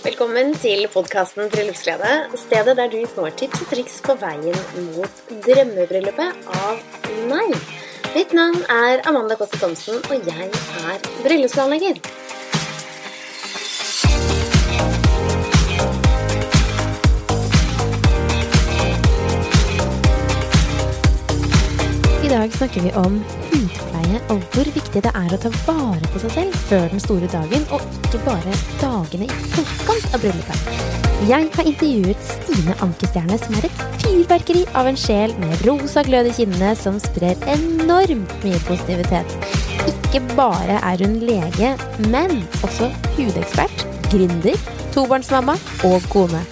Velkommen 0.00 0.54
til 0.56 0.86
podkasten 0.88 1.50
Bryllupsglede. 1.52 2.12
Stedet 2.40 2.76
der 2.78 2.88
du 2.88 3.02
får 3.14 3.34
tips 3.36 3.60
og 3.60 3.66
triks 3.68 3.98
på 4.06 4.14
veien 4.16 4.56
mot 4.94 5.18
drømmebryllupet 5.44 6.46
av 6.56 6.80
meg. 7.28 7.52
Mitt 8.14 8.32
navn 8.32 8.64
er 8.72 9.04
Amanda 9.10 9.36
Kåsse 9.36 9.60
Thomsen, 9.60 10.00
og 10.08 10.24
jeg 10.24 10.48
er 10.86 11.04
bryllupsplanlegger. 11.20 12.00
I 22.24 22.32
dag 22.32 22.56
snakker 22.56 22.88
vi 22.88 22.96
om 23.04 23.20
hudpleie 23.52 23.89
og 24.32 24.42
hvor 24.54 24.68
viktig 24.74 25.02
det 25.04 25.12
er 25.16 25.34
å 25.34 25.38
ta 25.40 25.50
vare 25.66 26.10
på 26.12 26.22
seg 26.22 26.32
selv 26.34 26.56
før 26.68 26.86
den 26.92 27.02
store 27.02 27.28
dagen, 27.32 27.66
og 27.74 27.84
ikke 28.00 28.20
bare 28.26 28.54
dagene 28.80 29.28
i 29.28 29.40
forkant 29.54 30.14
av 30.16 30.24
bryllupet. 30.24 30.70
Jeg 31.28 31.48
har 31.54 31.68
intervjuet 31.68 32.22
Stine 32.24 32.76
Ankestjerne, 32.84 33.36
som 33.42 33.58
er 33.58 33.68
et 33.68 33.82
fyrverkeri 34.00 34.62
av 34.78 34.88
en 34.88 34.98
sjel 34.98 35.34
med 35.42 35.66
rosa 35.68 36.04
glød 36.06 36.30
i 36.30 36.36
kinnene 36.38 36.72
som 36.80 36.96
sprer 37.02 37.36
enormt 37.52 38.32
mye 38.46 38.62
positivitet. 38.68 39.36
Ikke 39.90 40.22
bare 40.32 40.80
er 40.80 41.04
hun 41.04 41.20
lege, 41.24 41.74
men 42.08 42.40
også 42.64 42.88
hudekspert, 43.18 43.86
gründer, 44.08 44.56
tobarnsmamma 44.96 45.58
og 45.90 46.10
kone. 46.12 46.42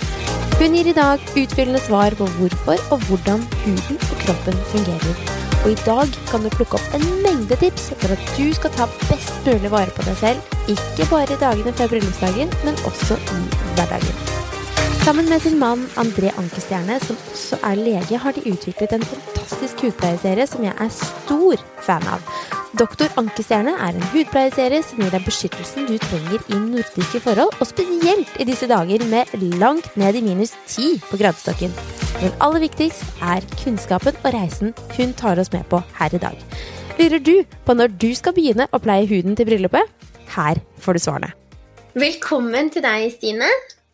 Hun 0.59 0.75
gir 0.75 0.91
i 0.91 0.97
dag 0.97 1.23
utfyllende 1.33 1.83
svar 1.87 2.19
på 2.19 2.29
hvorfor 2.37 2.81
og 2.93 3.05
hvordan 3.09 3.45
huden 3.65 4.01
og 4.11 4.25
kroppen 4.27 4.65
fungerer. 4.75 5.38
Og 5.65 5.71
i 5.73 5.79
dag 5.85 6.19
kan 6.31 6.45
du 6.45 6.51
plukke 6.55 6.79
opp 6.79 6.97
en 6.97 7.05
mengde 7.25 7.59
tips 7.61 7.91
for 7.99 8.15
at 8.15 8.33
du 8.37 8.47
skal 8.57 8.75
ta 8.77 8.87
best 9.09 9.47
mulig 9.47 9.73
vare 9.73 9.95
på 9.95 10.07
deg 10.07 10.19
selv, 10.21 10.57
ikke 10.71 11.09
bare 11.11 11.35
i 11.35 11.41
dagene 11.41 11.75
før 11.75 11.95
bryllupsdagen, 11.95 12.53
men 12.65 12.79
også 12.89 13.19
i 13.19 13.41
hverdagen. 13.75 14.29
Sammen 15.09 15.29
med 15.29 15.41
sin 15.41 15.59
mann 15.59 15.87
André 15.97 16.31
Ankerstjerne, 16.37 16.99
som 17.01 17.17
også 17.33 17.59
er 17.65 17.79
lege, 17.81 18.19
har 18.21 18.35
de 18.37 18.45
utviklet 18.51 18.93
en 18.93 19.07
fantastisk 19.09 19.87
hudpleieserie 19.87 20.47
som 20.47 20.67
jeg 20.67 20.75
er 20.77 20.91
stor 20.93 21.63
fan 21.87 22.05
av. 22.13 22.25
Doktor 22.79 23.09
Ankestjerne 23.17 23.73
er 23.73 23.97
en 23.97 24.09
hudpleieserie 24.13 24.83
som 24.85 25.01
gir 25.01 25.15
deg 25.15 25.25
beskyttelsen 25.25 25.89
du 25.89 25.97
trenger 26.03 26.45
i 26.53 26.61
nordiske 26.61 27.23
forhold, 27.25 27.57
og 27.57 27.71
spesielt 27.71 28.37
i 28.37 28.47
disse 28.51 28.69
dager 28.69 29.07
med 29.09 29.33
langt 29.57 29.97
ned 29.97 30.21
i 30.21 30.27
minus 30.29 30.53
ti 30.69 30.99
på 31.09 31.17
gradestokken. 31.17 31.73
Men 32.17 32.35
aller 32.45 32.65
viktigst 32.65 33.23
er 33.23 33.47
kunnskapen 33.61 34.17
og 34.25 34.35
reisen 34.35 34.75
hun 34.97 35.15
tar 35.19 35.39
oss 35.41 35.53
med 35.55 35.69
på 35.71 35.83
her 36.01 36.17
i 36.17 36.21
dag. 36.23 36.37
Lurer 36.99 37.23
du 37.23 37.35
på 37.67 37.77
når 37.79 37.95
du 38.03 38.11
skal 38.19 38.35
begynne 38.35 38.67
å 38.75 38.81
pleie 38.83 39.07
huden 39.07 39.39
til 39.39 39.47
bryllupet? 39.47 39.87
Her 40.35 40.59
får 40.83 40.99
du 40.99 41.05
svarene. 41.05 41.33
Velkommen 41.99 42.73
til 42.75 42.85
deg, 42.85 43.11
Stine. 43.15 43.49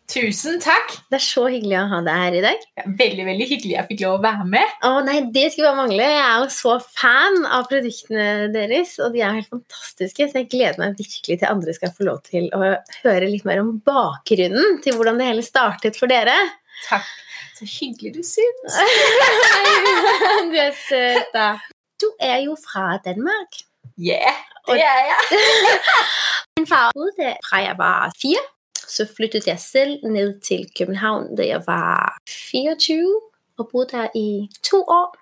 Tusen 0.05 0.59
takk! 0.61 0.91
Det 1.09 1.17
er 1.17 1.23
så 1.23 1.47
hyggelig 1.49 1.77
å 1.79 1.85
ha 1.89 1.99
deg 2.05 2.19
her 2.21 2.35
i 2.37 2.41
dag. 2.43 2.65
Ja, 2.77 2.83
veldig 2.99 3.23
veldig 3.25 3.47
hyggelig 3.49 3.73
jeg 3.73 3.87
fikk 3.89 4.03
lov 4.03 4.19
å 4.19 4.23
være 4.25 4.45
med. 4.51 4.75
Å 4.85 4.91
nei, 5.05 5.15
Det 5.33 5.47
skulle 5.49 5.71
bare 5.71 5.79
mangle. 5.79 6.09
Jeg 6.11 6.21
er 6.21 6.43
jo 6.43 6.49
så 6.53 6.75
fan 6.85 7.39
av 7.49 7.65
produktene 7.71 8.27
deres, 8.53 8.93
og 9.01 9.15
de 9.15 9.23
er 9.25 9.39
helt 9.39 9.49
fantastiske. 9.49 10.29
Så 10.29 10.41
jeg 10.43 10.49
gleder 10.53 10.77
meg 10.81 11.01
virkelig 11.01 11.39
til 11.41 11.49
andre 11.49 11.73
skal 11.77 11.93
få 11.97 12.05
lov 12.09 12.21
til 12.29 12.51
å 12.53 12.61
høre 13.01 13.31
litt 13.31 13.47
mer 13.49 13.63
om 13.63 13.73
bakgrunnen 13.85 14.77
til 14.85 14.97
hvordan 14.97 15.17
det 15.21 15.31
hele 15.31 15.45
startet 15.45 15.97
for 15.97 16.13
dere. 16.13 16.37
Takk. 16.85 17.09
Så 17.57 17.65
hyggelig 17.79 18.11
du 18.15 18.23
syns. 18.23 18.73
du 20.51 20.57
er 20.59 20.73
søt, 20.89 21.27
da. 21.33 21.59
Du 22.01 22.11
er 22.19 22.37
jo 22.37 22.57
fra 22.59 22.97
Danmark. 23.05 23.51
Yeah, 23.99 24.35
det 24.67 24.81
er 24.81 25.01
jeg. 25.11 25.39
Min 26.57 26.67
far 26.67 26.91
bodde 26.93 27.35
fra 27.49 27.57
jeg 27.57 27.75
var 27.77 28.11
fire. 28.21 28.43
Så 28.87 29.07
flyttet 29.15 29.47
jeg 29.47 29.59
selv 29.59 30.07
ned 30.07 30.41
til 30.41 30.65
København 30.77 31.35
da 31.35 31.47
jeg 31.47 31.63
var 31.67 32.17
24 32.29 33.21
og 33.57 33.69
bodde 33.71 33.97
der 33.97 34.07
i 34.15 34.49
to 34.63 34.77
år. 34.77 35.17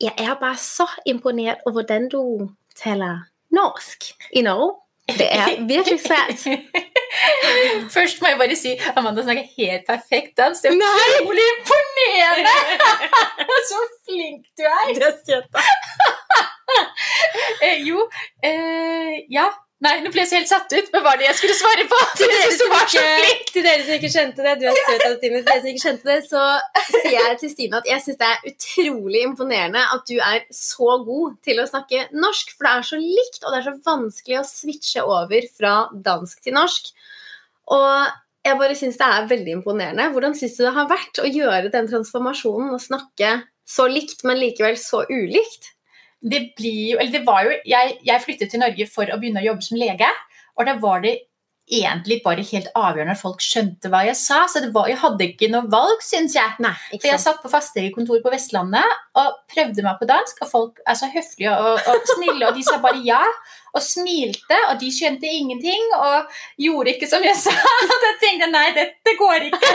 Jeg 0.00 0.14
er 0.18 0.34
bare 0.34 0.56
så 0.56 0.90
imponert 1.06 1.56
over 1.66 1.72
hvordan 1.72 2.08
du 2.08 2.50
taler 2.76 3.18
norsk 3.50 4.04
i 4.32 4.42
Norge. 4.42 4.74
Det 5.08 5.28
er 5.32 5.46
virkelig 5.74 6.00
svært. 6.00 6.58
Først 7.96 8.20
må 8.22 8.32
jeg 8.32 8.38
bare 8.40 8.56
si 8.58 8.74
Amanda 8.96 9.22
snakker 9.24 9.46
helt 9.58 9.86
perfekt 9.88 10.36
dansk. 10.40 10.62
Det 10.62 10.72
er 10.72 11.14
utrolig 11.20 11.46
imponerende! 11.54 12.56
så 13.70 13.80
flink 14.08 14.44
du 14.58 14.66
er. 14.66 14.92
Det 14.94 15.08
er 15.08 15.16
søtt, 15.22 15.48
da. 15.54 15.64
eh, 17.66 17.80
jo, 17.88 18.04
eh, 18.44 19.24
ja. 19.32 19.48
Nei, 19.78 19.92
nå 20.02 20.10
ble 20.10 20.24
jeg 20.24 20.28
så 20.32 20.38
helt 20.40 20.50
satt 20.50 20.72
ut. 20.74 20.88
Hva 20.90 21.00
var 21.04 21.18
det 21.20 21.28
jeg 21.28 21.36
skulle 21.38 21.54
svare 21.54 21.84
på? 21.86 21.98
Til 22.18 22.32
dere, 22.32 22.54
som 22.58 22.72
ikke, 22.74 23.02
til 23.54 23.62
dere 23.62 23.84
som 23.84 23.94
ikke 23.94 24.10
skjønte 24.10 24.46
det, 24.46 24.54
du 24.58 24.64
er 24.66 24.78
søt, 24.80 25.04
Stine. 25.04 25.20
Til 25.20 25.46
dere 25.46 25.60
som 25.60 25.68
ikke 25.70 25.82
skjønte 25.84 26.08
det, 26.08 26.16
så 26.26 26.46
sier 26.88 27.14
jeg 27.14 27.36
til 27.42 27.52
Stine 27.52 27.78
at 27.78 27.90
jeg 27.92 28.02
syns 28.02 28.18
det 28.18 28.30
er 28.32 28.48
utrolig 28.50 29.22
imponerende 29.28 29.84
at 29.94 30.02
du 30.10 30.16
er 30.18 30.40
så 30.54 30.98
god 31.06 31.38
til 31.46 31.62
å 31.62 31.68
snakke 31.70 32.08
norsk. 32.10 32.50
For 32.56 32.66
det 32.66 32.72
er 32.72 32.88
så 32.90 33.00
likt, 33.04 33.38
og 33.44 33.54
det 33.54 33.60
er 33.60 33.68
så 33.68 33.76
vanskelig 33.86 34.40
å 34.40 34.48
switche 34.50 35.06
over 35.06 35.48
fra 35.60 35.76
dansk 36.10 36.42
til 36.42 36.58
norsk. 36.58 36.90
Og 37.78 37.88
jeg 38.48 38.58
bare 38.64 38.78
syns 38.82 38.98
det 38.98 39.14
er 39.14 39.30
veldig 39.30 39.56
imponerende. 39.60 40.10
Hvordan 40.10 40.34
syns 40.42 40.58
du 40.58 40.64
det 40.66 40.74
har 40.74 40.90
vært 40.90 41.22
å 41.22 41.30
gjøre 41.30 41.70
den 41.70 41.86
transformasjonen 41.90 42.74
og 42.74 42.82
snakke 42.82 43.36
så 43.68 43.86
likt, 43.86 44.26
men 44.26 44.42
likevel 44.42 44.74
så 44.80 45.06
ulikt? 45.06 45.76
Det 46.20 46.40
blir 46.58 46.94
jo 46.94 46.98
Eller 46.98 47.12
det 47.14 47.26
var 47.26 47.44
jo 47.46 47.54
jeg, 47.68 47.98
jeg, 48.02 48.22
flyttet 48.24 48.50
til 48.50 48.62
Norge 48.62 48.86
for 48.90 49.10
å 49.10 49.18
begynne 49.20 49.42
å 49.42 49.48
jobbe 49.50 49.66
som 49.66 49.78
lege, 49.78 50.08
og 50.58 50.66
da 50.66 50.74
var 50.82 51.04
det 51.04 51.18
egentlig 51.68 52.22
bare 52.24 52.44
helt 52.48 52.68
avgjørende 52.76 53.14
at 53.14 53.20
folk 53.20 53.42
skjønte 53.44 53.90
hva 53.92 54.00
jeg 54.06 54.16
sa. 54.18 54.40
Så 54.50 54.62
var, 54.72 54.88
jeg 54.90 55.00
hadde 55.02 55.26
ikke 55.26 55.50
noe 55.52 55.68
valg, 55.70 56.00
syns 56.04 56.36
jeg. 56.36 56.56
Nei, 56.64 56.74
for 56.94 57.08
jeg 57.10 57.22
satt 57.22 57.42
på 57.42 57.50
fastlegekontor 57.52 58.22
på 58.24 58.32
Vestlandet 58.32 58.96
og 59.20 59.36
prøvde 59.52 59.84
meg 59.84 60.00
på 60.00 60.08
dansk, 60.08 60.42
og 60.44 60.50
folk 60.50 60.82
er 60.88 60.98
så 60.98 61.10
høflige 61.12 61.52
og, 61.52 61.80
og 61.92 62.12
snille, 62.14 62.48
og 62.48 62.56
de 62.56 62.64
sa 62.66 62.78
bare 62.82 63.02
ja. 63.04 63.22
Og 63.76 63.84
smilte, 63.84 64.56
og 64.70 64.78
de 64.80 64.88
skjønte 64.90 65.28
ingenting 65.28 65.90
og 65.98 66.38
gjorde 66.58 66.94
ikke 66.94 67.10
som 67.10 67.22
jeg 67.22 67.36
sa. 67.36 67.52
Og 67.98 68.06
jeg 68.06 68.14
tenkte 68.22 68.48
nei, 68.50 68.64
dette 68.74 69.12
går 69.20 69.50
ikke. 69.50 69.72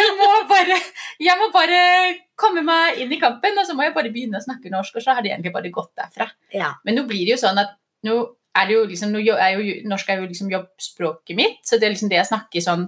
Jeg 0.00 0.14
må 0.16 0.30
bare, 0.48 0.78
jeg 1.22 1.36
må 1.42 1.50
bare 1.52 1.82
komme 2.38 2.64
meg 2.66 3.00
inn 3.02 3.12
i 3.14 3.20
kampen, 3.20 3.58
og 3.60 3.66
så 3.68 3.76
må 3.76 3.86
jeg 3.86 3.94
bare 3.96 4.12
begynne 4.14 4.40
å 4.40 4.44
snakke 4.44 4.72
norsk. 4.72 4.98
Og 4.98 5.04
så 5.04 5.14
har 5.14 5.24
det 5.24 5.32
egentlig 5.32 5.54
bare 5.54 5.72
gått 5.74 5.92
derfra. 5.98 6.28
Ja. 6.54 6.74
Men 6.86 6.98
nå 6.98 7.06
blir 7.08 7.24
det 7.26 7.36
jo 7.36 7.42
sånn 7.44 7.60
at 7.62 7.76
nå 8.06 8.18
er 8.54 8.68
det 8.68 8.76
jo 8.76 8.82
liksom, 8.86 9.14
er 9.18 9.56
jo, 9.56 9.78
norsk 9.90 10.10
er 10.10 10.20
jo 10.20 10.28
liksom 10.28 10.50
jobbspråket 10.52 11.38
mitt, 11.38 11.58
så 11.66 11.78
det 11.78 11.88
er 11.88 11.94
liksom 11.94 12.10
det 12.12 12.20
jeg 12.20 12.30
snakker 12.30 12.62
sånn 12.62 12.84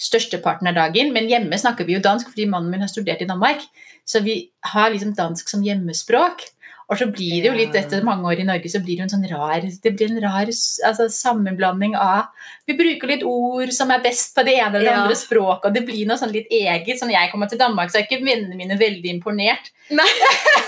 størsteparten 0.00 0.70
av 0.70 0.78
dagen. 0.78 1.12
Men 1.14 1.30
hjemme 1.30 1.58
snakker 1.60 1.86
vi 1.86 1.96
jo 1.96 2.02
dansk 2.02 2.32
fordi 2.32 2.48
mannen 2.50 2.72
min 2.72 2.82
har 2.82 2.90
studert 2.90 3.22
i 3.22 3.28
Danmark. 3.30 3.62
Så 4.04 4.24
vi 4.24 4.40
har 4.74 4.90
liksom 4.90 5.14
dansk 5.16 5.50
som 5.50 5.62
hjemmespråk. 5.64 6.42
Og 6.90 6.98
så 7.00 7.06
blir 7.08 7.40
det 7.40 7.48
jo 7.48 7.56
litt 7.56 7.76
etter 7.78 8.04
mange 8.04 8.28
år 8.28 8.42
i 8.42 8.46
Norge 8.48 8.68
så 8.68 8.80
blir 8.84 8.98
det 8.98 9.04
jo 9.04 9.06
en 9.06 9.12
sånn 9.14 9.28
rar 9.30 9.64
det 9.64 9.92
blir 9.96 10.10
en 10.10 10.20
rar 10.20 10.50
altså, 10.50 11.06
sammenblanding 11.08 11.94
av 11.96 12.28
Vi 12.68 12.76
bruker 12.76 13.08
litt 13.10 13.24
ord 13.28 13.72
som 13.76 13.92
er 13.94 14.02
best 14.04 14.34
på 14.36 14.44
det 14.44 14.58
ene 14.58 14.76
eller 14.76 14.90
det 14.90 14.98
andre 15.04 15.16
språket, 15.18 15.70
og 15.70 15.76
det 15.76 15.84
blir 15.88 16.04
noe 16.08 16.20
sånn 16.20 16.32
litt 16.34 16.52
eget. 16.52 16.98
Sånn 17.00 17.12
jeg 17.12 17.32
kommer 17.32 17.50
til 17.50 17.60
Danmark, 17.60 17.92
så 17.92 18.00
er 18.00 18.06
ikke 18.06 18.24
vennene 18.24 18.56
mine 18.58 18.78
veldig 18.80 19.10
imponert. 19.16 19.72
Nei. 19.92 20.08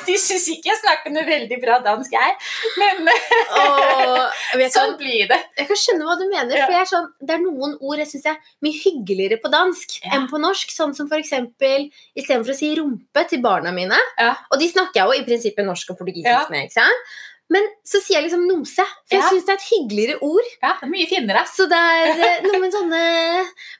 De 0.06 0.16
syns 0.22 0.46
ikke 0.52 0.70
jeg 0.70 0.78
snakker 0.82 1.12
noe 1.14 1.24
veldig 1.26 1.58
bra 1.62 1.78
dansk, 1.84 2.12
jeg. 2.14 2.36
Men 2.80 3.08
Åh, 3.10 4.30
jeg 4.60 4.72
sånn 4.76 4.92
kan, 4.94 4.96
blir 5.00 5.26
det. 5.30 5.38
jeg 5.58 5.68
kan 5.70 5.80
skjønne 5.82 6.06
hva 6.08 6.16
du 6.20 6.24
mener. 6.30 6.56
Ja. 6.58 6.66
For 6.66 6.76
jeg 6.76 6.84
er 6.84 6.90
sånn, 6.92 7.08
Det 7.20 7.36
er 7.36 7.44
noen 7.44 7.76
ord 7.80 8.02
jeg 8.02 8.10
syns 8.14 8.26
er 8.32 8.40
mye 8.64 8.80
hyggeligere 8.82 9.40
på 9.42 9.52
dansk 9.52 9.98
Ja. 10.04 10.14
enn 10.16 10.28
på 10.30 10.40
norsk. 10.42 10.72
Sånn 10.74 10.94
som 10.96 11.08
for 11.10 11.18
eksempel 11.20 11.88
istedenfor 12.16 12.54
å 12.54 12.58
si 12.58 12.72
rumpe 12.78 13.26
til 13.30 13.42
barna 13.44 13.72
mine. 13.74 13.98
Ja. 14.18 14.34
Og 14.52 14.60
de 14.62 14.68
snakker 14.72 15.02
jeg 15.02 15.06
jo 15.06 15.22
i 15.22 15.26
prinsippet 15.28 15.66
norsk 15.66 15.90
og 15.94 15.98
portugisisk 16.02 16.50
med. 16.52 16.68
ikke 16.68 16.80
sant? 16.80 17.16
Men 17.48 17.62
så 17.86 18.00
sier 18.02 18.16
jeg 18.18 18.24
liksom 18.26 18.42
nomse, 18.50 18.82
for 19.06 19.14
jeg 19.14 19.22
Ja. 19.22 19.28
syns 19.30 19.44
det 19.46 19.52
er 19.54 19.58
et 19.60 19.68
hyggeligere 19.70 20.16
ord. 20.20 20.46
Ja, 20.64 20.72
det 20.80 20.82
er 20.82 20.90
mye 20.90 21.06
finere. 21.06 21.44
Så 21.46 21.68
det 21.70 21.78
er 21.78 22.08
eh, 22.18 22.40
noe 22.46 22.58
med 22.58 22.72
sånne 22.74 23.02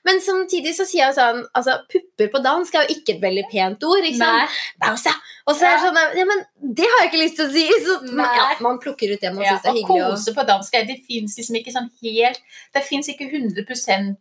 Men 0.07 0.21
samtidig 0.23 0.71
så 0.77 0.85
sier 0.87 1.07
jeg 1.09 1.15
sånn 1.17 1.41
Altså, 1.53 1.75
pupper 1.91 2.29
på 2.31 2.41
dansk 2.45 2.75
er 2.75 2.87
jo 2.87 2.95
ikke 2.95 3.15
et 3.17 3.21
veldig 3.25 3.43
pent 3.51 3.83
ord. 3.83 4.03
ikke 4.07 4.21
sant? 4.21 4.49
Bausa. 4.79 5.11
Og 5.47 5.55
så 5.55 5.63
er 5.63 5.77
det 5.77 5.79
Ja. 5.79 5.87
sånn 5.87 6.17
Ja, 6.17 6.25
men 6.27 6.41
det 6.75 6.83
har 6.91 6.97
jeg 7.05 7.07
ikke 7.11 7.21
lyst 7.23 7.37
til 7.37 7.47
å 7.47 7.51
si! 7.53 7.63
Så 7.85 7.93
man, 8.13 8.27
ja, 8.35 8.47
man 8.59 8.79
plukker 8.83 9.13
ut 9.13 9.21
det 9.21 9.33
man 9.33 9.45
Ja, 9.45 9.53
syns 9.55 9.65
er 9.69 9.77
hyggelig. 9.77 10.03
Og, 10.03 10.11
kose 10.17 10.33
på 10.35 10.43
dansk 10.45 10.71
det 10.89 10.97
fins 11.07 11.37
liksom 11.39 11.55
ikke 11.55 11.71
sånn 11.71 11.87
helt 12.03 12.41
Det 12.75 12.83
fins 12.83 13.07
ikke 13.07 13.29
100 13.31 13.63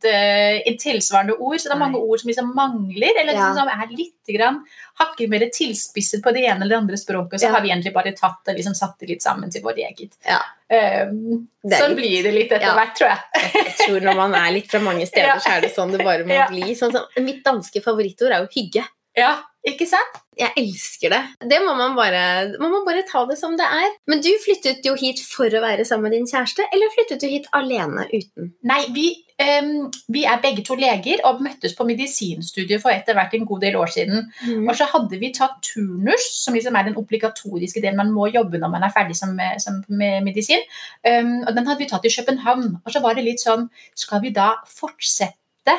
uh, 0.06 0.60
i 0.70 0.76
tilsvarende 0.78 1.34
ord, 1.38 1.58
så 1.58 1.66
det 1.68 1.74
er 1.74 1.82
mange 1.82 1.98
Nei. 1.98 2.06
ord 2.06 2.20
som 2.20 2.28
liksom 2.30 2.52
mangler, 2.54 3.12
eller 3.20 3.32
Ja. 3.34 3.52
som 3.54 3.66
er 3.68 3.88
litt 3.90 4.12
grann 4.38 4.62
hakker 5.00 5.28
mer 5.28 5.40
tilspisset 5.50 6.22
på 6.22 6.32
det 6.32 6.44
ene 6.46 6.62
eller 6.62 6.76
det 6.76 6.82
andre 6.82 6.96
språket, 6.96 7.40
så 7.40 7.48
Ja. 7.50 7.52
har 7.52 7.60
vi 7.60 7.68
egentlig 7.70 7.92
bare 7.92 8.12
tatt 8.16 8.44
det 8.46 8.56
liksom 8.56 8.74
satt 8.74 8.98
det 9.00 9.08
litt 9.08 9.22
sammen 9.22 9.50
til 9.50 9.62
vårt 9.62 9.76
eget. 9.82 10.14
Ja. 10.24 10.40
Um, 10.70 11.48
sånn 11.66 11.90
litt- 11.90 11.96
blir 11.98 12.22
det 12.22 12.34
litt 12.34 12.52
etter 12.52 12.70
Ja. 12.70 12.74
hvert, 12.74 12.94
tror 12.96 13.08
jeg. 13.10 13.18
jeg 13.66 13.76
tror 13.82 14.00
når 14.00 14.16
man 14.16 14.34
er 14.34 14.52
litt 14.52 14.70
fra 14.70 14.78
mange 14.80 15.06
steder, 15.06 15.36
så 15.42 15.56
er 15.58 15.60
det 15.62 15.74
sånn 15.74 15.90
det 15.90 16.04
bare 16.04 16.24
må 16.24 16.48
bli. 16.48 16.74
Sånn 16.74 16.92
som, 16.92 17.02
mitt 17.24 17.42
danske 17.44 17.82
favorittord 17.82 18.30
er 18.32 18.46
jo 18.46 18.48
hygge. 18.54 18.84
Ja, 19.16 19.38
Ikke 19.66 19.86
sant? 19.90 20.22
Jeg 20.36 20.52
elsker 20.60 21.10
det. 21.10 21.20
Det 21.50 21.58
må 21.64 21.72
man, 21.78 21.94
bare, 21.96 22.22
må 22.60 22.68
man 22.68 22.84
bare 22.86 23.06
ta 23.08 23.22
det 23.26 23.38
som 23.40 23.54
det 23.58 23.64
er. 23.66 23.94
Men 24.06 24.20
du 24.22 24.28
flyttet 24.44 24.84
jo 24.84 24.92
hit 24.98 25.22
for 25.24 25.48
å 25.48 25.62
være 25.64 25.86
sammen 25.88 26.10
med 26.10 26.14
din 26.18 26.28
kjæreste, 26.28 26.66
eller 26.76 26.92
flyttet 26.92 27.22
du 27.22 27.26
hit 27.30 27.48
alene 27.56 28.04
uten? 28.12 28.52
Nei, 28.68 28.82
vi, 28.94 29.06
um, 29.40 29.88
vi 30.12 30.26
er 30.28 30.42
begge 30.44 30.62
to 30.66 30.76
leger 30.78 31.24
og 31.26 31.40
møttes 31.42 31.74
på 31.74 31.86
medisinstudiet 31.88 32.84
for 32.84 32.92
etter 32.92 33.16
hvert 33.16 33.34
en 33.34 33.48
god 33.48 33.64
del 33.64 33.80
år 33.80 33.90
siden. 33.96 34.28
Mm. 34.44 34.68
Og 34.68 34.76
så 34.78 34.90
hadde 34.92 35.18
vi 35.24 35.32
tatt 35.34 35.56
turnus, 35.64 36.28
som 36.44 36.54
liksom 36.54 36.76
er 36.76 36.90
den 36.90 37.00
obligatoriske 37.00 37.82
delen 37.82 37.98
man 38.04 38.12
må 38.14 38.28
jobbe 38.28 38.60
når 38.60 38.74
man 38.76 38.86
er 38.86 38.94
ferdig 38.94 39.16
som, 39.18 39.32
som 39.62 39.80
med 39.88 40.20
medisin. 40.28 40.62
Um, 41.00 41.40
og 41.46 41.56
den 41.56 41.64
hadde 41.64 41.80
vi 41.80 41.90
tatt 41.90 42.06
i 42.06 42.12
København. 42.12 42.76
Og 42.84 42.92
så 42.92 43.02
var 43.02 43.16
det 43.16 43.26
litt 43.26 43.42
sånn 43.42 43.70
Skal 43.96 44.20
vi 44.22 44.36
da 44.36 44.52
fortsette 44.68 45.74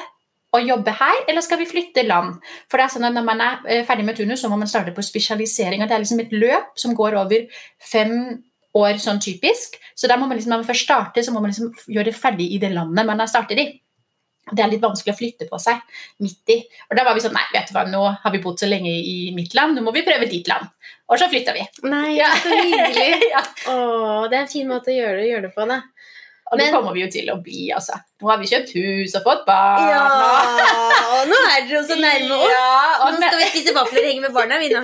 å 0.56 0.62
jobbe 0.64 0.94
her, 0.96 1.18
eller 1.28 1.44
skal 1.44 1.60
vi 1.60 1.66
flytte 1.70 2.06
land? 2.08 2.38
For 2.72 2.80
det 2.80 2.86
er 2.88 2.94
sånn 2.96 3.08
at 3.10 3.16
Når 3.18 3.26
man 3.28 3.42
er 3.44 3.58
eh, 3.68 3.82
ferdig 3.86 4.06
med 4.08 4.16
turnus, 4.18 4.42
så 4.42 4.50
må 4.50 4.58
man 4.58 4.68
starte 4.72 4.94
på 4.96 5.04
spesialisering. 5.04 5.82
og 5.84 5.90
Det 5.90 5.96
er 5.98 6.04
liksom 6.06 6.22
et 6.24 6.32
løp 6.32 6.78
som 6.80 6.96
går 6.96 7.18
over 7.20 7.48
fem 7.84 8.44
år 8.78 9.00
sånn 9.02 9.20
typisk. 9.24 9.76
Så 9.96 10.08
da 10.08 10.16
må 10.18 10.28
man 10.30 10.38
liksom, 10.38 10.54
når 10.54 10.64
man 10.64 10.70
først 10.70 10.86
starter, 10.88 11.22
så 11.26 11.34
må 11.34 11.42
man 11.44 11.52
liksom 11.52 11.74
gjøre 11.92 12.12
det 12.12 12.16
ferdig 12.16 12.48
i 12.54 12.60
det 12.62 12.72
landet 12.76 13.06
man 13.10 13.20
har 13.20 13.28
startet 13.28 13.60
i. 13.60 13.68
Det 14.48 14.64
er 14.64 14.70
litt 14.72 14.80
vanskelig 14.84 15.12
å 15.12 15.18
flytte 15.18 15.46
på 15.50 15.58
seg 15.60 15.82
midt 16.24 16.52
i. 16.54 16.62
Og 16.88 16.96
da 16.96 17.04
var 17.04 17.18
vi 17.18 17.24
sånn 17.26 17.34
Nei, 17.36 17.44
vet 17.52 17.68
du 17.68 17.74
hva, 17.76 17.84
nå 17.90 18.04
har 18.22 18.32
vi 18.32 18.40
bodd 18.40 18.62
så 18.62 18.70
lenge 18.70 18.88
i 18.88 19.34
mitt 19.36 19.52
land, 19.58 19.76
nå 19.76 19.84
må 19.84 19.92
vi 19.92 20.06
prøve 20.08 20.30
ditt 20.32 20.48
land. 20.48 20.70
Og 21.12 21.20
så 21.20 21.28
flytta 21.32 21.52
vi. 21.58 21.66
Nei, 21.92 22.14
Ja. 22.16 22.30
så 22.40 22.54
hyggelig. 22.56 23.28
ja. 23.34 23.42
Å, 23.74 23.76
det 24.32 24.38
er 24.38 24.46
en 24.46 24.54
fin 24.54 24.70
måte 24.70 24.94
å 24.94 24.96
gjøre 24.96 25.18
det, 25.20 25.28
gjøre 25.34 25.48
det 25.50 25.54
på, 25.58 25.68
da. 25.68 25.82
Og 26.52 26.60
nå 26.60 26.66
kommer 26.72 26.94
vi 26.96 27.02
jo 27.04 27.08
til 27.12 27.28
å 27.34 27.36
bli, 27.44 27.66
altså. 27.76 27.98
Nå 28.22 28.30
har 28.32 28.38
vi 28.40 28.48
kjøpt 28.48 28.70
hus 28.78 29.16
og 29.20 29.24
fått 29.26 29.42
barn. 29.48 29.90
og- 29.92 31.28
nå 31.32 31.40
er 31.52 31.66
dere 31.68 31.82
så 31.84 31.98
nærme 32.00 32.38
oss. 32.38 32.54
Ja, 32.54 33.10
Nå 33.12 33.18
skal 33.20 33.42
vi 33.42 33.50
spise 33.52 33.74
vafler 33.76 34.06
og 34.06 34.10
henge 34.12 34.22
med 34.28 34.34
barna, 34.38 34.60
vi 34.62 34.70
nå. 34.72 34.82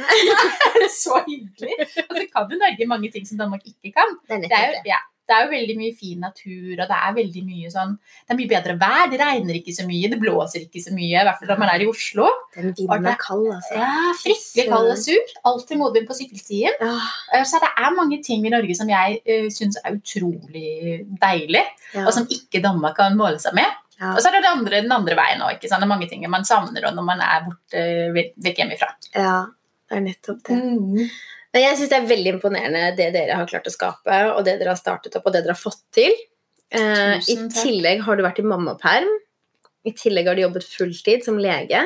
så 1.01 1.21
hyggelig. 1.27 1.77
Og 2.09 2.13
så 2.19 2.25
kan 2.33 2.51
jo 2.51 2.59
Norge 2.59 2.87
mange 2.91 3.11
ting 3.13 3.25
som 3.25 3.37
Danmark 3.39 3.63
ikke 3.69 3.93
kan. 3.95 4.15
Det 4.27 4.35
er 4.35 4.47
Det 4.47 4.51
er, 4.59 4.67
jo, 4.73 4.81
ja, 4.91 4.99
det 5.27 5.35
er 5.35 5.45
jo 5.45 5.51
veldig 5.53 5.75
mye 5.79 5.93
fin 5.95 6.19
natur, 6.19 6.71
og 6.83 6.87
det 6.89 6.97
er 6.99 7.13
veldig 7.15 7.43
mye 7.47 7.69
sånn 7.71 7.93
Det 7.95 8.33
er 8.33 8.39
mye 8.41 8.49
bedre 8.51 8.73
vær. 8.81 9.05
Det 9.11 9.19
regner 9.21 9.55
ikke 9.59 9.75
så 9.77 9.85
mye, 9.87 10.09
det 10.11 10.19
blåser 10.19 10.65
ikke 10.65 10.81
så 10.83 10.91
mye, 10.95 11.15
i 11.21 11.23
hvert 11.23 11.39
fall 11.39 11.47
når 11.53 11.59
man 11.61 11.69
er 11.71 11.83
i 11.85 11.87
Oslo. 11.87 12.27
Den 12.55 12.73
vinden 12.75 13.03
det- 13.07 13.13
er 13.13 13.21
kald, 13.23 13.47
altså. 13.55 13.77
Ja, 13.79 14.13
Fryktelig 14.19 14.65
kald 14.69 14.91
og 14.91 14.97
sur. 14.99 15.31
Alltid 15.45 15.77
moden 15.79 16.07
på 16.09 16.17
sykkelstien. 16.19 16.75
Ja, 16.81 16.97
Eh, 17.33 17.43
Så 17.43 17.59
det 17.63 17.69
er 17.77 17.95
mange 17.95 18.21
ting 18.23 18.45
i 18.45 18.49
Norge 18.49 18.75
som 18.75 18.87
jeg 18.89 19.21
uh, 19.27 19.47
syns 19.49 19.77
er 19.83 19.95
utrolig 19.95 21.05
deilig, 21.21 21.63
ja, 21.93 22.05
og 22.05 22.13
som 22.13 22.27
ikke 22.27 22.61
Danmark 22.61 22.95
kan 22.97 23.15
måle 23.17 23.39
seg 23.39 23.53
med. 23.53 23.69
ja. 23.99 24.13
Og 24.13 24.19
så 24.19 24.27
er 24.27 24.31
det, 24.37 24.43
den 24.43 24.57
andre, 24.59 24.81
den 24.81 24.91
andre 24.91 25.15
veien 25.15 25.41
òg. 25.41 25.59
Det 25.61 25.71
er 25.71 25.85
mange 25.85 26.09
ting 26.09 26.29
man 26.29 26.43
savner 26.43 26.81
når 26.91 27.03
man 27.05 27.19
er 27.21 27.45
borte 27.47 27.83
vekk 28.13 28.33
vekk 28.43 28.57
hjemmefra. 28.57 28.89
ja, 29.15 29.45
det 29.89 29.97
er 29.97 30.01
nettopp 30.01 30.43
det. 30.43 30.57
Mm. 30.63 31.09
Men 31.53 31.67
jeg 31.67 31.77
syns 31.77 31.91
det 31.91 31.97
er 31.99 32.09
veldig 32.09 32.31
imponerende 32.35 32.85
det 32.97 33.11
dere 33.13 33.37
har 33.37 33.49
klart 33.49 33.67
å 33.69 33.73
skape, 33.73 34.19
og 34.33 34.41
det 34.45 34.57
dere 34.57 34.73
har 34.73 34.79
startet 34.79 35.13
opp, 35.19 35.27
og 35.29 35.35
det 35.35 35.43
dere 35.43 35.53
har 35.53 35.61
fått 35.61 35.83
til. 35.93 36.15
Eh, 36.73 37.17
I 37.29 37.35
tillegg 37.53 38.01
har 38.07 38.17
du 38.17 38.23
vært 38.25 38.41
i 38.41 38.47
mammaperm. 38.47 39.11
I 39.85 39.93
tillegg 39.93 40.29
har 40.29 40.39
du 40.39 40.45
jobbet 40.47 40.65
fulltid 40.65 41.25
som 41.27 41.37
lege. 41.41 41.83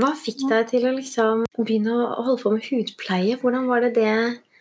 Hva 0.00 0.12
fikk 0.18 0.44
deg 0.50 0.68
til 0.70 0.86
å 0.86 0.94
liksom 0.94 1.46
begynne 1.56 1.96
å 2.04 2.22
holde 2.26 2.42
på 2.42 2.52
med 2.54 2.68
hudpleie? 2.68 3.40
Hvordan 3.40 3.66
var 3.70 3.86
det 3.86 3.94
det 3.98 4.14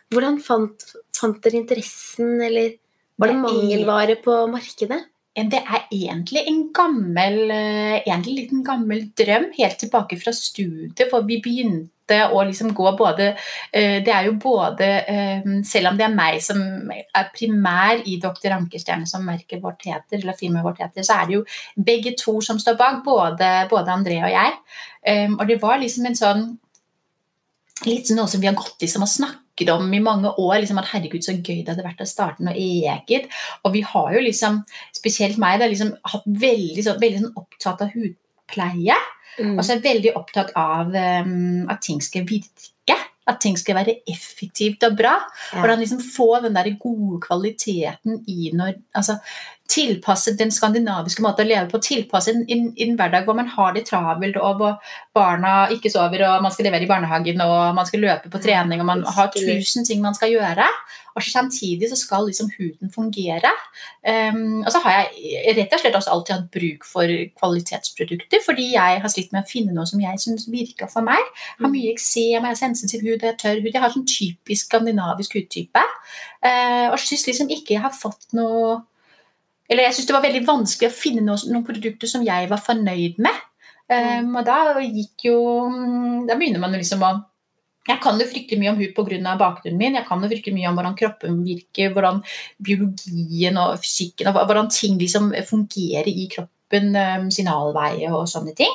Hvordan 0.10 0.40
fant, 0.42 0.88
fant 1.14 1.38
dere 1.44 1.60
interessen, 1.60 2.40
eller 2.42 2.72
var 3.22 3.30
det 3.30 3.42
mangelvare 3.44 4.16
på 4.24 4.40
markedet? 4.50 5.04
Det 5.38 5.60
er 5.60 5.84
egentlig 5.94 6.42
en 6.50 6.64
gammel 6.76 7.38
eh, 7.54 8.00
egentlig 8.02 8.32
en 8.34 8.40
liten 8.40 8.64
gammel 8.66 9.04
drøm 9.16 9.46
helt 9.56 9.78
tilbake 9.80 10.18
fra 10.20 10.34
studiet, 10.36 11.06
for 11.12 11.28
vi 11.30 11.38
begynte 11.44 11.94
å 12.34 12.44
liksom 12.48 12.74
gå 12.76 12.92
både 12.98 13.32
eh, 13.32 14.00
Det 14.06 14.14
er 14.14 14.28
jo 14.28 14.36
både 14.42 14.88
eh, 15.10 15.50
Selv 15.68 15.92
om 15.92 16.00
det 16.00 16.06
er 16.08 16.16
meg 16.16 16.40
som 16.44 16.62
er 16.92 17.30
primær 17.36 18.02
i 18.06 18.18
Dr. 18.22 18.56
Ankerstjerne 18.56 19.08
som 19.10 19.26
merket 19.26 19.62
vårt 19.64 19.86
heter, 19.88 20.20
eller 20.22 20.38
firmaet 20.38 20.66
vårt 20.66 20.82
heter, 20.84 21.06
så 21.06 21.20
er 21.20 21.28
det 21.28 21.38
jo 21.38 21.44
begge 21.90 22.16
to 22.20 22.40
som 22.46 22.60
står 22.62 22.78
bak, 22.80 23.04
både, 23.06 23.52
både 23.72 23.94
André 23.94 24.20
og 24.24 24.34
jeg. 24.34 24.58
Um, 25.08 25.38
og 25.40 25.48
det 25.48 25.60
var 25.62 25.80
liksom 25.80 26.10
en 26.10 26.20
sånn 26.20 26.50
Litt 27.88 28.10
sånn 28.10 28.18
noe 28.20 28.28
som 28.28 28.42
vi 28.44 28.50
har 28.50 28.58
gått 28.60 28.82
liksom 28.84 29.06
og 29.06 29.08
snakket 29.08 29.70
om 29.72 29.94
i 29.96 30.02
mange 30.04 30.34
år. 30.36 30.58
liksom 30.60 30.82
at 30.82 30.90
Herregud, 30.92 31.24
så 31.24 31.38
gøy 31.38 31.62
det 31.62 31.72
hadde 31.72 31.86
vært 31.86 32.02
å 32.04 32.08
starte 32.10 32.44
noe 32.44 32.52
eget. 32.60 33.30
Og 33.64 33.72
vi 33.72 33.86
har 33.88 34.10
jo 34.18 34.24
liksom, 34.26 34.58
spesielt 34.96 35.40
meg, 35.40 35.62
da, 35.62 35.70
liksom 35.72 35.94
hatt 36.12 36.28
veldig, 36.28 36.84
så, 36.84 36.98
veldig 37.00 37.22
sånn 37.22 37.40
opptatt 37.40 37.86
av 37.86 37.94
hudpleie. 37.96 38.98
Mm. 39.40 39.56
Og 39.58 39.64
så 39.64 39.74
er 39.74 39.80
jeg 39.80 39.88
veldig 39.88 40.16
opptatt 40.20 40.52
av 40.60 40.92
um, 40.94 41.70
at 41.72 41.82
ting 41.86 42.02
skal 42.04 42.28
virke. 42.30 42.98
At 43.30 43.38
ting 43.44 43.58
skal 43.62 43.78
være 43.78 44.00
effektivt 44.10 44.84
og 44.88 44.96
bra. 44.98 45.14
Ja. 45.52 45.60
Hvordan 45.62 45.84
liksom 45.84 46.02
få 46.02 46.40
den 46.44 46.58
der 46.58 46.72
gode 46.82 47.20
kvaliteten 47.22 48.24
i 48.28 48.52
når 48.58 48.80
altså, 48.98 49.20
Tilpasse 49.70 50.34
den 50.38 50.50
skandinaviske 50.54 51.22
måten 51.22 51.46
å 51.46 51.50
leve 51.50 51.68
på. 51.70 51.82
Tilpasse 51.84 52.34
en, 52.34 52.46
en, 52.74 52.96
hverdag 52.98 53.28
hvor 53.28 53.38
man 53.38 53.52
har 53.54 53.76
det 53.76 53.86
travelt, 53.90 54.40
og 54.42 54.62
hvor 54.62 54.96
barna 55.16 55.68
ikke 55.76 55.92
sover, 55.94 56.24
og 56.26 56.46
man 56.46 56.54
skal 56.56 56.70
levere 56.70 56.88
i 56.88 56.90
barnehagen, 56.90 57.44
og 57.46 57.76
man 57.78 57.86
skal 57.86 58.02
løpe 58.02 58.32
på 58.34 58.42
trening, 58.42 58.82
og 58.82 58.90
man 58.90 59.06
har 59.06 59.30
tusen 59.36 59.86
ting 59.86 60.02
man 60.02 60.18
skal 60.18 60.34
gjøre. 60.34 60.66
Og 61.16 61.24
så 61.24 61.34
samtidig 61.34 61.90
så 61.92 61.98
skal 62.00 62.26
liksom 62.26 62.50
huden 62.58 62.92
fungere. 62.94 63.52
Um, 64.08 64.62
og 64.64 64.72
så 64.72 64.82
har 64.86 64.96
jeg 64.96 65.56
rett 65.58 65.74
og 65.76 65.82
slett 65.82 65.98
også 66.00 66.14
alltid 66.14 66.36
hatt 66.36 66.52
bruk 66.54 66.86
for 66.88 67.16
kvalitetsprodukter, 67.42 68.44
fordi 68.46 68.70
jeg 68.74 69.02
har 69.04 69.12
slitt 69.12 69.34
med 69.36 69.44
å 69.44 69.50
finne 69.50 69.76
noe 69.76 69.90
som 69.90 70.02
jeg 70.02 70.22
syns 70.24 70.48
virker 70.52 70.90
for 70.92 71.06
meg. 71.06 71.20
Jeg 71.58 71.66
har 71.66 71.74
mye 71.74 71.94
eksem, 71.94 72.38
jeg 72.38 72.48
har 72.48 72.62
sensitiv 72.62 73.04
hud, 73.04 73.18
jeg 73.18 73.34
har 73.34 73.42
tørr 73.42 73.60
hud. 73.62 73.74
Jeg 73.74 73.84
har 73.84 73.94
sånn 73.96 74.08
typisk 74.10 74.70
skandinavisk 74.70 75.36
hudtype. 75.38 75.84
Uh, 76.40 76.88
og 76.94 77.02
syns 77.04 77.28
liksom 77.28 77.52
ikke 77.52 77.76
jeg 77.76 77.84
har 77.84 77.96
fått 77.96 78.32
noe 78.38 78.80
Eller 79.70 79.86
jeg 79.86 79.98
syns 79.98 80.10
det 80.10 80.16
var 80.18 80.26
veldig 80.26 80.44
vanskelig 80.48 80.90
å 80.90 80.98
finne 80.98 81.24
noe, 81.26 81.38
noen 81.52 81.66
produkter 81.68 82.10
som 82.10 82.26
jeg 82.26 82.50
var 82.50 82.62
fornøyd 82.66 83.22
med. 83.22 83.46
Um, 83.90 84.36
og 84.38 84.44
da 84.46 84.78
gikk 84.84 85.24
jo 85.26 85.38
Da 86.30 86.36
begynner 86.38 86.62
man 86.62 86.76
liksom 86.78 87.02
å 87.02 87.16
jeg 87.90 87.98
kan 88.04 88.20
jo 88.22 88.28
fryktelig 88.30 88.60
mye 88.62 88.70
om 88.70 88.78
hud 88.78 88.92
pga. 88.94 89.36
bakgrunnen 89.40 89.80
min. 89.80 89.96
Jeg 89.96 90.06
kan 90.06 90.22
jo 90.22 90.30
fryktelig 90.30 90.54
mye 90.54 90.70
om 90.70 90.76
hvordan 90.78 90.98
kroppen 91.00 91.40
virker, 91.46 91.94
hvordan 91.94 92.22
biologien 92.62 93.58
og 93.58 93.80
fysikken 93.82 94.30
og 94.30 94.38
hvordan 94.46 94.70
ting 94.70 95.00
liksom 95.00 95.32
fungerer 95.48 96.08
i 96.08 96.28
kroppen, 96.30 96.59
um, 96.96 97.30
signalveier 97.34 98.14
og 98.14 98.28
sånne 98.30 98.54
ting. 98.58 98.74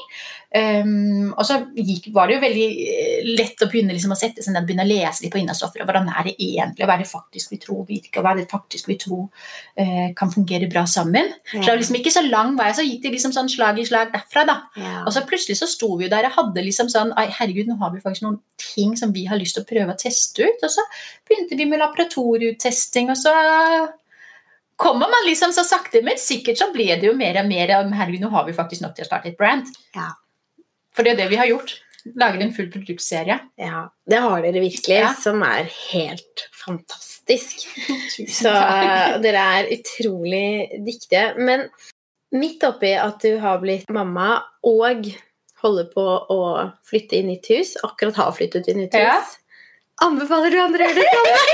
Um, 0.54 1.32
og 1.34 1.42
så 1.48 1.56
gikk, 1.74 2.12
var 2.14 2.28
det 2.30 2.36
jo 2.36 2.42
veldig 2.44 2.66
eh, 2.86 3.30
lett 3.34 3.62
å 3.64 3.66
begynne 3.66 3.90
liksom 3.96 4.12
å 4.14 4.18
sette 4.18 4.44
seg 4.44 4.54
ned 4.54 4.62
og 4.62 4.68
begynne 4.68 4.84
å 4.86 4.90
lese 4.90 5.24
litt 5.24 5.32
på 5.34 5.40
innholdsstoffer. 5.40 5.82
og 5.82 5.88
Hvordan 5.88 6.12
er 6.12 6.28
det 6.28 6.34
egentlig, 6.36 6.84
og 6.84 6.90
hva 6.90 6.94
er 6.94 7.02
det 7.02 7.10
faktisk 7.10 7.50
vi 7.50 7.58
tror 7.64 7.80
virker, 7.88 8.20
og 8.20 8.26
hva 8.26 8.34
er 8.34 8.40
det 8.42 8.52
faktisk 8.52 8.90
vi 8.92 8.98
tror 9.02 9.24
uh, 9.26 10.06
kan 10.14 10.30
fungere 10.30 10.68
bra 10.70 10.84
sammen. 10.90 11.32
Så 11.50 11.58
det 11.58 11.72
var 11.72 11.80
liksom 11.80 11.98
ikke 11.98 12.14
så 12.14 12.22
lang 12.28 12.54
vei, 12.60 12.68
så 12.76 12.86
gikk 12.86 13.02
det 13.02 13.14
liksom 13.16 13.34
sånn 13.34 13.50
slag 13.50 13.82
i 13.82 13.88
slag 13.88 14.14
derfra. 14.14 14.46
da. 14.46 14.56
Ja. 14.78 14.94
Og 15.02 15.16
så 15.16 15.24
plutselig 15.26 15.58
så 15.58 15.70
sto 15.70 15.90
vi 15.98 16.06
jo 16.06 16.14
der 16.14 16.30
og 16.30 16.38
hadde 16.38 16.66
liksom 16.68 16.92
sånn 16.92 17.10
Ai, 17.18 17.26
herregud, 17.34 17.66
nå 17.70 17.78
har 17.82 17.90
vi 17.94 18.04
faktisk 18.04 18.26
noen 18.28 18.38
ting 18.60 18.94
som 18.98 19.10
vi 19.14 19.26
har 19.30 19.40
lyst 19.40 19.58
til 19.58 19.66
å 19.66 19.70
prøve 19.70 19.94
å 19.94 19.98
teste 19.98 20.46
ut. 20.46 20.62
Og 20.62 20.70
så 20.70 20.86
begynte 21.26 21.58
vi 21.58 21.66
med 21.66 21.82
laboratorietesting, 21.82 23.10
og 23.10 23.18
så 23.18 23.34
kommer 24.76 25.08
man 25.10 25.26
liksom 25.28 25.52
så 25.54 25.64
sakte, 25.64 26.02
men 26.02 26.18
sikkert 26.18 26.58
så 26.58 26.70
ble 26.74 26.86
det 26.98 27.08
jo 27.08 27.14
mer 27.16 27.36
og 27.42 27.48
mer 27.48 27.72
herregud, 27.94 28.20
nå 28.24 28.30
har 28.34 28.44
vi 28.48 28.52
faktisk 28.56 28.82
nok 28.82 28.94
til 28.96 29.04
å 29.04 29.08
starte 29.08 29.30
et 29.32 29.38
brand. 29.38 29.66
Ja. 29.94 30.10
For 30.94 31.02
det 31.06 31.14
er 31.14 31.22
det 31.24 31.30
vi 31.32 31.36
har 31.40 31.46
gjort. 31.50 31.76
Lager 32.20 32.42
en 32.44 32.52
full 32.52 32.66
produktserie. 32.70 33.38
ja, 33.56 33.88
det 34.06 34.18
har 34.20 34.42
dere 34.44 34.60
virkelig, 34.60 34.98
Ja. 35.00 35.12
som 35.16 35.42
er 35.42 35.64
helt 35.92 36.42
fantastisk. 36.52 37.64
Så 38.28 38.50
takk. 38.52 39.22
dere 39.24 39.44
er 39.60 39.70
utrolig 39.72 40.68
dyktige. 40.84 41.34
Men 41.38 41.68
midt 42.34 42.62
oppi 42.68 42.92
at 42.98 43.22
du 43.24 43.38
har 43.40 43.58
blitt 43.62 43.88
mamma 43.88 44.42
og 44.62 45.06
holder 45.62 45.86
på 45.94 46.04
å 46.34 46.40
flytte 46.84 47.16
i 47.16 47.22
nytt 47.24 47.48
hus, 47.54 47.76
akkurat 47.82 48.14
har 48.20 48.32
flyttet 48.36 48.68
i 48.68 48.74
nytt 48.74 48.92
hus, 48.92 49.00
Ja. 49.00 49.22
Anbefaler 50.02 50.50
du 50.50 50.58
andre 50.62 50.86
å 50.86 50.88
gjøre 50.88 51.02
det 51.02 51.08
samme? 51.12 51.38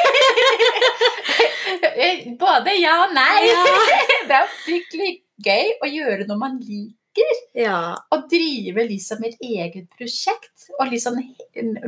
Eh, 1.90 2.23
Både 2.38 2.73
ja 2.78 2.94
og 3.04 3.12
nei. 3.14 3.47
Ja. 3.47 3.61
Det 4.28 4.35
er 4.35 4.42
jo 4.42 4.49
fryktelig 4.64 5.11
gøy 5.44 5.68
å 5.85 5.90
gjøre 5.90 6.26
noe 6.28 6.38
man 6.40 6.56
liker. 6.61 6.97
Ja. 7.57 7.97
å 8.14 8.17
drive 8.31 8.85
liksom 8.87 9.25
et 9.26 9.37
eget 9.43 9.88
prosjekt. 9.99 10.69
og 10.79 10.87
liksom, 10.93 11.17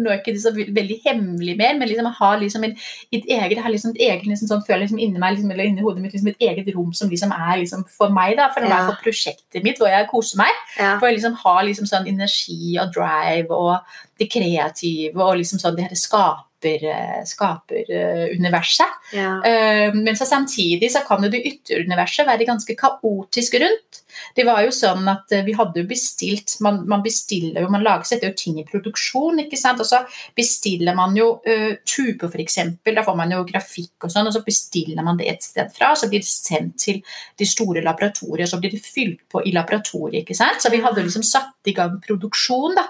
Nå 0.02 0.10
er 0.10 0.18
ikke 0.18 0.32
det 0.34 0.42
så 0.42 0.50
veldig 0.52 0.96
hemmelig 1.04 1.56
mer, 1.56 1.76
men 1.78 1.88
liksom 1.88 2.08
å 2.10 2.14
ha 2.18 2.30
liksom 2.40 2.64
et, 2.66 2.76
et 3.12 3.24
eget, 3.30 3.58
har 3.62 3.70
liksom 3.70 3.94
et 3.94 4.00
eget 4.08 4.26
liksom 4.26 4.48
sånn, 4.50 4.64
føler 4.66 4.82
liksom 4.86 4.98
inni 4.98 5.18
meg, 5.22 5.36
liksom, 5.36 5.50
eller 5.54 5.64
inni 5.70 5.80
hodet 5.86 6.02
mitt 6.02 6.12
liksom 6.16 6.32
et 6.32 6.42
eget 6.48 6.74
rom 6.74 6.92
som 6.92 7.08
liksom 7.12 7.30
er 7.32 7.60
liksom 7.62 7.84
for 7.88 8.10
meg, 8.10 8.36
da, 8.36 8.48
for, 8.52 8.66
Ja. 8.66 8.86
for 8.90 8.98
prosjektet 9.04 9.62
mitt, 9.62 9.78
hvor 9.78 9.88
jeg 9.88 10.08
koser 10.10 10.36
meg. 10.42 10.50
ja. 10.78 10.98
For 10.98 11.06
jeg 11.08 11.20
liksom 11.20 11.34
har 11.44 11.62
liksom 11.64 11.86
sånn 11.86 12.08
energi 12.08 12.76
og 12.82 12.92
drive 12.92 13.50
og 13.50 13.78
det 14.18 14.28
kreative 14.30 15.16
og 15.22 15.36
liksom 15.38 15.58
sånn 15.62 15.76
det 15.76 15.86
her 15.88 15.94
skaper, 15.96 16.82
eh, 16.90 17.22
skaperuniverset. 17.24 18.86
ja. 19.12 19.40
Eh, 19.44 19.92
Men 19.94 20.14
så 20.16 20.24
samtidig 20.26 20.90
så 20.90 21.04
kan 21.06 21.22
jo 21.22 21.28
det 21.30 21.44
ytre 21.46 21.84
universet 21.86 22.26
være 22.26 22.46
ganske 22.46 22.76
kaotisk 22.76 23.54
rundt. 23.60 24.01
Det 24.36 24.44
var 24.46 24.62
jo 24.64 24.72
sånn 24.74 25.08
at 25.10 25.32
eh, 25.34 25.44
vi 25.46 25.54
hadde 25.56 25.82
jo 25.82 25.88
bestilt 25.88 26.56
Man, 26.64 26.82
man 26.88 27.02
bestiller 27.04 27.64
jo, 27.64 27.70
man 27.72 27.84
lager, 27.84 28.06
setter 28.08 28.30
jo 28.30 28.38
ting 28.38 28.58
i 28.60 28.66
produksjon, 28.68 29.42
ikke 29.44 29.58
sant. 29.58 29.80
Og 29.82 29.88
så 29.88 30.02
bestiller 30.36 30.96
man 30.96 31.16
jo 31.16 31.28
uh, 31.46 31.72
tuber, 31.88 32.30
f.eks. 32.30 32.58
Da 32.86 33.04
får 33.04 33.18
man 33.18 33.34
jo 33.34 33.42
grafikk 33.48 34.06
og 34.06 34.12
sånn, 34.12 34.28
og 34.30 34.36
så 34.36 34.42
bestiller 34.46 35.04
man 35.04 35.18
det 35.20 35.28
et 35.32 35.46
sted 35.46 35.72
fra. 35.74 35.92
Så 35.98 36.08
blir 36.12 36.22
det 36.22 36.30
sendt 36.30 36.78
til 36.82 37.00
de 37.38 37.48
store 37.48 37.82
laboratoriene, 37.84 38.46
og 38.46 38.52
så 38.52 38.60
blir 38.62 38.74
det 38.74 38.82
fylt 38.84 39.24
på 39.32 39.42
i 39.46 39.54
laboratoriet, 39.54 40.22
ikke 40.22 40.36
sant. 40.38 40.62
Så 40.62 40.72
vi 40.72 40.82
hadde 40.84 41.04
liksom 41.04 41.24
satt 41.26 41.70
i 41.70 41.74
gang 41.76 41.98
produksjon, 42.04 42.76
da. 42.78 42.86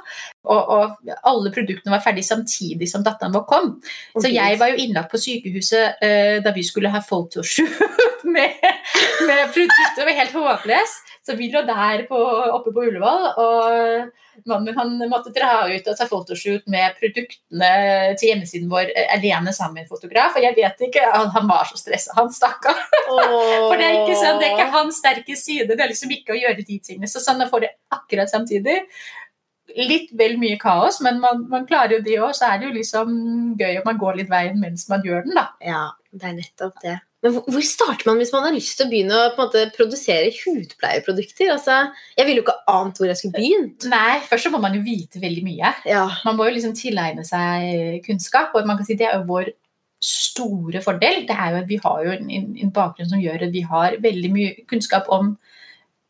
Og, 0.51 0.73
og 0.75 1.13
alle 1.29 1.53
produktene 1.55 1.95
var 1.95 2.03
ferdig 2.05 2.25
samtidig 2.27 2.89
som 2.91 3.05
datteren 3.07 3.35
vår 3.35 3.47
kom. 3.49 3.75
Så 4.17 4.31
jeg 4.33 4.59
var 4.61 4.73
jo 4.73 4.81
innlagt 4.83 5.13
på 5.13 5.21
sykehuset 5.23 6.03
uh, 6.03 6.39
da 6.45 6.55
vi 6.55 6.67
skulle 6.67 6.93
ha 6.93 7.03
photoshoot 7.05 8.09
med, 8.35 8.59
med 9.29 9.49
produkter. 9.55 9.97
Det 9.97 10.07
var 10.09 10.21
helt 10.21 10.37
håpløst. 10.37 11.09
Så 11.23 11.37
vi 11.39 11.53
lå 11.53 11.61
der 11.63 12.03
på, 12.09 12.19
oppe 12.51 12.73
på 12.75 12.83
Ullevål, 12.83 13.27
og 13.39 14.47
mannen 14.49 14.65
min 14.67 14.79
han 14.79 15.11
måtte 15.11 15.31
dra 15.35 15.69
ut 15.71 15.87
og 15.87 15.95
ta 15.95 16.09
photoshoot 16.11 16.65
med 16.73 16.97
produktene 16.99 17.69
til 18.19 18.33
hjemmesiden 18.33 18.67
vår 18.73 18.91
eh, 18.91 19.13
alene 19.15 19.55
sammen 19.55 19.79
med 19.79 19.85
en 19.85 19.93
fotograf. 19.93 20.35
Og 20.35 20.43
jeg 20.43 20.57
vet 20.59 20.83
ikke, 20.89 21.07
Han 21.37 21.47
var 21.47 21.69
så 21.71 21.79
stressa, 21.79 22.17
han 22.19 22.33
stakkar. 22.35 22.75
For 23.07 23.79
det 23.79 23.87
er 23.87 24.01
ikke 24.01 24.19
sånn, 24.19 24.41
det 24.43 24.49
er 24.49 24.57
ikke 24.57 24.75
hans 24.75 24.99
sterke 24.99 25.39
side. 25.39 25.71
Det 25.71 25.79
er 25.79 25.93
liksom 25.93 26.17
ikke 26.17 26.35
å 26.35 26.41
gjøre 26.41 26.59
de 26.59 26.79
tingene. 26.83 27.11
Så 27.11 27.23
sånn 27.23 27.45
å 27.45 27.51
få 27.53 27.63
det 27.63 27.71
akkurat 27.95 28.33
samtidig 28.33 28.81
litt 29.79 30.11
vel 30.19 30.35
mye 30.41 30.59
kaos, 30.61 30.99
men 31.05 31.21
man, 31.23 31.47
man 31.49 31.65
klarer 31.69 31.97
jo 31.97 32.03
det 32.05 32.19
òg. 32.19 32.35
Så 32.37 32.51
er 32.51 32.59
det 32.59 32.69
jo 32.69 32.75
liksom 32.81 33.15
gøy 33.61 33.79
om 33.79 33.89
man 33.93 34.03
går 34.03 34.21
litt 34.21 34.33
veien 34.33 34.59
mens 34.61 34.89
man 34.91 35.07
gjør 35.07 35.23
den, 35.29 35.39
da. 35.39 35.49
Ja, 35.63 35.87
det 36.11 36.29
er 36.29 36.39
nettopp 36.41 36.83
det. 36.83 36.99
Men 37.23 37.37
hvor 37.39 37.63
starter 37.63 38.09
man 38.09 38.19
hvis 38.19 38.33
man 38.35 38.49
har 38.49 38.55
lyst 38.55 38.75
til 38.79 38.89
å 38.89 38.91
begynne 38.91 39.15
å 39.15 39.33
måte, 39.37 39.69
produsere 39.77 40.33
hudpleieprodukter? 40.35 41.53
Altså, 41.55 41.77
jeg 42.19 42.27
ville 42.27 42.43
jo 42.43 42.47
ikke 42.49 42.57
ant 42.73 42.99
hvor 42.99 43.07
jeg 43.07 43.21
skulle 43.21 43.39
begynt. 43.39 43.87
Nei, 43.93 44.19
først 44.27 44.49
så 44.49 44.51
må 44.51 44.59
man 44.63 44.75
jo 44.75 44.83
vite 44.83 45.23
veldig 45.23 45.45
mye. 45.47 45.71
Ja. 45.87 46.05
Man 46.27 46.39
må 46.39 46.49
jo 46.49 46.57
liksom 46.57 46.75
tilegne 46.79 47.23
seg 47.27 48.03
kunnskap, 48.09 48.57
og 48.59 48.67
man 48.67 48.81
kan 48.81 48.89
si 48.89 48.99
det 48.99 49.07
er 49.07 49.21
jo 49.21 49.29
vår 49.31 49.53
store 50.03 50.83
fordel. 50.83 51.23
Det 51.29 51.37
er 51.39 51.55
jo 51.55 51.61
at 51.63 51.71
vi 51.71 51.79
har 51.85 52.05
jo 52.07 52.15
en, 52.17 52.31
en 52.59 52.75
bakgrunn 52.75 53.13
som 53.13 53.23
gjør 53.23 53.47
at 53.47 53.55
vi 53.55 53.63
har 53.71 54.01
veldig 54.03 54.33
mye 54.35 54.67
kunnskap 54.71 55.11
om 55.15 55.37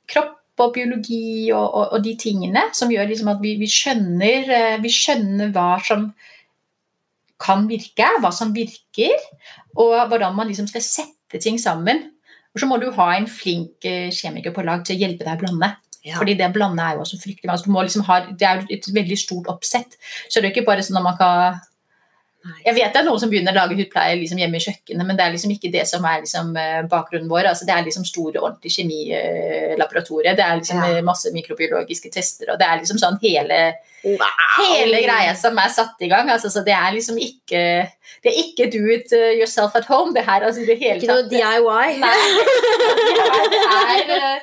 kropp 0.08 0.38
og 0.62 0.74
biologi 0.74 1.50
og, 1.52 1.64
og, 1.64 1.86
og 1.96 2.04
de 2.04 2.12
tingene 2.20 2.66
som 2.76 2.90
gjør 2.92 3.08
liksom 3.10 3.30
at 3.32 3.40
vi, 3.42 3.54
vi, 3.60 3.68
skjønner, 3.68 4.50
eh, 4.52 4.80
vi 4.82 4.92
skjønner 4.92 5.52
hva 5.54 5.76
som 5.84 6.10
kan 7.42 7.66
virke, 7.70 8.06
hva 8.22 8.30
som 8.34 8.54
virker, 8.54 9.14
og 9.74 9.96
hvordan 10.10 10.36
man 10.36 10.50
liksom 10.50 10.68
skal 10.70 10.84
sette 10.86 11.40
ting 11.42 11.58
sammen. 11.60 12.04
Og 12.52 12.60
så 12.60 12.68
må 12.68 12.78
du 12.78 12.90
ha 12.94 13.08
en 13.16 13.28
flink 13.30 13.86
eh, 13.88 14.12
kjemiker 14.12 14.54
på 14.54 14.64
lag 14.66 14.84
til 14.84 14.96
å 14.96 15.02
hjelpe 15.02 15.26
deg 15.26 15.38
å 15.38 15.42
blande. 15.42 15.72
Ja. 16.02 16.16
Fordi 16.18 16.34
det 16.38 16.48
å 16.48 16.54
blande 16.54 16.84
er 16.84 16.96
jo 16.96 17.04
også 17.04 17.20
fryktelig 17.22 17.50
vanskelig. 17.50 17.86
Liksom 17.88 18.06
ha, 18.08 18.18
det 18.38 18.46
er 18.46 18.60
jo 18.60 18.76
et 18.76 18.88
veldig 18.94 19.18
stort 19.18 19.50
oppsett. 19.52 19.94
Så 20.28 20.40
det 20.40 20.48
er 20.48 20.54
ikke 20.54 20.66
bare 20.66 20.84
sånn 20.84 20.98
at 20.98 21.06
man 21.06 21.18
kan 21.18 21.60
jeg 22.42 22.74
vet 22.74 22.94
det 22.94 23.00
er 23.00 23.06
noen 23.06 23.20
som 23.22 23.30
begynner 23.30 23.54
å 23.54 23.62
lage 23.62 23.76
hudpleie 23.78 24.16
liksom 24.18 24.40
hjemme 24.40 24.58
i 24.58 24.64
kjøkkenet, 24.64 25.06
men 25.06 25.18
det 25.18 25.24
er 25.24 25.34
liksom 25.34 25.52
ikke 25.54 25.70
det 25.74 25.84
som 25.86 26.04
er 26.08 26.24
liksom 26.24 26.50
eh, 26.58 26.80
bakgrunnen 26.90 27.30
vår. 27.30 27.48
Altså, 27.52 27.66
det 27.68 27.74
er 27.76 27.86
liksom 27.86 28.06
store, 28.08 28.42
ordentlige 28.42 28.80
kjemilaboratorier. 28.80 30.36
Det 30.38 30.44
er 30.46 30.58
liksom 30.58 30.82
ja. 30.82 30.90
Eh, 30.98 31.06
masse 31.06 31.30
mikrobiologiske 31.34 32.10
tester, 32.14 32.50
og 32.52 32.60
det 32.60 32.68
er 32.68 32.82
liksom 32.82 32.98
sånn 33.02 33.18
hele, 33.22 33.60
wow. 34.04 34.36
hele 34.58 35.02
greia 35.06 35.36
som 35.38 35.58
er 35.62 35.74
satt 35.74 36.02
i 36.02 36.10
gang. 36.10 36.30
Altså, 36.34 36.50
så 36.50 36.64
det 36.66 36.74
er 36.76 36.94
liksom 36.96 37.20
ikke 37.22 37.64
Det 38.22 38.30
er 38.30 38.38
ikke 38.38 38.68
do 38.70 38.82
it 38.94 39.10
uh, 39.14 39.32
yourself 39.34 39.74
at 39.78 39.86
home, 39.90 40.14
det 40.14 40.22
her. 40.26 40.46
Altså, 40.46 40.66
det 40.66 40.78
hele 40.82 40.98
ikke 40.98 41.10
noe 41.10 41.26
DIY? 41.30 41.98
Nei. 42.02 42.16
det 43.52 43.62
er 43.66 44.02
Eh, 44.22 44.40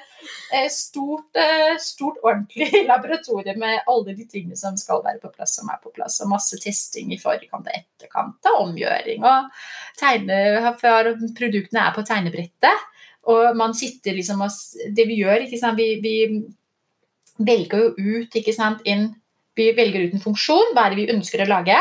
stort, 0.74 1.36
eh, 1.38 1.78
stort, 1.80 2.18
ordentlig 2.24 2.86
laboratorium 2.92 3.60
med 3.60 3.84
alle 3.88 4.16
de 4.18 4.26
tingene 4.30 4.58
som 4.58 4.78
skal 4.78 5.04
være 5.06 5.22
på 5.24 5.32
plass, 5.36 5.56
som 5.60 5.70
er 5.70 5.80
på 5.84 5.92
plass. 5.96 6.20
Og 6.24 6.32
masse 6.32 6.58
testing 6.62 7.14
i 7.14 7.20
forkant 7.22 7.68
og 7.68 7.74
etterkant 7.76 8.50
og 8.52 8.64
omgjøring. 8.68 9.26
Og 9.26 9.50
tegne, 10.00 10.74
produktene 11.38 11.86
er 11.86 11.96
på 11.96 12.06
tegnebrettet. 12.08 12.88
Og 13.30 13.56
man 13.58 13.76
sitter 13.78 14.16
liksom 14.16 14.42
og 14.42 14.50
Det 14.96 15.06
vi 15.06 15.20
gjør, 15.20 15.46
ikke 15.46 15.60
sant, 15.60 15.78
vi, 15.78 16.00
vi 16.02 17.44
velger 17.46 17.84
jo 17.84 18.20
ut 18.20 18.36
ikke 18.36 18.56
sant, 18.56 18.82
inn 18.86 19.12
Vi 19.60 19.74
velger 19.76 20.08
ut 20.08 20.14
en 20.16 20.24
funksjon, 20.24 20.70
hva 20.72 20.86
er 20.86 20.94
det 20.94 21.02
vi 21.02 21.14
ønsker 21.14 21.44
å 21.44 21.50
lage. 21.50 21.76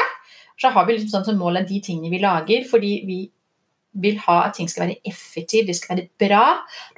Så 0.58 0.72
har 0.74 0.86
vi 0.86 0.96
liksom 0.96 1.12
sånn 1.12 1.26
som 1.28 1.36
mål 1.38 1.60
de 1.68 1.78
tingene 1.84 2.10
vi 2.10 2.18
lager, 2.18 2.64
fordi 2.66 2.94
vi 3.06 3.18
vil 4.02 4.20
ha 4.26 4.38
at 4.46 4.56
ting 4.58 4.68
skal 4.70 4.86
være 4.86 5.00
effektivt, 5.08 5.68
det 5.68 5.76
skal 5.78 5.96
være 5.96 6.08
bra. 6.20 6.44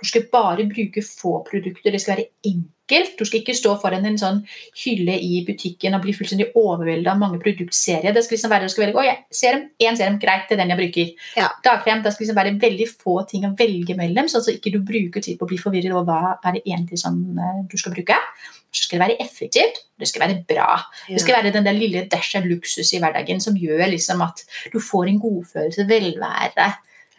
Du 0.00 0.06
skal 0.08 0.28
bare 0.32 0.68
bruke 0.68 1.02
få 1.06 1.40
produkter, 1.46 1.90
det 1.90 2.00
skal 2.02 2.16
være 2.16 2.28
enkelt. 2.50 3.16
Du 3.18 3.24
skal 3.24 3.40
ikke 3.40 3.54
stå 3.54 3.76
foran 3.78 4.06
en 4.08 4.18
sånn 4.18 4.40
hylle 4.82 5.14
i 5.22 5.42
butikken 5.46 5.94
og 5.94 6.02
bli 6.04 6.14
fullstendig 6.16 6.50
overveldet 6.58 7.12
av 7.12 7.20
mange 7.20 7.38
produktserier. 7.42 8.14
Det 8.14 8.24
skal 8.26 8.36
liksom 8.36 8.52
være, 8.52 8.66
det 8.66 8.74
skal 8.74 8.86
være 8.86 8.98
å, 8.98 9.04
ja, 9.06 9.16
serum, 9.34 9.66
én 9.78 9.98
serum, 9.98 10.18
greit, 10.22 10.48
det 10.48 10.56
er 10.56 10.62
den 10.64 10.74
jeg 10.74 10.80
bruker. 10.82 11.12
Ja. 11.38 11.50
Dagkrem, 11.66 12.02
det 12.04 12.14
skal 12.14 12.26
liksom 12.26 12.40
være 12.40 12.56
veldig 12.62 12.88
få 12.90 13.20
ting 13.30 13.46
å 13.46 13.54
velge 13.58 13.96
mellom, 13.98 14.30
sånn 14.30 14.42
at 14.42 14.56
ikke 14.56 14.74
du 14.74 14.80
bruker 14.86 15.22
tid 15.24 15.38
på 15.38 15.46
å 15.46 15.52
bli 15.52 15.60
forvirret 15.60 15.94
over 15.94 16.08
hva 16.10 16.50
er 16.50 16.58
det 16.58 16.64
egentlig 16.66 16.98
som 17.02 17.20
eh, 17.38 17.62
du 17.70 17.78
skal 17.80 17.94
bruke. 17.94 18.18
Så 18.70 18.84
skal 18.86 19.00
det 19.00 19.06
være 19.06 19.22
effektivt, 19.22 19.80
det 19.98 20.08
skal 20.08 20.26
være 20.26 20.42
bra. 20.48 20.68
Ja. 21.08 21.16
Det 21.16 21.24
skal 21.24 21.40
være 21.40 21.54
den 21.54 21.66
der 21.66 21.74
lille 21.74 22.04
dash 22.10 22.38
av 22.38 22.46
luksus 22.46 22.92
i 22.94 23.00
hverdagen 23.02 23.42
som 23.42 23.58
gjør 23.58 23.88
liksom 23.90 24.22
at 24.22 24.44
du 24.72 24.78
får 24.82 25.10
en 25.10 25.18
godfølelse, 25.22 25.88
velvære 25.90 26.68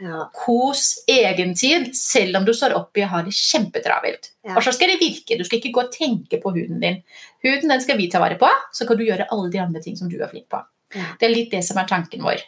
ja. 0.02 0.26
Kos 0.34 1.04
egentid, 1.10 1.92
selv 1.98 2.40
om 2.40 2.46
du 2.48 2.54
står 2.58 2.74
oppi 2.78 3.04
og 3.06 3.12
har 3.14 3.26
det 3.28 3.36
kjempetravelt. 3.38 4.32
Ja. 4.48 4.56
Og 4.58 4.66
så 4.66 4.74
skal 4.76 4.94
det 4.94 5.02
virke. 5.02 5.38
Du 5.38 5.46
skal 5.46 5.60
ikke 5.60 5.74
gå 5.76 5.84
og 5.86 5.94
tenke 5.94 6.42
på 6.42 6.54
huden 6.56 6.82
din. 6.82 7.02
Huden 7.46 7.70
den 7.70 7.84
skal 7.84 8.00
vi 8.00 8.10
ta 8.10 8.22
vare 8.24 8.40
på, 8.42 8.50
så 8.74 8.88
kan 8.90 8.98
du 8.98 9.06
gjøre 9.06 9.30
alle 9.30 9.52
de 9.54 9.62
andre 9.62 9.82
ting 9.84 9.98
som 10.00 10.10
du 10.10 10.18
er 10.20 10.32
flink 10.32 10.50
på. 10.52 10.62
Ja. 10.92 11.14
Det 11.20 11.28
er 11.28 11.32
litt 11.32 11.54
det 11.54 11.62
som 11.64 11.78
er 11.80 11.88
tanken 11.88 12.24
vår. 12.26 12.42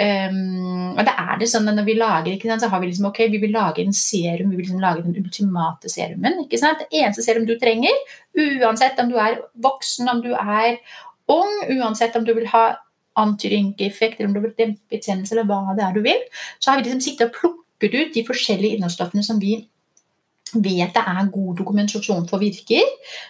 Um, 0.00 0.94
og 0.94 1.02
det 1.04 1.12
er 1.12 1.38
det 1.40 1.46
sånn 1.50 1.68
at 1.70 1.76
Når 1.76 1.86
vi 1.86 1.94
lager 1.98 2.32
ikke 2.32 2.48
sant, 2.48 2.62
så 2.62 2.68
har 2.72 2.80
vi 2.82 2.88
liksom, 2.90 3.08
ok, 3.10 3.20
vi 3.32 3.40
vil 3.42 3.52
lage 3.54 3.82
en 3.82 3.94
serum, 3.96 4.52
vi 4.52 4.58
vil 4.58 4.64
liksom 4.64 4.82
lage 4.82 5.04
den 5.04 5.16
ultimate 5.20 5.90
serumen. 5.92 6.44
ikke 6.44 6.60
sant, 6.60 6.84
Det 6.84 7.00
eneste 7.00 7.24
serum 7.26 7.46
du 7.48 7.56
trenger, 7.60 7.96
uansett 8.36 9.00
om 9.02 9.10
du 9.10 9.18
er 9.20 9.40
voksen, 9.60 10.08
om 10.12 10.22
du 10.24 10.30
er 10.32 10.78
ung, 11.30 11.52
uansett 11.76 12.16
om 12.16 12.24
du 12.24 12.32
vil 12.36 12.48
ha 12.52 12.64
antirynkeeffekt, 13.18 14.20
eller 14.20 14.30
om 14.30 14.36
du 14.36 14.44
vil 14.44 14.54
dempe 14.58 14.96
betennelse, 14.96 15.34
eller 15.34 15.48
hva 15.48 15.74
det 15.76 15.84
er 15.86 15.96
du 15.96 16.04
vil, 16.04 16.22
så 16.58 16.70
har 16.70 16.78
vi 16.78 16.86
liksom 16.86 17.02
sittet 17.04 17.28
og 17.28 17.36
plukket 17.36 17.96
ut 17.96 18.14
de 18.14 18.26
forskjellige 18.28 18.78
innholdsstoffene 18.78 19.24
som 19.26 19.40
vi 19.42 19.58
vet 20.50 20.94
det 20.94 21.02
er 21.06 21.28
god 21.30 21.58
dokumentasjon 21.60 22.26
for 22.28 22.42
virker. 22.42 22.86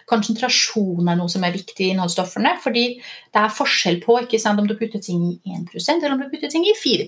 Konsentrasjon 0.09 1.09
er 1.09 1.19
noe 1.19 1.29
som 1.29 1.45
er 1.45 1.53
viktig 1.53 1.85
i 1.85 1.91
innholdsstoffene. 1.95 2.55
fordi 2.63 2.85
det 3.33 3.41
er 3.41 3.49
forskjell 3.49 4.01
på 4.01 4.19
sant, 4.39 4.61
om 4.61 4.67
du 4.67 4.77
putter 4.77 5.01
ting 5.01 5.41
i 5.45 5.57
1% 5.57 6.03
eller 6.03 6.13
om 6.13 6.21
du 6.21 6.31
putter 6.31 6.49
ting 6.49 6.65
i 6.65 6.75
4 6.75 7.07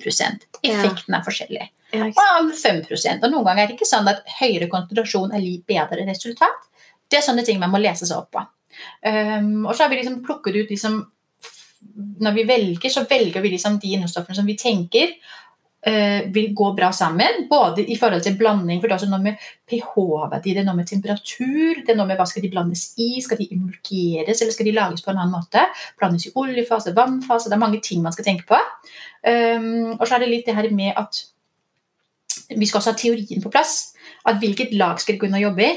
Effekten 0.63 1.15
er 1.15 1.25
forskjellig. 1.25 1.69
Ja, 1.93 2.09
og 2.41 2.53
5 2.53 3.23
Og 3.23 3.31
Noen 3.31 3.45
ganger 3.45 3.63
er 3.63 3.67
det 3.67 3.77
ikke 3.77 3.89
sånn 3.89 4.09
at 4.09 4.25
høyere 4.41 4.69
konsentrasjon 4.69 5.33
er 5.33 5.41
litt 5.41 5.67
bedre 5.67 6.05
resultat. 6.07 6.69
Det 7.09 7.19
er 7.19 7.23
sånne 7.23 7.45
ting 7.45 7.59
man 7.59 7.71
må 7.71 7.79
lese 7.79 8.07
seg 8.07 8.19
opp 8.19 8.33
på. 8.33 8.45
Um, 9.05 9.67
og 9.67 9.75
så 9.75 9.85
har 9.85 9.91
vi 9.91 10.01
liksom 10.01 10.23
plukket 10.25 10.57
ut 10.57 10.71
liksom 10.71 11.03
når 12.23 12.35
vi 12.37 12.49
velger, 12.49 12.91
så 12.93 13.05
velger 13.09 13.43
vi 13.45 13.55
liksom 13.55 13.79
de 13.83 13.95
innholdsstoffene 13.95 14.37
som 14.39 14.49
vi 14.49 14.57
tenker 14.59 15.15
uh, 15.89 16.29
vil 16.35 16.53
gå 16.55 16.71
bra 16.77 16.93
sammen. 16.95 17.47
Både 17.51 17.85
i 17.85 17.97
forhold 17.99 18.23
til 18.25 18.37
blanding, 18.39 18.81
for 18.81 18.89
det 18.89 18.95
er 18.95 19.01
også 19.01 19.11
noe 19.11 19.25
med 19.25 19.49
pH-verdi, 19.71 20.55
det 20.55 20.63
er 20.63 20.69
noe 20.69 20.79
med 20.79 20.89
temperatur, 20.91 21.83
det 21.83 21.95
er 21.95 21.99
noe 21.99 22.09
med 22.11 22.21
hva 22.21 22.29
skal 22.29 22.45
de 22.45 22.53
blandes 22.53 22.87
i, 23.03 23.11
skal 23.25 23.41
de 23.41 23.51
emulgeres, 23.55 24.41
eller 24.41 24.55
skal 24.55 24.71
de 24.71 24.77
lages 24.79 25.05
på 25.05 25.13
en 25.13 25.21
annen 25.21 25.35
måte? 25.35 25.67
Blandes 26.01 26.29
i 26.29 26.35
oljefase, 26.39 26.95
vannfase, 26.97 27.51
det 27.51 27.59
er 27.59 27.65
mange 27.65 27.83
ting 27.85 28.05
man 28.05 28.15
skal 28.17 28.29
tenke 28.31 28.49
på. 28.49 28.61
Um, 29.27 29.99
og 29.99 30.07
så 30.07 30.17
er 30.17 30.25
det 30.25 30.33
litt 30.33 30.49
det 30.49 30.57
her 30.59 30.71
med 30.75 30.97
at 30.99 31.25
vi 32.57 32.67
skal 32.67 32.81
også 32.81 32.93
ha 32.93 32.99
teorien 32.99 33.43
på 33.43 33.51
plass. 33.53 33.93
At 34.29 34.39
hvilket 34.43 34.75
lag 34.79 35.01
skal 35.03 35.19
kunne 35.21 35.41
jobbe 35.43 35.65
i? 35.67 35.73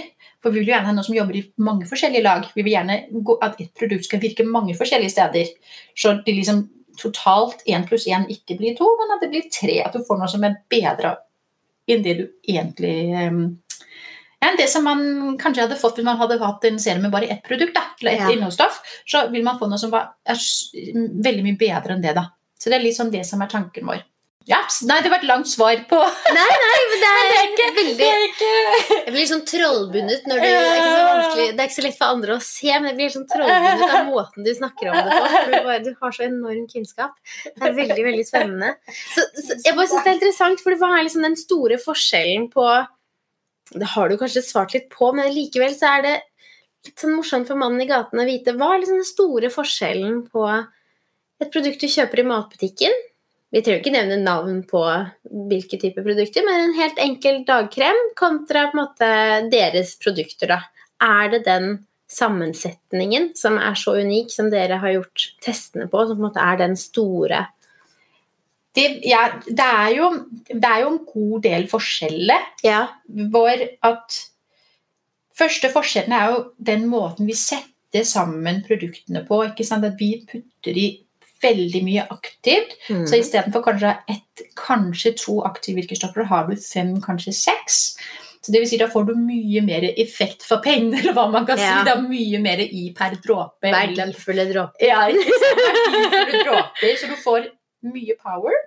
For 0.46 0.54
vi 0.54 0.62
vil 0.62 0.70
gjerne 0.70 0.86
ha 0.86 0.94
noen 0.94 1.08
som 1.08 1.16
jobber 1.18 1.40
i 1.40 1.44
mange 1.66 1.88
forskjellige 1.90 2.22
lag. 2.22 2.44
Vi 2.54 2.62
vil 2.62 2.76
gjerne 2.76 3.00
at 3.42 3.56
et 3.58 3.72
produkt 3.74 4.06
skal 4.06 4.22
virke 4.22 4.46
mange 4.46 4.76
forskjellige 4.78 5.16
steder. 5.16 5.50
Så 5.98 6.20
det 6.22 6.36
liksom 6.38 6.68
totalt 7.02 7.66
én 7.66 7.88
pluss 7.90 8.06
én 8.06 8.28
ikke 8.30 8.60
blir 8.60 8.78
to, 8.78 8.86
men 9.00 9.16
at 9.16 9.26
det 9.26 9.32
blir 9.34 9.50
tre. 9.50 9.80
At 9.82 9.98
du 9.98 10.06
får 10.06 10.22
noe 10.22 10.30
som 10.30 10.46
er 10.46 10.60
bedre 10.70 11.16
enn 11.90 12.06
det 12.06 12.14
du 12.18 12.24
egentlig 12.46 12.96
um, 13.30 13.42
enn 14.46 14.58
det 14.60 14.68
som 14.70 14.86
man 14.86 15.36
kanskje 15.42 15.66
hadde 15.66 15.78
fått 15.80 16.00
hvis 16.00 16.06
man 16.06 16.20
hadde 16.20 16.38
hatt 16.42 16.66
en 16.70 16.80
serie 16.82 17.02
med 17.02 17.14
bare 17.14 17.30
ett 17.34 17.44
produkt. 17.46 17.74
Da, 17.76 17.88
eller 18.02 18.14
ett 18.14 18.26
ja. 18.28 18.34
innholdsstoff, 18.36 18.82
Så 19.06 19.28
vil 19.34 19.46
man 19.46 19.58
få 19.60 19.70
noe 19.70 19.82
som 19.82 19.94
var, 19.94 20.14
er 20.26 20.38
veldig 21.26 21.46
mye 21.46 21.60
bedre 21.60 21.98
enn 21.98 22.06
det. 22.06 22.14
da. 22.18 22.30
Så 22.54 22.70
det 22.70 22.80
er 22.80 22.86
litt 22.86 22.98
sånn 22.98 23.14
det 23.14 23.26
som 23.28 23.42
er 23.42 23.52
tanken 23.52 23.90
vår. 23.90 24.06
Ja, 24.46 24.60
nei, 24.86 25.00
det 25.02 25.10
var 25.10 25.24
et 25.24 25.26
langt 25.26 25.48
svar 25.50 25.80
på 25.90 25.98
Nei, 26.36 26.50
nei, 26.62 26.74
men 26.92 27.00
det 27.04 27.08
er, 27.10 27.24
det 27.26 27.38
er 27.38 27.48
ikke, 27.50 27.70
veldig 27.80 27.96
det 27.98 28.10
er 28.10 28.26
ikke... 28.28 28.50
Jeg 29.08 29.14
blir 29.16 29.30
sånn 29.32 29.42
trollbundet 29.50 30.28
når 30.30 30.42
du 30.42 30.46
det 30.46 30.60
er, 30.60 30.82
så 30.84 31.38
det 31.40 31.48
er 31.48 31.64
ikke 31.64 31.78
så 31.78 31.86
lett 31.88 31.98
for 31.98 32.14
andre 32.14 32.36
å 32.36 32.44
se, 32.46 32.70
men 32.76 32.90
jeg 32.92 32.98
blir 33.00 33.14
sånn 33.16 33.26
trollbundet 33.32 33.96
av 33.98 34.12
måten 34.12 34.46
du 34.46 34.52
snakker 34.54 34.92
om 34.92 35.00
det 35.00 35.16
på. 35.16 35.32
Du, 35.50 35.56
bare, 35.56 35.78
du 35.88 35.90
har 36.04 36.14
så 36.18 36.28
enorm 36.28 36.68
kunnskap. 36.70 37.16
Det 37.48 37.72
er 37.72 37.74
veldig, 37.80 38.04
veldig 38.10 38.28
spennende. 38.28 38.70
Så, 39.16 39.26
så 39.34 39.58
jeg 39.66 39.74
bare 39.80 39.90
synes 39.90 40.06
det 40.06 40.14
er 40.14 40.20
interessant, 40.20 40.62
for 40.68 40.78
hva 40.84 40.92
er 40.94 41.08
liksom 41.08 41.26
den 41.26 41.40
store 41.42 41.82
forskjellen 41.82 42.48
på 42.54 42.68
Det 43.82 43.92
har 43.96 44.14
du 44.14 44.20
kanskje 44.22 44.46
svart 44.46 44.78
litt 44.78 44.92
på, 44.94 45.10
men 45.18 45.34
likevel 45.34 45.74
så 45.74 45.96
er 45.96 46.06
det 46.06 46.16
litt 46.86 47.02
sånn 47.02 47.18
morsomt 47.18 47.50
for 47.50 47.58
mannen 47.58 47.82
i 47.82 47.90
gaten 47.90 48.22
å 48.22 48.30
vite 48.30 48.54
hva 48.54 48.76
er 48.76 48.84
liksom 48.84 49.02
den 49.02 49.10
store 49.10 49.50
forskjellen 49.50 50.22
på 50.30 50.46
et 51.42 51.50
produkt 51.50 51.82
du 51.82 51.90
kjøper 51.90 52.22
i 52.22 52.30
matbutikken 52.30 52.94
Vi 53.56 53.62
trenger 53.64 53.80
ikke 53.80 53.96
nevne 53.96 54.20
navn 54.20 54.58
på 54.68 54.82
hvilke 55.50 55.80
typer 55.80 56.04
produkter, 56.04 56.44
men 56.44 56.60
en 56.60 56.74
helt 56.76 56.98
enkel 57.00 57.44
dagkrem 57.48 58.02
kontra 58.20 58.66
på 58.68 58.76
en 58.76 58.82
måte 58.82 59.12
deres 59.54 59.94
produkter, 60.02 60.52
da. 60.52 60.58
Er 61.00 61.32
det 61.32 61.46
den 61.48 61.70
sammensetningen 62.12 63.30
som 63.40 63.56
er 63.60 63.78
så 63.80 63.96
unik, 64.04 64.34
som 64.34 64.52
dere 64.52 64.82
har 64.84 64.98
gjort 64.98 65.30
testene 65.44 65.88
på, 65.92 66.04
som 66.04 66.18
på 66.18 66.20
en 66.20 66.28
måte 66.28 66.44
er 66.44 66.60
den 66.66 66.76
store 66.80 67.46
det, 68.76 68.90
ja, 69.08 69.30
det, 69.48 69.66
er 69.66 69.92
jo, 69.96 70.10
det, 70.50 70.68
er 70.68 70.82
jo, 70.84 70.90
en 70.92 71.04
god 71.08 71.44
del 71.46 71.68
forskjeller. 71.72 72.48
Ja. 72.66 72.86
Hvor 73.08 73.68
at 73.88 74.22
Første 75.36 75.68
forskjellen 75.68 76.14
er 76.16 76.30
jo 76.32 76.36
den 76.64 76.86
måten 76.88 77.28
vi 77.28 77.34
setter 77.36 78.06
sammen 78.08 78.62
produktene 78.64 79.26
på. 79.28 79.42
At 79.44 79.60
vi 80.00 80.10
putter 80.30 80.80
i 80.80 80.86
veldig 81.44 81.82
mye 81.86 82.06
aktivt. 82.14 82.76
Mm. 82.90 83.06
Så 83.08 83.20
istedenfor 83.20 83.64
kanskje 83.66 83.96
ett, 84.12 84.46
kanskje 84.60 85.16
to 85.20 85.40
aktive 85.48 85.82
virkestoffer, 85.82 86.28
har 86.30 86.48
du 86.50 86.56
fem, 86.60 86.96
kanskje 87.04 87.34
seks. 87.36 87.82
Så 88.46 88.54
det 88.54 88.62
vil 88.62 88.70
si, 88.70 88.78
Da 88.78 88.88
får 88.92 89.08
du 89.08 89.16
mye 89.18 89.62
mer 89.66 89.88
effekt 89.90 90.46
for 90.46 90.62
pengene, 90.62 91.00
eller 91.02 91.16
hva 91.18 91.26
man 91.34 91.48
kan 91.48 91.58
ja. 91.58 91.72
si. 91.72 91.88
Det 91.88 91.96
er 91.96 92.04
mye 92.06 92.42
mer 92.44 92.62
i 92.66 92.86
per 92.98 93.18
dråpe. 93.24 93.72
Verdifulle 93.74 94.46
dråper. 94.52 94.86
Ja, 94.86 95.08
verdifulle 95.10 96.44
dråper. 96.44 96.96
Så 97.02 97.10
du 97.10 97.18
får 97.24 97.50
mye 97.90 98.18
power. 98.22 98.62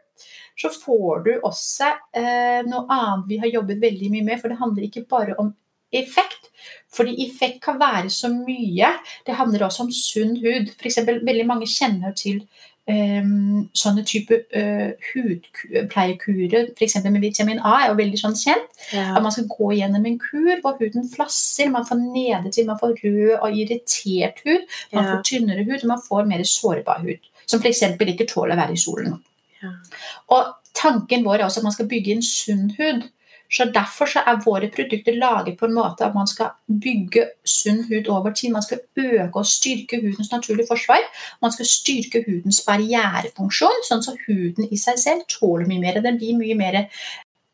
Så 0.59 0.73
får 0.75 1.23
du 1.27 1.33
også 1.47 1.93
eh, 2.19 2.67
noe 2.67 2.89
annet 2.91 3.29
vi 3.31 3.39
har 3.39 3.53
jobbet 3.53 3.79
veldig 3.83 4.11
mye 4.11 4.27
med, 4.27 4.41
for 4.41 4.51
det 4.51 4.59
handler 4.59 4.89
ikke 4.89 5.07
bare 5.11 5.39
om 5.39 5.53
effekt. 5.95 6.51
Fordi 6.95 7.19
effekt 7.27 7.61
kan 7.65 7.77
være 7.81 8.11
så 8.11 8.31
mye. 8.33 8.95
Det 9.27 9.37
handler 9.37 9.67
også 9.67 9.85
om 9.85 9.93
sunn 9.93 10.37
hud. 10.41 10.73
For 10.79 10.89
eksempel, 10.89 11.21
veldig 11.27 11.47
mange 11.47 11.69
kjenner 11.69 12.15
til 12.17 12.41
um, 12.89 13.67
sånne 13.77 14.05
type 14.09 14.39
uh, 14.57 14.91
hudpleiekurer, 15.11 16.71
f.eks. 16.75 16.99
med 17.05 17.21
vitamin 17.23 17.61
A, 17.61 17.75
er 17.83 17.93
jo 17.93 17.99
veldig 18.01 18.21
sånn 18.21 18.39
kjent. 18.39 18.71
Ja. 18.95 19.11
At 19.15 19.25
man 19.25 19.35
skal 19.35 19.49
gå 19.53 19.73
gjennom 19.79 20.07
en 20.09 20.19
kur 20.23 20.63
hvor 20.65 20.79
huden 20.81 21.09
flasser, 21.13 21.71
man 21.75 21.87
får 21.89 22.01
nedetid, 22.03 22.69
man 22.69 22.81
får 22.81 22.97
rød 23.03 23.35
og 23.39 23.59
irritert 23.59 24.41
hud, 24.47 24.65
man 24.95 25.05
ja. 25.05 25.11
får 25.11 25.27
tynnere 25.29 25.67
hud, 25.69 25.83
og 25.83 25.93
man 25.93 26.07
får 26.09 26.31
mer 26.31 26.47
sårbar 26.49 27.05
hud. 27.05 27.29
Som 27.49 27.63
f.eks. 27.65 27.85
ikke 27.85 28.29
tåler 28.29 28.57
å 28.57 28.63
være 28.63 28.77
i 28.77 28.81
solen. 28.81 29.21
Ja. 29.63 29.75
Og 30.35 30.51
tanken 30.79 31.25
vår 31.27 31.41
er 31.41 31.49
også 31.49 31.63
at 31.63 31.69
man 31.69 31.75
skal 31.75 31.89
bygge 31.91 32.17
en 32.17 32.25
sunn 32.25 32.69
hud. 32.79 33.07
Så 33.51 33.65
Derfor 33.75 34.07
så 34.07 34.21
er 34.27 34.43
våre 34.45 34.69
produkter 34.69 35.17
laget 35.17 35.57
på 35.59 35.67
en 35.67 35.75
måte 35.75 36.05
at 36.05 36.15
man 36.15 36.27
skal 36.29 36.51
bygge 36.69 37.25
sunn 37.45 37.85
hud 37.89 38.09
over 38.13 38.35
tid. 38.37 38.53
Man 38.53 38.63
skal 38.63 38.83
øke 38.97 39.41
og 39.41 39.47
styrke 39.47 40.01
hudens 40.03 40.33
naturlige 40.33 40.69
forsvar. 40.69 41.07
Man 41.43 41.53
skal 41.53 41.67
styrke 41.67 42.25
hudens 42.27 42.61
barrierefunksjon, 42.67 43.87
sånn 43.89 44.05
at 44.05 44.27
huden 44.27 44.69
i 44.69 44.77
seg 44.77 45.01
selv 45.01 45.25
tåler 45.33 45.69
mye 45.71 45.81
mer. 45.81 46.03
Den 46.05 46.21
blir 46.21 46.37
mye 46.37 46.59
mer 46.59 46.85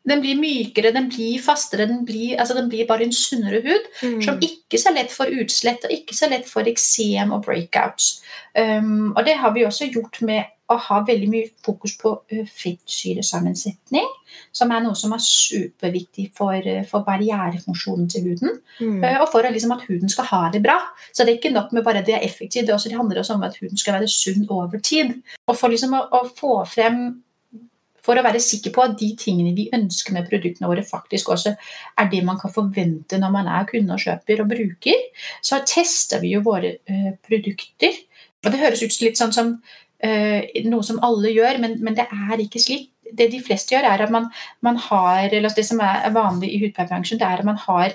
den 0.04 0.20
blir 0.20 0.36
mykere, 0.36 0.92
den 0.92 1.06
blir 1.08 1.40
fastere, 1.40 1.86
den 1.88 2.02
blir, 2.04 2.36
altså 2.36 2.54
den 2.54 2.68
blir 2.68 2.84
bare 2.88 3.06
en 3.06 3.12
sunnere 3.16 3.62
hud. 3.64 3.86
Mm. 4.02 4.18
Som 4.22 4.42
ikke 4.44 4.80
så 4.80 4.92
lett 4.92 5.12
for 5.12 5.32
utslett 5.32 5.86
og 5.86 5.94
ikke 5.94 6.16
så 6.16 6.28
lett 6.28 6.48
for 6.48 6.68
eksem 6.68 7.32
og 7.32 7.46
breakouts. 7.46 8.18
Um, 8.52 9.14
og 9.16 9.24
det 9.24 9.38
har 9.40 9.54
vi 9.54 9.64
også 9.64 9.88
gjort 9.94 10.20
med 10.20 10.52
å 10.72 10.76
ha 10.80 11.00
veldig 11.04 11.26
mye 11.28 11.48
fokus 11.64 11.94
på 12.00 12.10
uh, 12.32 12.44
fettsyresammensetning, 12.48 14.06
som 14.54 14.72
er 14.72 14.84
noe 14.84 14.96
som 14.96 15.12
er 15.12 15.20
superviktig 15.22 16.30
for, 16.36 16.56
uh, 16.56 16.80
for 16.88 17.04
barrierefunksjonen 17.06 18.08
til 18.12 18.30
huden. 18.30 18.54
Mm. 18.78 19.02
Uh, 19.02 19.18
og 19.22 19.28
for 19.32 19.44
liksom, 19.44 19.74
at 19.76 19.84
huden 19.90 20.12
skal 20.12 20.30
ha 20.30 20.46
det 20.54 20.62
bra. 20.64 20.78
Så 21.12 21.24
det 21.24 21.34
er 21.34 21.40
ikke 21.40 21.52
nok 21.54 21.74
med 21.76 21.84
bare 21.84 22.00
at 22.00 22.08
det 22.08 22.16
er 22.16 22.24
effektivt, 22.24 22.70
det, 22.70 22.78
det 22.88 22.96
handler 22.96 23.20
også 23.20 23.36
om 23.36 23.44
at 23.44 23.60
huden 23.60 23.80
skal 23.80 23.98
være 23.98 24.08
sunn 24.08 24.48
over 24.48 24.80
tid. 24.80 25.18
Og 25.50 25.60
for 25.60 25.74
liksom, 25.74 25.96
å, 25.98 26.06
å 26.08 26.24
få 26.32 26.62
frem 26.70 27.04
for 28.04 28.20
å 28.20 28.24
være 28.24 28.40
sikker 28.44 28.72
på 28.72 28.82
at 28.84 28.98
de 29.00 29.06
tingene 29.16 29.54
vi 29.56 29.70
ønsker 29.72 30.12
med 30.12 30.26
produktene 30.28 30.68
våre, 30.68 30.82
faktisk 30.84 31.30
også 31.32 31.54
er 32.00 32.10
det 32.12 32.20
man 32.24 32.36
kan 32.40 32.52
forvente 32.52 33.16
når 33.16 33.30
man 33.32 33.48
er 33.48 33.64
kunde 33.70 33.96
og 33.96 34.02
kjøper 34.02 34.42
og 34.44 34.50
bruker, 34.50 35.06
så 35.40 35.62
tester 35.64 36.20
vi 36.20 36.34
jo 36.34 36.42
våre 36.44 36.74
produkter. 37.24 37.96
Og 38.44 38.52
Det 38.52 38.60
høres 38.60 38.82
ut 38.84 38.98
litt 39.00 39.16
sånn 39.16 39.32
som 39.32 39.54
Eh, 39.56 39.83
noe 40.68 40.86
som 40.86 41.00
alle 41.06 41.32
gjør, 41.34 41.60
men, 41.62 41.78
men, 41.84 41.96
det 41.98 42.08
er 42.10 42.42
ikke 42.44 42.62
slik. 42.62 42.90
Det 43.14 43.28
de 43.30 43.38
fleste 43.44 43.74
gjør, 43.74 43.86
er 43.86 44.02
at 44.06 44.10
man, 44.10 44.24
man 44.64 44.78
har 44.80 45.28
eller 45.30 45.52
Det 45.54 45.62
som 45.66 45.78
er 45.84 46.08
vanlig 46.10 46.48
i 46.50 46.58
hudpleiebransjen, 46.64 47.20
det 47.20 47.26
er 47.28 47.42
at 47.42 47.46
man 47.46 47.60
har 47.62 47.92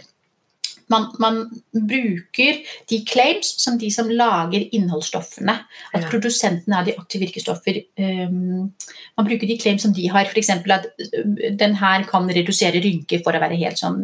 man, 0.90 1.06
man, 1.20 1.40
bruker 1.72 2.62
de 2.90 3.00
claims 3.06 3.52
som 3.64 3.78
de 3.80 3.92
som 3.94 4.10
lager 4.10 4.66
innholdsstoffene. 4.76 5.56
At 5.94 6.06
ja. 6.06 6.10
produsentene 6.10 6.80
av 6.80 6.88
de 6.88 6.96
aktive 6.98 7.28
virkestoffer 7.28 7.82
um, 8.02 8.70
Man 9.18 9.28
bruker 9.28 9.50
de 9.50 9.60
claims 9.62 9.86
som 9.86 9.94
de 9.94 10.08
har. 10.10 10.30
F.eks. 10.30 10.50
at 10.50 10.88
øh, 10.90 11.58
den 11.60 11.76
her 11.80 12.06
kan 12.10 12.30
redusere 12.30 12.82
rynker, 12.84 13.22
for 13.26 13.38
å 13.38 13.44
være 13.44 13.60
helt 13.62 13.82
sånn 13.82 14.02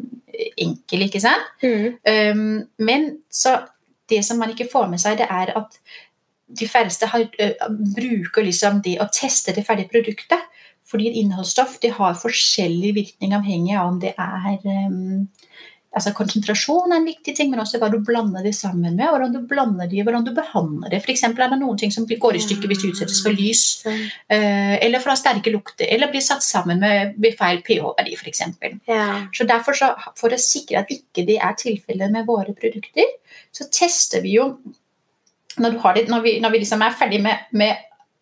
enkel. 0.62 1.08
ikke 1.08 1.24
sant? 1.24 1.54
Mm. 1.64 1.96
Um, 2.06 2.60
men 2.78 3.10
så 3.32 3.58
det 4.10 4.22
som 4.26 4.38
man 4.38 4.52
ikke 4.54 4.70
får 4.72 4.90
med 4.92 5.02
seg, 5.02 5.18
det 5.18 5.26
er 5.32 5.56
at 5.58 5.80
de 6.60 6.68
færreste 6.70 7.10
har, 7.12 7.26
bruker 7.96 8.46
liksom 8.46 8.82
det 8.86 8.98
å 9.04 9.10
teste 9.14 9.56
det 9.56 9.66
ferdige 9.68 9.92
produktet. 9.92 10.52
Fordi 10.86 11.10
et 11.10 11.18
innholdsstoff 11.18 11.80
det 11.82 11.96
har 11.98 12.18
forskjellig 12.20 12.94
virkning 12.96 13.34
avhengig 13.34 13.74
av 13.74 13.90
om 13.90 14.02
det 14.04 14.12
er 14.22 14.60
um, 14.70 15.24
altså 15.96 16.12
Konsentrasjon 16.14 16.92
er 16.92 17.00
en 17.00 17.08
viktig 17.08 17.34
ting, 17.38 17.50
men 17.50 17.62
også 17.64 17.80
hva 17.82 17.90
du 17.90 17.98
blander 18.06 18.46
det 18.46 18.54
sammen 18.58 18.98
med. 18.98 19.08
Hvordan 19.08 19.34
du 19.34 19.40
blander 19.50 19.90
det, 19.90 20.04
hvordan 20.06 20.28
du 20.28 20.34
behandler 20.36 20.92
det. 20.92 21.02
F.eks. 21.02 21.24
er 21.30 21.34
det 21.40 21.60
noen 21.62 21.80
ting 21.80 21.94
som 21.96 22.06
går 22.06 22.38
i 22.38 22.44
stykker 22.44 22.70
hvis 22.70 22.84
det 22.84 22.92
utsettes 22.94 23.24
for 23.26 23.34
lys. 23.34 23.66
Uh, 23.88 24.76
eller 24.78 25.02
for 25.02 25.10
å 25.10 25.16
ha 25.16 25.22
sterke 25.24 25.54
lukter. 25.56 25.88
Eller 25.88 26.12
blir 26.12 26.24
satt 26.26 26.46
sammen 26.46 26.84
med, 26.84 27.18
med 27.18 27.38
feil 27.40 27.64
pH-verdi, 27.66 28.18
f.eks. 28.20 28.46
Ja. 28.92 29.10
Så 29.34 29.48
derfor, 29.50 29.78
så, 29.80 29.94
for 30.20 30.36
å 30.36 30.42
sikre 30.42 30.84
at 30.84 30.94
ikke 30.94 31.26
det 31.26 31.40
er 31.42 31.58
tilfellet 31.60 32.14
med 32.14 32.28
våre 32.30 32.54
produkter, 32.54 33.16
så 33.56 33.72
tester 33.72 34.22
vi 34.26 34.36
jo 34.38 34.52
når, 35.58 35.94
det, 35.96 36.08
når, 36.10 36.22
vi, 36.22 36.40
når 36.40 36.54
vi, 36.54 36.62
liksom 36.64 36.82
er 36.82 36.96
ferdig 37.00 37.22
med, 37.24 37.50
med 37.52 37.76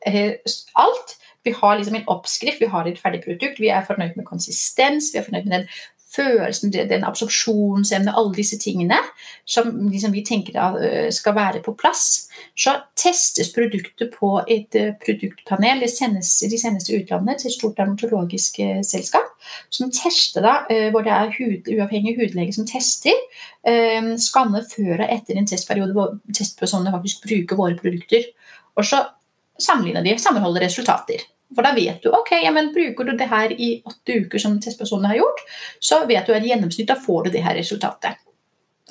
uh, 0.07 0.55
alt 0.85 1.17
Vi 1.43 1.51
har 1.51 1.75
liksom 1.75 1.95
en 1.95 2.07
oppskrift, 2.07 2.61
vi 2.61 2.69
har 2.71 2.87
et 2.87 2.99
ferdig 2.99 3.19
produkt, 3.25 3.59
vi 3.59 3.67
er 3.67 3.83
fornøyd 3.83 4.15
med 4.15 4.23
konsistens, 4.25 5.09
vi 5.11 5.19
er 5.19 5.25
fornøyd 5.25 5.43
med 5.43 5.57
den 5.57 5.65
følelsen, 6.15 6.73
den 6.73 7.05
absorpsjonsevne, 7.07 8.13
alle 8.13 8.35
disse 8.35 8.59
tingene 8.61 8.99
som 9.49 9.71
liksom 9.89 10.13
vi 10.13 10.23
tenker 10.25 10.57
uh, 10.57 11.09
skal 11.13 11.35
være 11.35 11.63
på 11.65 11.73
plass. 11.79 12.27
Så 12.55 12.75
testes 12.99 13.51
produktet 13.55 14.13
på 14.13 14.35
et 14.47 14.77
uh, 14.79 14.93
produktpanel. 15.03 15.83
Det 15.83 15.91
sendes, 15.93 16.35
de 16.49 16.59
sendes 16.59 16.87
til 16.87 17.01
utlandet, 17.01 17.41
til 17.41 17.51
et 17.51 17.57
stort 17.57 17.77
dermatologisk 17.79 18.59
selskap, 18.85 19.33
som 19.73 19.91
tester 19.91 20.45
da, 20.45 20.53
hvor 20.93 21.03
det 21.03 21.11
er 21.11 21.33
hud, 21.37 21.67
uavhengig 21.73 22.15
hudlege 22.19 22.53
som 22.55 22.67
tester 22.67 23.17
Skanner 24.19 24.63
før 24.67 25.03
og 25.05 25.11
etter 25.11 25.37
en 25.39 25.47
testperiode 25.47 25.95
hvor 25.95 26.17
testpersonene 26.35 26.91
faktisk 26.95 27.23
bruker 27.27 27.59
våre 27.59 27.77
produkter. 27.79 28.25
Og 28.75 28.87
så 28.87 28.99
sammenligner 29.59 30.03
de, 30.05 30.17
sammenholder 30.19 30.65
resultater. 30.65 31.23
For 31.55 31.65
da 31.65 31.73
vet 31.77 32.03
du 32.03 32.11
ok, 32.13 32.35
ja, 32.43 32.51
men 32.55 32.73
bruker 32.75 33.07
du 33.07 33.15
det 33.19 33.29
her 33.31 33.53
i 33.53 33.75
åtte 33.85 34.19
uker, 34.25 34.41
som 34.41 34.59
testpersonen 34.61 35.11
har 35.11 35.21
gjort, 35.21 35.45
så 35.83 36.03
vet 36.09 36.27
du 36.27 36.35
at 36.35 36.43
i 36.45 36.53
gjennomsnitt 36.53 36.89
da 36.89 36.99
får 36.99 37.27
du 37.27 37.35
det 37.37 37.45
her 37.45 37.57
resultatet. 37.59 38.21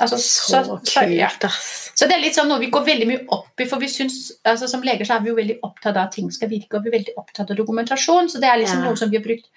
Altså, 0.00 0.16
så, 0.18 0.62
så, 0.64 1.00
kult, 1.04 1.44
ass. 1.44 1.90
Så 1.94 2.06
det 2.08 2.16
er 2.16 2.22
litt 2.22 2.36
sånn 2.36 2.48
noe 2.48 2.62
vi 2.62 2.70
går 2.72 2.84
veldig 2.86 3.06
mye 3.10 3.24
opp 3.36 3.60
i. 3.60 3.66
For 3.68 3.82
vi 3.82 3.90
syns, 3.92 4.30
altså 4.48 4.64
Som 4.70 4.84
leger 4.86 5.04
så 5.04 5.18
er 5.18 5.24
vi 5.24 5.28
jo 5.28 5.36
veldig 5.36 5.58
opptatt 5.68 5.92
av 5.92 6.06
at 6.06 6.16
ting 6.16 6.30
skal 6.32 6.48
virke, 6.48 6.78
og 6.78 6.86
vi 6.86 6.88
er 6.88 6.96
veldig 6.96 7.14
opptatt 7.20 7.52
av 7.52 7.58
dokumentasjon. 7.58 8.30
Så 8.32 8.40
det 8.40 8.48
er 8.48 8.62
liksom 8.62 8.80
ja. 8.80 8.86
noe 8.88 8.98
som 8.98 9.12
vi 9.12 9.20
har 9.20 9.26
brukt 9.26 9.50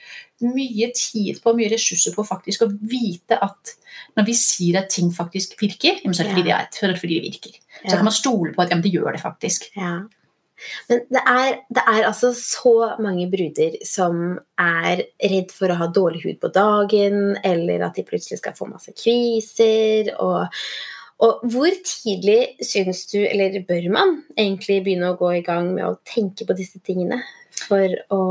mye 0.44 0.89
tid 0.91 1.39
på, 1.39 1.56
mye 1.56 1.72
ressurser 1.72 2.15
på 2.18 2.28
faktisk 2.28 2.65
å 2.65 2.70
vite 2.84 3.39
at 3.39 3.78
når 4.20 4.28
vi 4.28 4.36
sier 4.36 4.82
at 4.82 4.91
ting 4.91 5.08
faktisk 5.15 5.56
virker, 5.62 6.04
så 6.12 6.26
er 6.26 6.28
det 6.28 6.36
fordi, 6.36 6.46
det, 6.50 6.60
er, 6.60 7.00
fordi 7.00 7.22
det 7.22 7.30
virker. 7.30 7.56
Så 7.86 7.96
kan 7.96 8.08
man 8.08 8.15
stole 8.15 8.52
på 8.52 8.65
at 8.65 8.76
ja, 8.76 8.82
det 8.84 8.91
gjør 8.91 9.15
det 9.15 9.24
faktisk. 9.24 9.72
Men 10.89 11.04
det 11.12 11.22
er, 11.22 11.60
det 11.74 11.84
er, 11.84 12.02
altså 12.08 12.32
så 12.38 12.74
mange 13.04 13.28
bruder 13.32 13.78
som 13.88 14.38
er 14.62 15.04
redd 15.20 15.54
for 15.56 15.72
å 15.72 15.80
ha 15.80 15.88
dårlig 15.91 16.24
hud 16.26 16.41
på 16.44 16.52
dagen, 16.56 17.38
eller 17.44 17.88
at 17.88 17.98
de 17.98 18.06
plutselig 18.08 18.41
skal 18.41 18.56
få 18.58 18.70
masse 18.70 18.94
kviser. 18.96 20.13
Og, 20.24 20.48
og 21.26 21.46
hvor 21.52 21.76
tidlig 21.88 22.56
syns 22.65 23.06
du, 23.12 23.20
eller 23.26 23.62
bør 23.68 23.89
man 23.96 24.18
egentlig 24.38 24.82
begynne 24.86 25.13
å 25.13 25.20
gå 25.20 25.36
i 25.38 25.46
gang 25.46 25.74
med 25.76 25.88
å 25.88 26.00
tenke 26.08 26.48
på 26.48 26.58
disse 26.58 26.82
tingene 26.86 27.22
for 27.65 28.00
å 28.13 28.24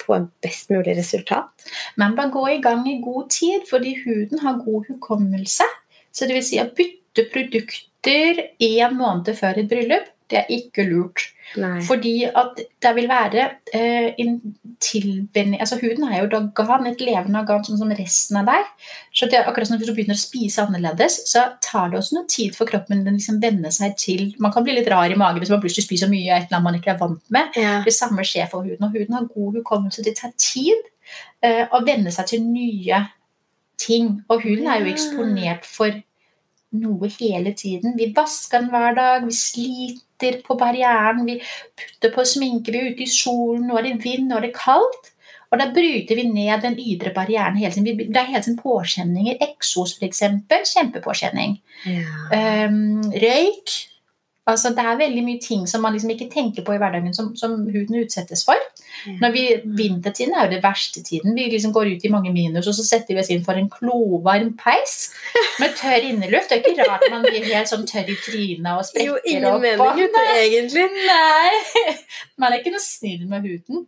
få 0.00 0.18
en 0.18 0.28
best 0.44 0.72
mulig 0.72 0.96
resultat? 0.98 1.68
Man 2.00 2.16
bør 2.18 2.32
gå 2.38 2.48
i 2.56 2.60
gang 2.64 2.86
i 2.88 3.00
god 3.04 3.30
tid, 3.34 3.68
fordi 3.70 3.96
huden 4.04 4.42
har 4.44 4.62
god 4.64 4.90
hukommelse. 4.90 5.68
Så 6.14 6.28
det 6.28 6.38
vil 6.38 6.46
si 6.46 6.60
å 6.62 6.70
bytte 6.70 7.28
produkter 7.32 8.42
en 8.62 8.98
måned 8.98 9.30
før 9.38 9.60
et 9.60 9.70
bryllup 9.70 10.13
Det 10.30 10.38
er 10.40 10.52
ikke 10.52 10.86
lurt. 10.88 11.20
Nei. 11.60 11.82
Fordi 11.84 12.12
at 12.24 12.56
det 12.82 12.92
vil 12.96 13.06
være 13.10 13.42
eh, 13.76 14.14
en 14.18 14.38
tilbinding 14.82 15.60
Altså 15.60 15.76
huden 15.78 16.06
er 16.08 16.16
jo 16.18 16.24
et 16.26 16.36
organ, 16.38 16.86
et 16.88 17.02
levende 17.04 17.42
organ 17.42 17.62
sånn 17.66 17.78
som 17.78 17.92
resten 17.94 18.38
av 18.40 18.48
deg. 18.48 18.70
Så 19.14 19.28
det 19.28 19.38
er 19.38 19.50
akkurat 19.50 19.68
som 19.68 19.78
hvis 19.78 19.90
du 19.90 19.94
begynner 19.94 20.16
å 20.16 20.22
spise 20.22 20.64
annerledes, 20.64 21.20
så 21.30 21.44
tar 21.62 21.92
det 21.92 22.00
også 22.00 22.16
noe 22.16 22.30
tid 22.32 22.56
for 22.56 22.70
kroppen 22.70 23.04
den 23.04 23.20
liksom 23.20 23.42
venne 23.42 23.70
seg 23.74 23.98
til 24.00 24.32
Man 24.42 24.54
kan 24.54 24.64
bli 24.66 24.78
litt 24.78 24.88
rar 24.90 25.12
i 25.12 25.18
magen 25.20 25.42
hvis 25.42 25.52
man 25.52 25.62
plutselig 25.62 25.86
spiser 25.86 26.10
mye 26.10 26.30
av 26.30 26.40
et 26.40 26.48
eller 26.48 26.58
annet 26.58 26.68
man 26.70 26.80
ikke 26.80 26.94
er 26.94 27.02
vant 27.04 27.36
med. 27.36 27.60
Ja. 27.60 27.76
Det 27.84 27.94
samme 27.94 28.24
skjer 28.26 28.48
for 28.50 28.64
huden. 28.64 28.88
Og 28.88 28.96
huden 28.96 29.18
har 29.18 29.28
god 29.28 29.60
hukommelse. 29.60 30.06
Det 30.06 30.16
tar 30.18 30.32
tid 30.40 30.88
eh, 31.44 31.68
å 31.68 31.84
venne 31.84 32.14
seg 32.14 32.32
til 32.32 32.48
nye 32.48 33.04
ting. 33.80 34.18
Og 34.32 34.48
huden 34.48 34.72
er 34.72 34.82
jo 34.82 34.92
eksponert 34.94 35.68
for 35.68 35.92
noe 36.74 37.10
hele 37.20 37.52
tiden. 37.54 37.94
Vi 37.98 38.12
vasker 38.16 38.60
den 38.60 38.70
hver 38.72 38.96
dag, 38.96 39.26
vi 39.26 39.36
sliter 39.36 40.13
på 40.44 40.56
barrieren, 40.60 41.24
vi 41.26 41.38
putter 41.40 42.12
på 42.14 42.24
sminke, 42.28 42.72
vi 42.72 42.80
er 42.80 42.94
ute 42.94 43.04
i 43.06 43.10
solen, 43.10 43.68
nå 43.68 43.78
er 43.78 43.88
det 43.88 43.98
vind, 44.04 44.28
nå 44.28 44.38
er 44.38 44.48
det 44.48 44.54
kaldt. 44.56 45.10
Og 45.52 45.60
da 45.60 45.68
bryter 45.70 46.18
vi 46.18 46.26
ned 46.26 46.64
den 46.64 46.74
ydre 46.82 47.12
barrieren 47.14 47.58
hele 47.60 47.70
tiden. 47.70 48.00
Det 48.10 48.18
er 48.18 48.30
hele 48.32 48.42
tiden 48.42 48.58
påkjenninger. 48.58 49.36
Eksos 49.44 49.94
f.eks. 50.00 50.22
Kjempepåkjenning. 50.72 51.60
Ja. 51.86 52.64
Um, 52.66 53.04
røyk. 53.14 53.74
Altså, 54.46 54.74
det 54.76 54.82
er 54.84 54.98
veldig 55.00 55.22
mye 55.24 55.40
ting 55.40 55.62
som 55.70 55.80
man 55.80 55.94
liksom 55.96 56.10
ikke 56.12 56.26
tenker 56.28 56.64
på 56.66 56.74
i 56.74 56.78
hverdagen, 56.80 57.14
som, 57.16 57.30
som 57.36 57.54
huden 57.72 57.96
utsettes 58.02 58.42
for. 58.44 58.58
Når 59.22 59.32
vi, 59.32 59.44
Vintertiden 59.78 60.34
er 60.36 60.44
jo 60.46 60.52
det 60.52 60.62
verste 60.62 61.00
tiden. 61.02 61.32
Vi 61.34 61.46
liksom 61.50 61.72
går 61.72 61.94
ut 61.94 62.04
i 62.04 62.10
mange 62.12 62.32
minus, 62.32 62.68
og 62.68 62.76
så 62.76 62.84
setter 62.84 63.14
vi 63.16 63.22
oss 63.22 63.30
inn 63.32 63.44
for 63.46 63.56
en 63.56 63.70
klovarm 63.72 64.52
peis 64.60 65.14
med 65.62 65.72
tørr 65.80 66.04
inneluft. 66.10 66.52
Det 66.52 66.60
er 66.60 66.74
ikke 66.74 66.88
rart 66.90 67.06
man 67.10 67.24
blir 67.24 67.48
helt 67.48 67.72
sånn 67.72 67.86
tørr 67.88 68.12
i 68.12 68.18
trynet 68.20 68.68
og 68.68 68.82
Jo, 68.82 68.86
sprekker 68.90 69.32
ingen 69.32 69.48
opp. 69.48 69.60
mening, 69.64 69.80
og- 69.80 69.96
gutter, 70.02 70.30
egentlig. 70.42 70.86
Nei! 71.08 71.96
Man 72.36 72.52
er 72.52 72.60
ikke 72.60 72.74
noe 72.76 72.84
snill 72.84 73.24
med 73.32 73.48
huden. 73.48 73.86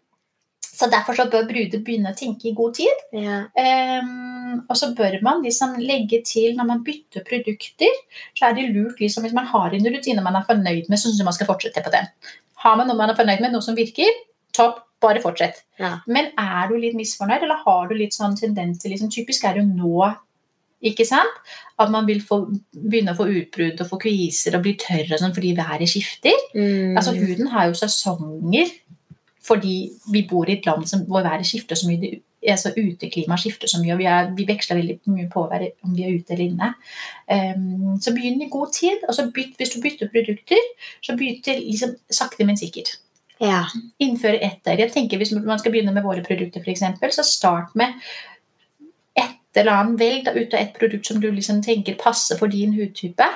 Så 0.77 0.91
derfor 0.93 1.17
så 1.17 1.25
bør 1.33 1.47
bruder 1.49 1.81
begynne 1.81 2.13
å 2.13 2.17
tenke 2.17 2.51
i 2.51 2.55
god 2.57 2.75
tid. 2.77 3.05
Ja. 3.17 3.39
Um, 3.57 4.59
og 4.69 4.77
så 4.77 4.91
bør 4.97 5.19
man 5.25 5.41
liksom 5.45 5.79
legge 5.81 6.21
til 6.27 6.57
når 6.59 6.69
man 6.69 6.83
bytter 6.85 7.25
produkter, 7.25 7.95
så 8.37 8.51
er 8.51 8.59
det 8.59 8.69
lurt 8.75 9.01
liksom, 9.01 9.25
hvis 9.25 9.37
man 9.37 9.49
har 9.49 9.73
en 9.73 9.89
rutine 9.95 10.25
man 10.25 10.37
er 10.37 10.45
fornøyd 10.49 10.91
med, 10.91 11.01
så 11.01 11.09
syns 11.09 11.23
jeg 11.23 11.29
man 11.29 11.37
skal 11.37 11.49
fortsette 11.49 11.85
på 11.85 11.95
den. 11.95 12.11
Har 12.65 12.77
man 12.77 12.91
noe 12.91 12.99
man 12.99 13.13
er 13.13 13.19
fornøyd 13.19 13.41
med, 13.41 13.55
noe 13.55 13.65
som 13.65 13.79
virker, 13.79 14.13
topp, 14.57 14.83
bare 15.01 15.21
fortsett. 15.25 15.65
Ja. 15.81 15.99
Men 16.09 16.31
er 16.41 16.71
du 16.71 16.77
litt 16.81 16.97
misfornøyd, 16.97 17.45
eller 17.45 17.65
har 17.65 17.89
du 17.89 17.97
litt 17.97 18.17
sånn 18.17 18.37
tendens 18.37 18.81
til 18.83 18.93
liksom, 18.95 19.13
Typisk 19.13 19.45
er 19.45 19.57
det 19.57 19.65
jo 19.65 19.73
nå 19.73 20.13
ikke 20.87 21.07
sant? 21.09 21.41
At 21.81 21.91
man 21.93 22.07
vil 22.09 22.21
få, 22.25 22.43
begynne 22.77 23.13
å 23.15 23.19
få 23.19 23.27
utbrudd 23.33 23.81
og 23.83 23.91
få 23.91 23.99
kviser 24.01 24.57
og 24.57 24.65
bli 24.65 24.75
tørr 24.81 25.09
og 25.09 25.21
sånn 25.21 25.35
fordi 25.37 25.55
været 25.57 25.89
skifter. 25.91 26.37
Mm. 26.57 26.97
Altså 26.97 27.15
Huden 27.17 27.51
har 27.53 27.71
jo 27.71 27.79
sesonger 27.81 28.73
fordi 29.47 29.91
vi 30.13 30.23
bor 30.31 30.49
i 30.49 30.53
et 30.59 30.67
land 30.67 30.87
som, 30.91 31.01
hvor 31.07 31.23
været 31.23 31.47
skifter 31.47 31.77
så 31.77 31.89
mye. 31.89 32.01
det- 32.01 32.23
Altså 32.49 32.71
Uteklimaet 32.79 33.41
skifter 33.41 33.67
så 33.69 33.81
mye, 33.83 33.93
og 33.93 33.99
vi, 33.99 34.05
er, 34.05 34.29
vi 34.37 34.45
veksler 34.47 34.77
veldig 34.77 35.01
mye 35.07 35.29
på 35.33 35.49
være, 35.51 35.71
om 35.85 35.97
vi 35.97 36.03
er 36.05 36.13
ute 36.19 36.33
eller 36.33 36.45
inne. 36.45 36.69
Um, 37.57 37.97
så 38.01 38.13
begynn 38.15 38.43
i 38.43 38.49
god 38.51 38.69
tid. 38.73 39.03
og 39.09 39.15
så 39.15 39.31
bytt, 39.35 39.57
Hvis 39.57 39.71
du 39.75 39.81
bytter 39.83 40.09
produkter, 40.13 40.63
så 41.03 41.17
bytt 41.19 41.45
til 41.45 41.61
liksom, 41.65 41.97
sakte, 42.11 42.45
men 42.45 42.57
sikkert. 42.57 42.99
ja. 43.41 43.65
Innføre 44.01 44.39
etter. 44.45 44.79
Jeg 44.79 44.93
tenker 44.93 45.17
Hvis 45.17 45.33
man 45.33 45.59
skal 45.59 45.73
begynne 45.73 45.93
med 45.95 46.03
våre 46.03 46.23
produkter, 46.23 46.61
eksempel, 46.71 47.11
så 47.13 47.23
start 47.25 47.75
med 47.75 47.87
et 49.17 49.37
eller 49.57 49.73
annet. 49.73 49.99
Velg 50.01 50.25
da 50.27 50.33
ut 50.37 50.55
av 50.55 50.61
et 50.61 50.75
produkt 50.79 51.07
som 51.07 51.21
du 51.21 51.31
liksom 51.33 51.63
tenker 51.65 51.97
passer 51.99 52.39
for 52.39 52.47
din 52.53 52.75
hudtype. 52.75 53.27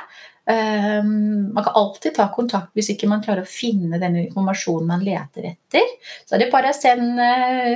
Um, 0.49 1.53
man 1.55 1.65
kan 1.65 1.77
alltid 1.77 2.15
ta 2.17 2.25
kontakt 2.33 2.73
hvis 2.75 2.89
ikke 2.95 3.07
man 3.11 3.21
klarer 3.23 3.45
å 3.45 3.51
finne 3.51 4.01
den 4.01 4.17
informasjonen 4.23 4.89
man 4.89 5.05
leter 5.05 5.51
etter. 5.53 5.93
Så 6.25 6.35
er 6.35 6.43
det 6.43 6.49
bare 6.55 6.73
å 6.73 6.77
sende, 6.77 7.29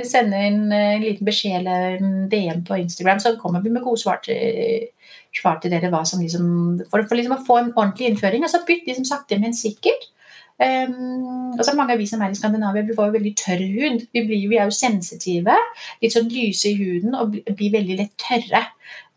sende 0.07 0.41
en, 0.47 0.65
en 0.73 1.05
liten 1.05 1.27
beskjed 1.27 1.61
eller 1.61 1.99
en 1.99 2.25
DM 2.31 2.65
på 2.67 2.79
Instagram, 2.81 3.21
så 3.21 3.35
kommer 3.39 3.63
vi 3.63 3.71
med 3.71 3.85
gode 3.85 4.01
svar 4.01 4.19
til, 4.25 4.89
svar 5.35 5.61
til 5.61 5.71
dere 5.71 5.91
liksom, 5.93 6.49
for, 6.89 7.05
for 7.05 7.15
liksom 7.19 7.37
å 7.37 7.45
få 7.47 7.61
en 7.61 7.71
ordentlig 7.75 8.11
innføring. 8.11 8.43
Og 8.43 8.51
så 8.51 8.65
bytt 8.67 8.89
liksom 8.89 9.07
sakte, 9.07 9.39
men 9.39 9.55
sikkert. 9.55 10.09
Um, 10.55 11.51
og 11.57 11.65
så 11.67 11.73
mange 11.75 11.95
av 11.95 11.99
vi 11.99 12.07
som 12.07 12.21
er 12.23 12.31
i 12.31 12.37
Skandinavia, 12.37 12.85
vi 12.87 12.95
får 12.95 13.11
veldig 13.15 13.33
tørr 13.39 13.63
hud. 13.75 14.05
Vi, 14.15 14.23
blir, 14.23 14.47
vi 14.51 14.59
er 14.59 14.69
jo 14.69 14.75
sensitive, 14.75 15.57
litt 16.01 16.15
sånn 16.15 16.31
lyse 16.31 16.71
i 16.71 16.77
huden 16.79 17.17
og 17.19 17.35
blir, 17.35 17.73
veldig 17.75 17.99
lett 17.99 18.15
tørre. 18.21 18.63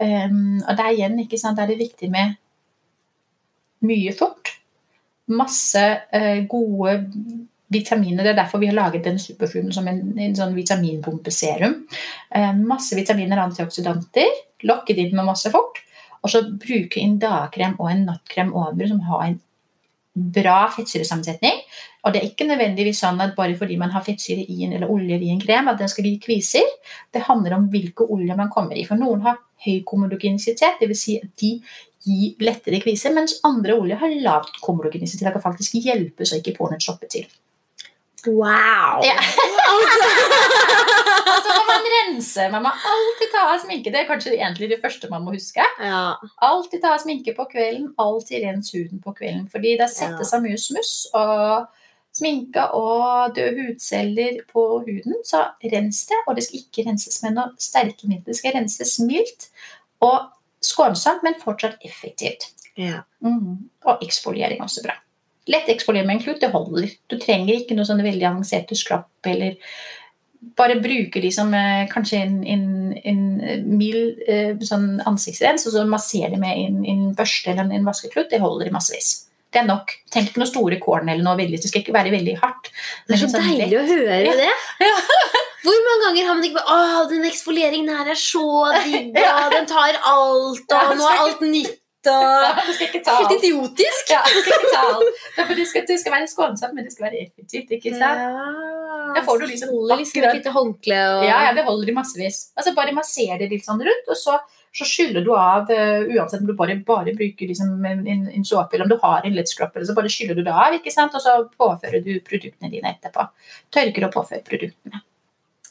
Um, 0.02 0.58
og 0.64 0.74
der 0.78 0.92
igjen 0.94 1.18
ikke 1.22 1.38
sant, 1.40 1.62
er 1.62 1.70
det 1.70 1.78
viktig 1.80 2.10
med 2.12 2.36
mye 3.86 4.12
fort. 4.16 4.54
Masse 5.28 5.84
eh, 6.14 6.44
gode 6.48 6.94
vitaminer. 7.68 8.24
Det 8.24 8.32
er 8.32 8.38
derfor 8.40 8.62
vi 8.62 8.70
har 8.70 8.78
laget 8.78 9.04
den 9.04 9.18
superfooden 9.20 9.74
som 9.76 9.88
en, 9.90 10.00
en 10.18 10.36
sånn 10.36 10.56
vitaminpumpeserum. 10.56 11.74
Eh, 12.34 12.54
masse 12.62 12.96
vitaminer 12.96 13.40
og 13.40 13.50
antioksidanter. 13.50 14.30
Lokket 14.68 15.02
inn 15.02 15.14
med 15.16 15.28
masse 15.28 15.52
fort. 15.52 15.82
Og 16.22 16.32
så 16.32 16.42
bruke 16.50 17.02
en 17.02 17.18
dagkrem 17.20 17.76
og 17.78 17.92
en 17.92 18.08
nattkrem 18.08 18.54
over 18.56 18.88
som 18.90 19.04
har 19.06 19.26
en 19.28 19.38
bra 20.18 20.64
fettsyresammensetning. 20.74 21.60
Og 22.06 22.14
det 22.14 22.20
er 22.20 22.30
ikke 22.30 22.46
nødvendigvis 22.48 23.02
sånn 23.02 23.20
at 23.22 23.34
bare 23.36 23.56
fordi 23.58 23.76
man 23.78 23.92
har 23.94 24.04
fettsyre 24.06 24.46
i 24.46 24.64
en, 24.64 24.72
eller 24.76 24.90
oljer 24.90 25.22
i 25.22 25.30
en 25.34 25.42
krem, 25.42 25.68
at 25.70 25.78
den 25.80 25.90
skal 25.90 26.06
gi 26.08 26.16
kviser. 26.22 26.66
Det 27.14 27.26
handler 27.26 27.58
om 27.58 27.68
hvilke 27.72 28.06
oljer 28.06 28.38
man 28.38 28.50
kommer 28.52 28.78
i. 28.78 28.86
For 28.88 28.98
noen 28.98 29.22
har 29.26 29.38
høy 29.66 29.82
komodogenisitet, 29.86 30.80
dvs. 30.80 31.02
Si 31.02 31.18
at 31.20 31.30
de 31.42 31.52
gir 32.06 32.44
lettere 32.44 32.80
kviser, 32.82 33.14
mens 33.16 33.38
andre 33.46 33.74
oljer 33.78 34.00
har 34.00 34.14
lavt 34.22 34.60
komodogenisitet. 34.64 35.26
Det 35.26 35.34
kan 35.36 35.44
faktisk 35.44 35.78
hjelpe 35.82 36.26
så 36.28 36.38
ikke 36.38 36.56
pornoen 36.58 36.82
stopper 36.82 37.10
til. 37.10 37.26
Wow! 38.26 39.02
Ja. 39.06 39.16
Så 41.44 41.54
må 41.54 41.62
man 41.68 41.86
rense. 41.94 42.48
Man 42.50 42.64
må 42.64 42.70
alltid 42.92 43.30
ta 43.32 43.44
av 43.52 43.58
sminke. 43.62 43.92
Det 43.94 44.00
er 44.02 44.08
kanskje 44.08 44.34
egentlig 44.36 44.70
det 44.72 44.80
første 44.82 45.10
man 45.12 45.24
må 45.24 45.34
huske. 45.36 45.64
Ja. 45.80 46.18
Alltid 46.44 46.82
ta 46.82 46.94
av 46.96 47.02
sminke 47.02 47.34
på 47.36 47.46
kvelden, 47.50 47.92
alltid 48.00 48.44
rens 48.44 48.72
huden 48.74 49.02
på 49.04 49.14
kvelden. 49.16 49.46
Fordi 49.52 49.76
det 49.80 49.90
setter 49.92 50.26
seg 50.26 50.42
mye 50.44 50.58
smuss 50.60 50.94
og 51.16 51.68
sminke 52.18 52.64
og 52.74 53.36
døde 53.36 53.68
hudceller 53.68 54.40
på 54.50 54.64
huden. 54.86 55.20
Så 55.26 55.44
rens 55.72 56.04
det, 56.10 56.18
og 56.26 56.38
det 56.38 56.48
skal 56.48 56.64
ikke 56.64 56.88
renses 56.88 57.22
med 57.24 57.38
noe 57.38 57.54
sterke 57.62 58.10
midler. 58.10 58.26
Det 58.32 58.40
skal 58.40 58.58
renses 58.58 58.98
mildt 59.04 59.50
og 60.04 60.26
skånsomt, 60.78 61.26
men 61.26 61.36
fortsatt 61.42 61.84
effektivt. 61.84 62.48
Ja. 62.78 63.02
Mm. 63.24 63.68
Og 63.84 64.06
eksfoliering 64.06 64.62
også 64.62 64.86
bra. 64.86 64.94
Lett 65.48 65.70
eksfoliering 65.72 66.06
med 66.06 66.18
en 66.18 66.24
klut, 66.24 66.40
det 66.42 66.52
holder. 66.52 66.90
Du 67.10 67.16
trenger 67.18 67.56
ikke 67.56 67.76
noe 67.76 67.88
sånn 67.88 68.04
veldig 68.04 68.26
avanserte 68.28 68.76
skrapp 68.78 69.26
eller 69.26 69.56
bare 70.38 70.78
bruke 70.80 71.20
liksom, 71.20 71.54
eh, 71.54 71.88
kanskje 71.90 72.20
en, 72.22 72.36
en, 72.46 72.92
en 73.04 73.22
mild 73.78 74.20
eh, 74.28 74.52
sånn 74.62 75.00
ansiktsrens, 75.08 75.66
og 75.66 75.74
så 75.74 75.86
massere 75.88 76.30
det 76.34 76.42
med 76.42 76.60
en, 76.62 76.84
en 76.86 77.08
børste 77.18 77.50
eller 77.50 77.66
en, 77.66 77.72
en 77.74 77.88
vaskeklut. 77.88 78.30
Det 78.30 78.42
holder 78.42 78.70
i 78.70 78.74
massevis. 78.74 79.27
Det 79.52 79.62
er 79.62 79.66
nok. 79.68 79.92
Tenk 80.12 80.28
ikke 80.30 80.42
noe 80.42 80.50
store 80.50 80.76
korn 80.82 81.08
eller 81.08 81.24
noe 81.24 81.38
veldig. 81.38 81.60
Det 81.62 81.70
skal 81.70 81.80
ikke 81.84 81.94
være 81.96 82.12
veldig 82.12 82.34
hardt. 82.42 82.68
Det 83.08 83.16
er 83.16 83.22
så 83.22 83.30
sånn 83.32 83.46
deilig 83.46 83.68
lett. 83.70 83.80
å 83.80 83.84
høre 83.88 84.34
det. 84.42 84.50
Hvor 85.64 85.78
mange 85.88 86.04
ganger 86.06 86.28
har 86.28 86.36
man 86.38 86.44
ikke 86.46 86.60
bare 86.60 86.76
Å, 87.02 87.06
den 87.10 87.24
eksfolieringen 87.28 87.88
her 87.90 88.12
er 88.12 88.18
så 88.20 88.44
digg, 88.84 89.16
og 89.42 89.54
den 89.56 89.66
tar 89.68 89.96
alt, 90.06 90.74
og 90.78 90.92
nå 91.00 91.08
er 91.08 91.22
alt 91.24 91.44
nytt, 91.44 91.76
Ja, 92.08 92.52
og 92.54 92.68
Helt 92.78 93.32
idiotisk. 93.42 94.12
Ja, 94.14 94.20
du 94.24 94.38
skal 94.40 94.54
ikke 94.54 94.70
ta 94.72 94.82
alt. 94.94 95.18
Det, 95.58 95.64
skal, 95.68 95.82
det 95.90 95.96
skal 96.00 96.14
være 96.14 96.28
skånsomt, 96.30 96.76
men 96.76 96.86
det 96.86 96.92
skal 96.94 97.08
være 97.08 97.18
effektivt. 97.26 97.72
ikke 97.74 97.90
sant? 97.98 98.22
Ja, 98.22 99.10
Da 99.16 99.24
får 99.26 99.42
du 99.42 99.46
liksom 99.50 99.72
holder 99.74 100.00
liksom 100.00 100.24
et 100.28 100.38
lite 100.38 100.52
håndkle 100.54 101.00
og 101.16 101.26
Ja, 101.26 101.40
ja, 101.48 101.50
det 101.58 101.66
holder 101.66 101.90
i 101.90 101.96
massevis. 101.98 102.38
Altså 102.56 102.72
Bare 102.78 102.94
masser 102.96 103.34
det 103.42 103.50
litt 103.50 103.66
sånn 103.66 103.82
rundt, 103.84 104.08
og 104.08 104.16
så, 104.16 104.38
så 104.74 104.86
skyller 104.86 105.24
du 105.24 105.32
av 105.34 105.70
uh, 105.72 106.06
uansett 106.14 106.42
om 106.42 106.48
du 106.48 106.54
bare, 106.58 106.76
bare 106.86 107.14
bruker 107.16 107.50
liksom 107.50 107.84
en, 107.84 108.06
en, 108.06 108.44
såpe, 108.46 108.76
eller 108.76 108.86
om 108.86 108.92
du 108.92 108.98
har 109.02 109.26
en 109.26 109.36
lett 109.36 109.50
scrub, 109.50 109.74
eller 109.74 109.88
så 109.88 109.96
bare 109.96 110.12
skyller 110.12 110.38
du 110.38 110.44
det 110.46 110.54
av, 110.54 110.76
ikke 110.76 110.92
sant? 110.94 111.14
og 111.16 111.24
så 111.24 111.40
påfører 111.58 112.04
du 112.04 112.12
produktene 112.26 112.70
dine 112.72 112.92
etterpå. 112.94 113.24
Tørker 113.74 114.08
og 114.08 114.14
påfører 114.14 114.44
produktene. 114.46 115.02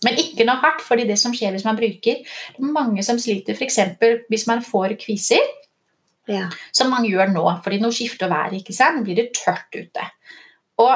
Men 0.05 0.19
ikke 0.21 0.45
noe 0.45 0.61
hardt, 0.61 0.83
fordi 0.85 1.07
det 1.09 1.17
som 1.17 1.33
skjer 1.33 1.55
hvis 1.55 1.65
man 1.65 1.77
bruker 1.77 2.19
Det 2.21 2.61
er 2.61 2.73
mange 2.73 3.01
som 3.05 3.17
sliter, 3.17 3.57
f.eks. 3.57 3.79
hvis 4.29 4.45
man 4.49 4.61
får 4.65 4.97
kviser, 5.01 5.53
Ja. 6.27 6.49
som 6.75 6.89
mange 6.91 7.07
gjør 7.07 7.31
nå, 7.31 7.45
fordi 7.63 7.79
nå 7.79 7.87
skifter 7.95 8.27
været, 8.27 8.59
ikke 8.59 8.75
sant? 8.75 9.05
Blir 9.05 9.15
det 9.15 9.29
tørt 9.37 9.71
ute. 9.71 10.03
Og 10.83 10.91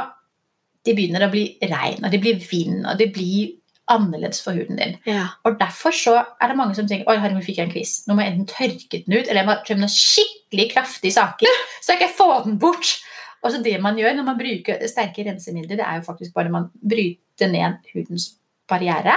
det 0.85 0.95
begynner 0.97 1.23
å 1.23 1.31
bli 1.31 1.45
regn, 1.61 2.03
og 2.03 2.11
det 2.11 2.19
blir 2.19 2.41
vind, 2.41 2.85
og 2.85 2.97
det 2.99 3.11
blir 3.15 3.61
annerledes 3.91 4.41
for 4.45 4.58
huden 4.58 4.80
din. 4.80 4.97
ja. 5.08 5.27
Og 5.47 5.60
derfor 5.60 5.95
så 5.95 6.15
er 6.41 6.51
det 6.51 6.58
mange 6.60 6.75
som 6.77 6.88
tenker 6.89 7.10
Oi, 7.12 7.19
herregud, 7.21 7.45
fikk 7.45 7.62
jeg 7.62 7.69
en 7.69 7.73
quiz. 7.75 7.93
Nå 8.08 8.15
må 8.15 8.25
jeg 8.25 8.34
enten 8.34 8.49
tørke 8.49 9.04
den 9.06 9.17
ut, 9.17 9.27
eller 9.27 9.41
jeg 9.41 9.49
må 9.49 9.58
prøve 9.67 9.84
noen 9.84 9.95
skikkelig 9.95 10.67
kraftige 10.73 11.15
saker, 11.17 11.63
så 11.84 11.95
jeg 11.95 12.04
kan 12.06 12.13
få 12.17 12.30
den 12.47 12.60
bort. 12.62 12.95
Og 13.41 13.54
så 13.54 13.62
det 13.65 13.77
man 13.82 13.97
gjør 13.97 14.13
når 14.17 14.27
man 14.27 14.38
bruker 14.38 14.84
sterke 14.89 15.25
rensemidler, 15.25 15.80
det 15.80 15.86
er 15.88 15.99
jo 15.99 16.06
faktisk 16.06 16.34
bare 16.36 16.54
man 16.54 16.69
bryter 16.77 17.49
ned 17.49 17.82
hudens 17.93 18.36
barriere. 18.69 19.15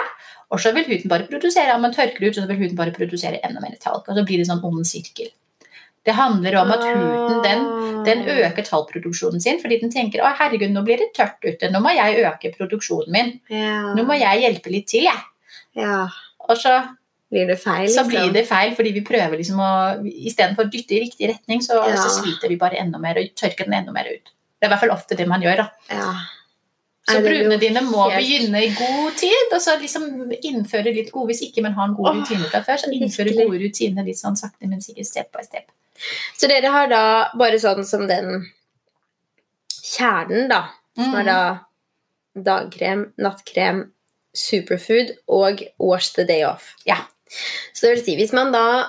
Og 0.50 0.60
så 0.60 0.72
vil 0.74 0.86
huden 0.88 1.10
bare 1.10 1.26
produsere, 1.28 1.74
om 1.74 1.82
man 1.84 1.94
tørker 1.94 2.28
ut, 2.28 2.36
så 2.36 2.46
vil 2.48 2.62
huden 2.62 2.78
bare 2.78 2.94
produsere 2.94 3.40
enda 3.44 3.62
mer 3.62 3.76
talg. 3.82 4.06
Og 4.08 4.16
så 4.16 4.24
blir 4.26 4.40
det 4.40 4.48
sånn 4.48 4.64
ond 4.64 4.86
sirkel. 4.88 5.30
Det 6.04 6.14
handler 6.14 6.56
om 6.60 6.70
at 6.72 6.80
Ah. 6.84 6.94
huden 6.94 7.42
den, 7.42 8.04
den 8.04 8.24
øker 8.28 8.62
tallproduksjonen 8.66 9.40
sin 9.40 9.58
fordi 9.62 9.80
den 9.80 9.90
tenker 9.90 10.20
å 10.20 10.34
herregud, 10.36 10.70
nå 10.70 10.82
blir 10.84 10.98
det 10.98 11.14
tørt 11.16 11.40
ute, 11.44 11.70
nå 11.72 11.80
må 11.80 11.94
jeg 11.96 12.24
øke 12.24 12.52
produksjonen 12.58 13.08
min. 13.10 13.40
Ja. 13.48 13.94
Nå 13.94 14.04
må 14.04 14.18
jeg 14.18 14.42
hjelpe 14.44 14.70
litt 14.70 14.86
til, 14.86 15.04
jeg. 15.08 15.22
ja. 15.76 16.08
Og 16.48 16.56
så, 16.60 16.82
Blir 17.32 17.46
det 17.48 17.58
feil, 17.58 17.88
så 17.88 18.04
liksom? 18.04 18.08
blir 18.10 18.32
det 18.32 18.46
feil, 18.46 18.74
fordi 18.76 18.92
vi 18.92 19.00
prøver 19.00 19.36
liksom 19.40 19.56
å 19.58 20.04
Istedenfor 20.04 20.66
å 20.66 20.70
dytte 20.70 20.92
i 20.94 21.00
riktig 21.00 21.28
retning, 21.32 21.60
så, 21.64 21.80
Ja. 21.88 21.96
så 21.96 22.20
sliter 22.22 22.48
vi 22.48 22.56
bare 22.56 22.76
enda 22.78 22.98
mer 22.98 23.16
og 23.18 23.34
tørker 23.34 23.64
den 23.64 23.72
enda 23.74 23.90
mer 23.92 24.04
ut. 24.04 24.28
Det 24.60 24.62
er 24.62 24.66
i 24.68 24.70
hvert 24.76 24.80
fall 24.80 24.90
ofte 24.96 25.16
det 25.16 25.26
man 25.26 25.40
gjør. 25.40 25.56
da. 25.56 25.70
Ja. 25.90 26.12
Så 27.08 27.20
brudene 27.20 27.58
dine 27.58 27.80
må 27.80 28.10
helt- 28.10 28.22
begynne 28.22 28.62
i 28.62 28.68
god 28.68 29.16
tid, 29.16 29.52
og 29.52 29.60
så 29.60 29.78
liksom 29.80 30.32
innføre 30.44 30.94
litt 30.94 31.10
gode 31.12 31.28
Hvis 31.28 31.42
ikke 31.50 31.62
man 31.62 31.72
har 31.72 31.88
en 31.88 31.94
god 31.94 32.14
rutine 32.16 32.44
fra 32.50 32.60
før, 32.60 32.76
så 32.78 32.92
innføre 32.92 33.34
gode 33.34 33.58
rutiner 33.60 34.04
litt 34.04 34.16
sånn 34.16 34.36
sakte, 34.36 34.68
men 34.68 34.80
sikkert 34.80 35.06
step 35.06 35.32
by 35.32 35.42
step. 35.42 35.66
Så 36.36 36.48
dere 36.50 36.70
har 36.74 36.88
da 36.90 37.02
bare 37.38 37.58
sånn 37.62 37.84
som 37.86 38.06
den 38.10 38.50
kjernen, 39.70 40.48
da. 40.50 40.64
Som 40.96 41.14
er 41.14 41.24
Mm. 41.24 41.26
da 41.26 41.60
dagkrem, 42.36 43.12
nattkrem, 43.18 43.90
superfood 44.34 45.16
og 45.28 45.62
wash 45.78 46.14
the 46.14 46.24
day 46.24 46.42
off. 46.42 46.74
Ja. 46.86 46.96
Så 47.72 47.86
det 47.86 47.90
vil 47.96 48.04
si, 48.04 48.16
hvis 48.16 48.32
man 48.32 48.52
da 48.52 48.86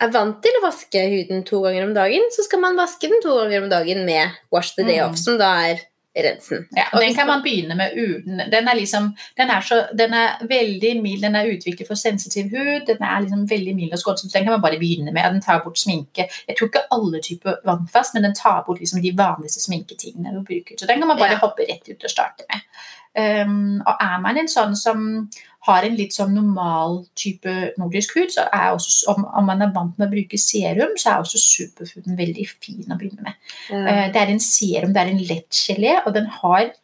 er 0.00 0.10
vant 0.10 0.40
til 0.42 0.52
å 0.60 0.64
vaske 0.66 1.00
huden 1.10 1.44
to 1.44 1.60
ganger 1.62 1.84
om 1.84 1.94
dagen, 1.94 2.22
så 2.30 2.44
skal 2.44 2.60
man 2.60 2.76
vaske 2.76 3.08
den 3.08 3.20
to 3.22 3.34
ganger 3.40 3.62
om 3.62 3.68
dagen 3.70 4.04
med 4.06 4.30
wash 4.52 4.74
the 4.76 4.82
day 4.84 4.98
Mm. 4.98 5.10
off, 5.10 5.18
som 5.18 5.38
da 5.38 5.52
er 5.70 5.80
rensen. 6.16 6.66
Ja, 6.76 6.84
Og 6.92 7.00
den 7.00 7.14
kan 7.14 7.26
man- 7.26 7.42
begynne 7.42 7.74
med 7.74 7.90
uten. 7.96 8.38
Den 8.52 8.68
er, 8.68 8.74
liksom, 8.74 9.16
den 9.36 9.50
er, 9.50 9.60
så, 9.60 9.86
den 9.98 10.14
er 10.14 10.38
veldig 10.46 11.02
mild, 11.02 11.22
den 11.22 11.34
er 11.36 11.46
utviklet 11.50 11.86
for 11.86 11.94
sensitiv 11.94 12.44
hud. 12.50 12.86
Den 12.86 13.02
er 13.02 13.20
liksom 13.20 13.50
veldig 13.50 13.74
mild 13.74 13.92
og 13.92 13.98
skånsom, 13.98 14.30
så 14.30 14.38
den 14.38 14.44
kan 14.44 14.52
man 14.52 14.62
bare 14.62 14.78
begynne 14.78 15.12
med. 15.12 15.22
Den 15.32 15.42
tar 15.42 15.62
bort 15.64 15.78
sminke. 15.78 16.28
Jeg 16.48 16.56
tror 16.58 16.68
ikke 16.68 16.86
alle 16.92 17.20
typer 17.22 17.54
vannfast, 17.66 18.14
men 18.14 18.22
den 18.24 18.34
tar 18.34 18.62
bort 18.66 18.78
liksom 18.78 19.02
de 19.02 19.12
vanligste 19.16 19.60
sminketingene 19.62 20.34
du 20.34 20.42
bruker. 20.44 20.74
Så 20.78 20.86
den 20.86 20.98
kan 20.98 21.08
man 21.08 21.18
bare 21.18 21.30
Ja. 21.32 21.38
hoppe 21.38 21.62
rett 21.70 21.88
ut 21.88 22.04
og 22.04 22.10
starte 22.10 22.44
med. 22.52 22.60
Um, 23.16 23.80
og 23.86 23.94
er 24.00 24.20
man 24.20 24.36
en 24.38 24.48
sånn 24.48 24.74
som 24.76 25.30
har 25.64 25.86
en 25.86 25.96
litt 25.96 26.12
sånn 26.12 26.34
normal 26.36 26.98
type 27.16 27.52
nordisk 27.80 28.18
hud, 28.18 28.32
så 28.34 28.46
er 28.52 28.74
også, 28.74 29.14
om, 29.14 29.24
om 29.40 29.46
man 29.48 29.64
er 29.64 29.72
vant 29.72 29.96
med 29.98 30.10
å 30.10 30.12
bruke 30.12 30.40
serum, 30.40 30.92
så 31.00 31.14
er 31.14 31.24
også 31.24 31.40
superfooden 31.40 32.18
veldig 32.18 32.46
fin 32.52 32.92
å 32.92 32.98
begynne 33.00 33.24
med. 33.24 33.38
Mm. 33.70 33.86
Det 34.12 34.20
er 34.20 34.32
en 34.32 34.42
serum, 34.44 34.92
det 34.92 35.04
er 35.04 35.12
en 35.14 35.22
lett 35.30 35.60
gelé, 35.64 35.94
og 36.04 36.12
den 36.16 36.28
har 36.40 36.74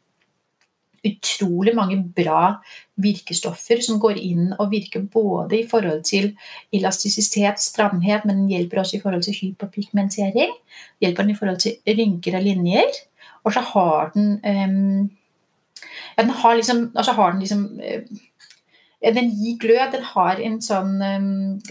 utrolig 1.07 1.73
mange 1.77 1.97
bra 2.17 2.61
virkestoffer 3.01 3.81
som 3.85 4.01
går 4.03 4.19
inn 4.21 4.51
og 4.59 4.73
virker 4.73 5.05
både 5.13 5.61
i 5.61 5.69
forhold 5.69 6.03
til 6.09 6.33
elastisitet, 6.77 7.61
stramhet, 7.63 8.27
men 8.29 8.43
den 8.43 8.51
hjelper 8.53 8.83
også 8.83 8.99
i 8.99 9.05
forhold 9.05 9.25
til 9.25 9.39
hyperpigmentering. 9.39 10.53
Hjelper 11.01 11.25
den 11.25 11.33
i 11.35 11.39
forhold 11.39 11.63
til 11.65 11.97
rynker 12.01 12.37
og 12.37 12.45
linjer. 12.45 13.01
Og 13.45 13.57
så 13.57 13.65
har 13.73 14.13
den 14.17 14.37
um, 14.45 15.09
ja, 16.17 16.23
den 16.23 16.35
har 16.43 16.55
liksom, 16.59 16.91
altså 16.95 17.13
har 17.17 17.33
den 17.33 17.41
liksom 17.41 17.65
ja, 17.81 17.99
Den 19.01 19.31
gir 19.33 19.59
glød. 19.63 19.95
Den 19.97 20.07
har 20.13 20.41
en 20.45 20.61
sånn 20.65 20.99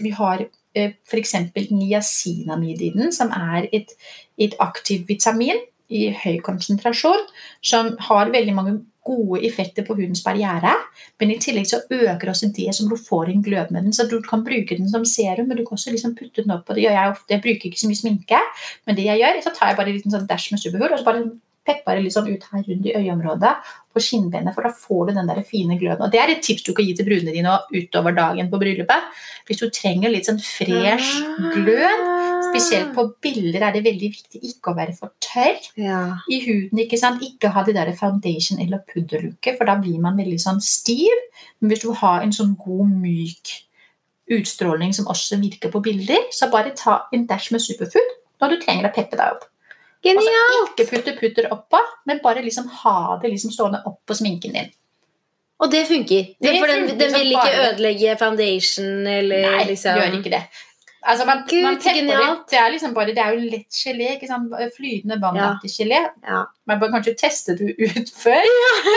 Vi 0.00 0.10
har 0.16 0.44
eh, 0.74 0.94
f.eks. 1.06 1.34
niacinamid 1.70 2.82
i 2.82 2.92
den, 2.96 3.12
som 3.14 3.30
er 3.34 3.68
et, 3.72 3.92
et 4.38 4.56
aktivt 4.58 5.08
vitamin 5.08 5.60
i 5.90 6.08
høy 6.14 6.38
konsentrasjon, 6.46 7.26
som 7.66 7.96
har 8.08 8.30
veldig 8.30 8.54
mange 8.54 8.78
gode 9.06 9.40
effekter 9.46 9.84
på 9.86 9.96
hudens 9.98 10.22
barriere. 10.24 10.72
Men 11.20 11.32
i 11.32 11.38
tillegg 11.42 11.68
så 11.70 11.80
øker 11.90 12.30
også 12.30 12.50
det 12.56 12.74
som 12.76 12.90
du 12.90 12.96
får 13.00 13.32
en 13.32 13.44
glød 13.44 13.72
med 13.74 13.88
den. 13.88 13.92
Så 13.96 14.06
du 14.10 14.20
kan 14.22 14.44
bruke 14.44 14.76
den 14.76 14.90
som 14.90 15.04
serum, 15.08 15.48
men 15.48 15.58
du 15.58 15.64
kan 15.64 15.78
også 15.78 15.94
liksom 15.94 16.14
putte 16.18 16.44
den 16.44 16.54
opp 16.54 16.66
på 16.66 16.76
det. 16.76 16.84
gjør 16.84 16.98
Jeg 16.98 17.14
ofte, 17.14 17.32
jeg 17.34 17.44
bruker 17.46 17.70
ikke 17.70 17.80
så 17.80 17.90
mye 17.90 18.02
sminke, 18.02 18.42
men 18.86 18.98
det 18.98 19.08
jeg 19.08 19.22
gjør, 19.22 19.40
så 19.46 19.54
tar 19.56 19.72
jeg 19.72 19.80
bare 19.80 19.92
en 19.92 19.98
liten 19.98 20.14
sånn 20.14 20.28
dash 20.30 20.52
med 20.52 20.62
superhull, 20.62 20.92
og 20.92 21.00
så 21.00 21.08
bare 21.08 21.24
pepper 21.66 22.00
sånn 22.10 22.30
ut 22.32 22.44
her 22.50 22.62
rundt 22.66 22.86
i 22.88 22.94
øyeområdet 22.96 23.50
på 23.92 24.00
skinnbenet, 24.02 24.54
for 24.54 24.64
da 24.64 24.70
får 24.72 25.10
du 25.10 25.12
den 25.18 25.28
der 25.28 25.42
fine 25.46 25.76
gløden. 25.78 26.02
Og 26.06 26.12
det 26.12 26.20
er 26.22 26.32
et 26.32 26.42
tips 26.42 26.64
du 26.66 26.72
kan 26.74 26.86
gi 26.86 26.94
til 26.96 27.06
brudene 27.08 27.34
dine 27.34 27.56
utover 27.74 28.14
dagen 28.16 28.48
på 28.50 28.60
bryllupet. 28.62 29.10
Hvis 29.46 29.60
du 29.60 29.68
trenger 29.74 30.12
litt 30.12 30.28
sånn 30.30 30.40
fresh 30.40 31.20
glød, 31.54 32.06
spesielt 32.50 32.94
på 32.96 33.04
bilder 33.22 33.66
er 33.68 33.76
det 33.76 33.84
veldig 33.84 34.10
viktig 34.16 34.40
ikke 34.54 34.72
å 34.72 34.76
være 34.78 34.96
for 34.96 35.12
tørr 35.22 35.58
Ja. 35.76 36.18
i 36.30 36.40
huden. 36.46 36.78
ikke 36.78 36.98
sant? 36.98 37.22
Ikke 37.22 37.52
ha 37.52 37.62
de 37.62 37.72
der 37.76 37.92
foundation 37.92 38.58
eller 38.58 38.80
pudderluke, 38.88 39.56
for 39.58 39.64
da 39.66 39.76
blir 39.76 40.00
man 40.00 40.16
veldig 40.16 40.40
sånn 40.40 40.60
stiv. 40.64 41.12
Men 41.60 41.70
hvis 41.70 41.82
du 41.84 41.92
har 41.92 42.22
en 42.22 42.32
sånn 42.32 42.56
god, 42.56 42.88
myk 43.04 43.56
utstråling 44.30 44.94
som 44.94 45.06
også 45.10 45.40
virker 45.42 45.70
på 45.72 45.82
bilder, 45.82 46.28
så 46.32 46.50
bare 46.50 46.74
ta 46.76 47.02
en 47.12 47.26
dash 47.26 47.50
med 47.52 47.62
superfood 47.64 48.16
når 48.40 48.54
du 48.54 48.60
trenger 48.64 48.88
å 48.88 48.94
peppe 48.94 49.18
deg 49.18 49.34
opp. 49.36 49.49
Altså, 50.00 50.30
Genialt! 50.30 50.70
ikke 50.80 50.86
putte 50.94 51.12
putter 51.20 51.48
oppå, 51.52 51.80
men 52.08 52.20
bare 52.24 52.40
liksom 52.44 52.68
ha 52.82 53.18
det 53.22 53.30
liksom 53.34 53.52
stående 53.52 53.82
oppå 53.86 54.16
sminken 54.16 54.54
din. 54.56 54.70
Og 55.60 55.68
det 55.70 55.82
funker. 55.90 56.30
Det 56.40 56.54
for 56.56 56.66
den, 56.72 56.86
den 56.98 57.10
som 57.10 57.20
vil 57.20 57.34
ikke 57.34 57.42
bare- 57.52 57.68
ødelegge 57.74 58.14
foundation 58.18 59.06
eller 59.06 59.50
Nei, 59.58 59.64
liksom 59.74 59.98
gjør 60.00 60.14
ikke 60.22 60.30
det. 60.32 60.42
Altså, 61.00 61.24
man, 61.24 61.38
Gud, 61.48 61.62
man 61.64 61.76
så 61.80 61.92
pepper 61.94 62.16
det. 62.20 62.32
Det 62.50 62.58
er 62.60 62.70
liksom 62.74 62.94
bare, 62.94 63.12
det 63.16 63.22
er 63.24 63.30
jo 63.32 63.44
lett 63.52 63.72
gelé. 63.72 64.08
ikke 64.16 64.26
sant? 64.28 64.52
Flytende 64.76 65.16
vannaktig 65.22 65.70
gelé. 65.72 66.00
Ja. 66.28 66.40
Man 66.68 66.80
bør 66.80 66.90
kanskje 66.92 67.14
teste 67.16 67.54
det 67.56 67.70
ut 67.80 68.10
før. 68.20 68.44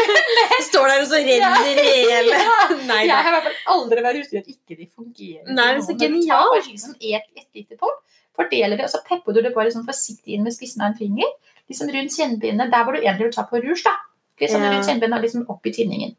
Står 0.69 0.87
der 0.91 1.03
og 1.03 1.07
så 1.07 1.19
renner 1.23 1.63
hele 1.63 2.39
Nei, 2.89 3.05
Jeg 3.07 3.15
har 3.15 3.29
i 3.29 3.35
hvert 3.37 3.47
fall 3.47 3.75
aldri 3.75 4.03
vært 4.03 4.19
ute 4.19 4.35
i 4.35 4.41
at 4.41 4.49
ikke 4.51 4.77
de 4.79 4.87
fungerer. 4.95 5.47
Nei, 5.55 5.69
det 5.77 5.85
så 5.85 5.95
Men 5.95 5.99
tar 5.99 6.07
genialt. 6.09 6.67
liksom 6.71 6.95
et, 6.99 7.29
et 7.39 7.47
lite 7.61 7.79
på, 7.79 7.91
fordeler 8.35 8.77
det, 8.77 8.85
og 8.87 8.89
så 8.93 9.01
pepper 9.07 9.33
du 9.33 9.41
det 9.41 9.53
bare 9.55 9.71
sånn 9.71 9.85
forsiktig 9.87 10.33
inn 10.37 10.43
med 10.43 10.53
spissen 10.55 10.81
av 10.81 10.91
en 10.91 10.97
finger. 10.97 11.29
Liksom 11.69 11.89
rundt 11.93 12.11
kjennebindet, 12.17 12.71
der 12.73 12.83
hvor 12.83 12.93
du 12.93 12.99
egentlig 13.01 13.27
vil 13.29 13.33
ta 13.37 13.43
på 13.49 13.61
rouge. 13.63 13.83
da. 13.83 13.95
Liksom 14.41 14.61
Ja. 14.61 14.71
rundt 14.73 14.85
kjennebindet 14.87 15.21
liksom 15.21 15.45
opp 15.49 15.65
i 15.67 15.71
tinningen. 15.71 16.15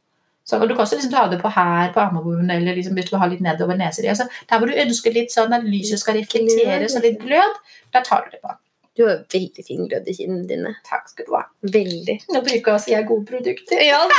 Så 0.46 0.60
og 0.60 0.68
Du 0.68 0.74
kan 0.74 0.84
også 0.84 0.96
liksom 0.96 1.10
ta 1.12 1.26
det 1.28 1.40
på 1.40 1.48
her, 1.50 1.92
på 1.92 2.00
armhoven, 2.00 2.50
eller 2.50 2.74
liksom 2.76 2.94
hvis 2.94 3.10
du 3.10 3.16
har 3.16 3.28
litt 3.28 3.40
nedover 3.40 3.76
nesa. 3.76 4.02
Altså, 4.08 4.28
der 4.50 4.58
hvor 4.58 4.66
du 4.66 4.74
ønsker 4.74 5.12
litt 5.12 5.30
sånn 5.32 5.52
at 5.56 5.64
lyset 5.64 5.98
skal 5.98 6.14
reflekteres 6.14 6.96
og 6.96 7.02
litt 7.02 7.18
glød, 7.18 7.54
da 7.92 8.00
tar 8.02 8.24
du 8.24 8.30
det 8.36 8.40
på. 8.42 8.50
Du 8.96 9.02
har 9.08 9.24
veldig 9.32 9.64
fin 9.66 9.88
glød 9.88 10.06
i 10.06 10.12
kinnene 10.14 10.46
dine. 10.46 10.76
Takk 10.84 11.08
skal 11.08 11.24
du 11.26 11.32
ha. 11.34 11.42
Veldig. 11.62 12.20
Nå 12.30 12.40
bruker 12.44 12.54
jeg 12.54 12.74
også 12.74 12.88
jeg 12.92 13.06
gode 13.08 13.26
produkter. 13.26 13.80
Ja, 13.82 14.06
det 14.06 14.16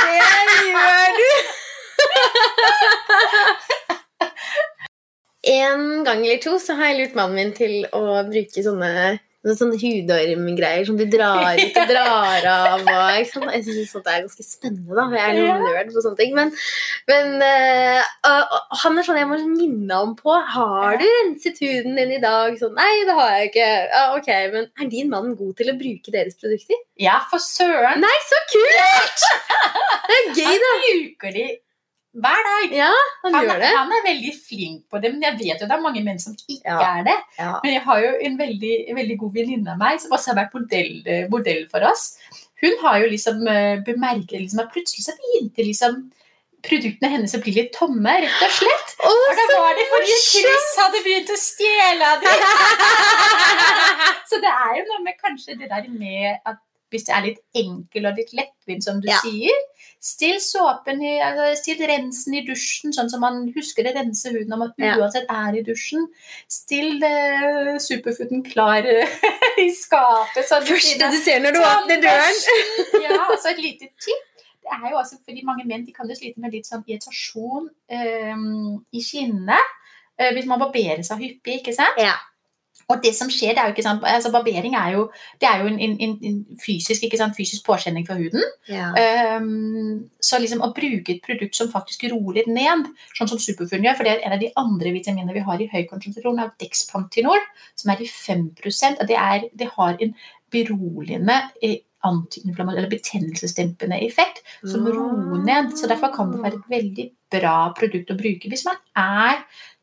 gjør 0.66 1.16
du! 1.20 1.30
En 5.46 6.04
gang 6.06 6.24
eller 6.24 6.42
to 6.42 6.56
så 6.62 6.74
har 6.78 6.90
jeg 6.90 7.00
lurt 7.00 7.16
mannen 7.18 7.38
min 7.38 7.54
til 7.56 7.86
å 7.94 8.02
bruke 8.26 8.66
sånne 8.66 9.18
Sånne 9.46 9.76
hudormgreier 9.78 10.86
som 10.88 10.96
du 10.98 11.04
drar 11.06 11.54
ut 11.54 11.76
og 11.78 11.86
drar 11.86 12.46
av. 12.50 12.80
Og? 12.82 13.42
Jeg 13.54 13.60
syns 13.62 13.92
sånt 13.94 14.08
er 14.10 14.24
ganske 14.24 14.42
spennende, 14.42 14.90
da. 14.96 15.04
Jeg 15.14 15.22
er 15.22 15.36
litt 15.38 15.60
nerd 15.62 15.92
på 15.94 16.02
sånne 16.02 16.18
ting. 16.18 16.32
Men, 16.34 16.50
men 17.06 17.44
og 18.26 18.56
han 18.82 18.98
er 18.98 19.06
sånn 19.06 19.20
jeg 19.20 19.28
må 19.30 19.38
minne 19.52 20.00
ham 20.00 20.16
på. 20.18 20.34
Har 20.56 20.98
du 20.98 21.04
renset 21.06 21.62
huden 21.62 21.94
din 21.94 22.16
i 22.16 22.22
dag? 22.22 22.58
Sånn, 22.58 22.74
Nei, 22.74 23.04
det 23.06 23.14
har 23.20 23.36
jeg 23.36 23.52
ikke. 23.52 23.68
Ja, 23.92 24.02
ok, 24.16 24.32
Men 24.56 24.66
er 24.66 24.90
din 24.96 25.12
mann 25.14 25.36
god 25.38 25.54
til 25.60 25.70
å 25.70 25.76
bruke 25.78 26.16
deres 26.16 26.34
produkter? 26.40 26.82
Ja, 26.98 27.20
for 27.30 27.38
søren! 27.42 28.02
Nei, 28.02 28.16
så 28.26 28.42
kult! 28.50 29.28
Det 30.10 30.18
er 30.18 30.28
gøy, 30.40 30.58
da. 30.58 30.74
Han 30.74 30.82
bruker 30.90 31.38
de 31.38 31.46
hver 32.16 32.40
dag. 32.48 32.72
Ja, 32.74 32.90
han, 33.22 33.34
Han, 33.34 33.44
gjør 33.46 33.60
det. 33.62 33.70
han 33.76 33.92
er 33.98 34.04
veldig 34.08 34.32
flink 34.48 34.82
på 34.90 35.00
det, 35.02 35.12
men 35.14 35.22
jeg 35.26 35.38
vet 35.42 35.60
jo 35.62 35.68
det 35.68 35.76
er 35.76 35.84
mange 35.84 36.02
menn 36.06 36.18
som 36.22 36.34
ikke 36.36 36.64
Ja. 36.64 36.80
er 36.96 37.04
det. 37.10 37.16
Ja. 37.38 37.52
Men 37.62 37.72
jeg 37.76 37.82
har 37.86 38.00
jo 38.06 38.10
en 38.30 38.38
veldig, 38.40 38.74
veldig 38.96 39.18
god 39.22 39.32
venninne 39.40 39.72
av 39.76 39.78
meg 39.84 40.00
som 40.00 40.10
også 40.16 40.32
har 40.32 40.40
vært 40.44 40.54
modell, 40.58 40.92
eh, 41.06 41.28
modell 41.32 41.64
for 41.70 41.84
oss. 41.92 42.16
Hun 42.62 42.76
har 42.82 43.00
jo 43.04 43.08
liksom 43.12 43.46
eh, 43.52 43.76
bemerket 43.84 44.40
liksom, 44.40 44.60
at 44.64 44.72
plutselig 44.72 45.04
så 45.04 45.12
begynte 45.20 45.66
liksom 45.66 46.06
produktene 46.66 47.10
hennes 47.12 47.34
å 47.36 47.38
bli 47.44 47.52
litt 47.54 47.68
tomme, 47.76 48.10
rett 48.24 48.40
og 48.42 48.50
slett. 48.50 48.94
Å, 49.04 49.10
Og 49.12 49.36
da 49.38 49.44
var 49.60 49.76
det 49.78 49.84
fordi! 49.92 50.14
Chris 50.24 50.70
hadde 50.80 51.02
begynt 51.04 51.30
å 51.30 51.36
stjele 51.38 52.08
av 52.14 52.24
dem. 52.24 52.46
Så 54.30 54.40
det 54.42 54.50
er 54.50 54.72
jo 54.80 54.86
noe 54.88 55.02
med 55.04 55.14
kanskje 55.20 55.54
det 55.60 55.68
der 55.70 55.86
med 55.92 56.40
at 56.48 56.58
hvis 56.96 57.04
det 57.06 57.14
er 57.14 57.26
litt 57.28 57.42
enkel 57.62 58.08
og 58.10 58.16
litt 58.18 58.32
lettvint, 58.34 58.84
som 58.88 58.98
du 59.04 59.08
Ja. 59.12 59.20
sier 59.22 59.64
Still 60.06 60.36
såpen 60.40 61.00
i, 61.02 61.14
altså, 61.24 61.46
still 61.58 61.80
rensen 61.88 62.34
i 62.38 62.42
dusjen, 62.46 62.92
sånn 62.94 63.08
som 63.10 63.22
man 63.24 63.38
husker 63.56 63.82
det 63.82 63.94
renser 63.96 64.34
huden 64.36 64.52
når 64.52 64.58
man 64.60 64.72
Ja. 64.78 64.92
uansett 65.00 65.26
er 65.32 65.56
i 65.58 65.62
dusjen. 65.66 66.04
Still 66.52 67.00
uh, 67.02 67.72
superfooden 67.82 68.44
klar 68.46 68.86
eh, 68.86 69.08
i 69.64 69.70
skapet. 69.74 70.46
Sånn 70.46 70.62
Første 70.68 71.08
du 71.10 71.18
ser 71.24 71.40
når 71.42 71.56
du 71.56 71.60
åpner 71.64 72.02
døren. 72.04 72.38
Ja, 73.06 73.18
altså 73.32 73.50
et 73.50 73.58
lite 73.64 73.88
tipp. 73.98 74.22
Det 74.66 74.74
er 74.76 74.90
jo 74.92 75.00
også 75.00 75.18
fordi 75.24 75.42
mange 75.46 75.64
menn 75.66 75.84
de 75.86 75.92
kan 75.96 76.08
jo 76.10 76.14
slite 76.18 76.38
med 76.44 76.54
litt 76.54 76.66
sånn 76.68 76.84
irritasjon 76.86 77.66
um, 77.66 78.84
i 78.92 79.02
kinnene. 79.02 79.58
uh, 80.20 80.30
hvis 80.36 80.46
man 80.46 80.60
barberer 80.62 81.02
seg 81.06 81.18
hyppig, 81.24 81.60
ikke 81.64 81.74
sant? 81.74 81.98
Ja. 81.98 82.14
Og 82.86 83.00
det 83.02 83.12
som 83.18 83.30
skjer, 83.32 83.56
det 83.56 83.62
er 83.62 83.70
jo 83.70 83.74
ikke 83.74 83.82
sant, 83.82 84.04
altså 84.06 84.30
Barbering 84.30 84.76
er 84.78 84.92
jo, 84.94 85.06
det 85.42 85.48
er 85.48 85.62
jo 85.62 85.70
en, 85.72 85.78
en, 85.82 86.12
en, 86.28 86.36
fysisk, 86.62 87.02
ikke 87.02 87.18
sant, 87.18 87.34
fysisk 87.34 87.66
påkjenning 87.66 88.06
for 88.06 88.20
huden. 88.20 88.44
Ja. 88.70 88.92
Um, 89.40 90.06
så 90.22 90.38
liksom 90.38 90.62
å 90.62 90.70
bruke 90.76 91.16
et 91.16 91.24
produkt 91.24 91.58
som 91.58 91.72
faktisk 91.72 92.06
roer 92.12 92.46
ned, 92.46 92.86
sånn 93.18 93.32
som 93.32 93.42
Superfund 93.42 93.86
gjør, 93.86 93.98
for 93.98 94.06
det 94.06 94.14
er 94.14 94.22
en 94.28 94.36
av 94.38 94.42
de 94.42 94.52
andre 94.62 94.94
vitaminene 94.94 95.34
vi 95.34 95.42
har 95.48 95.62
i 95.62 95.68
høy 95.72 95.82
konsentrasjon, 95.90 96.38
er 96.44 96.54
Dexpantinol, 96.62 97.42
som 97.74 97.90
er 97.90 98.06
i 98.06 98.08
5% 98.12 99.02
og 99.02 99.10
det, 99.10 99.18
er, 99.18 99.50
det 99.58 99.72
har 99.74 99.98
en 99.98 100.14
beroligende 100.54 101.40
eh, 101.66 101.82
eller 102.06 102.90
betennelsesdempende 102.90 103.96
effekt 104.06 104.44
som 104.62 104.84
roer 104.86 105.40
ned. 105.42 105.72
Så 105.74 105.88
derfor 105.90 106.12
kan 106.14 106.30
det 106.30 106.42
være 106.44 106.60
et 106.60 106.68
veldig 106.70 107.06
bra 107.34 107.56
produkt 107.74 108.12
å 108.12 108.18
bruke 108.20 108.50
hvis 108.52 108.62
man 108.68 108.78
er 108.94 109.40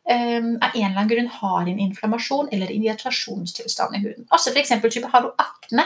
um, 0.10 0.50
av 0.62 0.70
en 0.76 0.86
eller 0.86 0.98
annen 0.98 1.12
grunn 1.12 1.30
har 1.32 1.68
en 1.68 1.80
inflammasjon 1.80 2.50
eller 2.52 2.72
en 2.72 2.84
irritasjonstilstand 2.84 3.96
i 3.96 4.02
huden. 4.04 4.26
Altså 4.30 4.52
F.eks. 4.52 4.72
har 5.14 5.22
du 5.22 5.30
akne. 5.38 5.86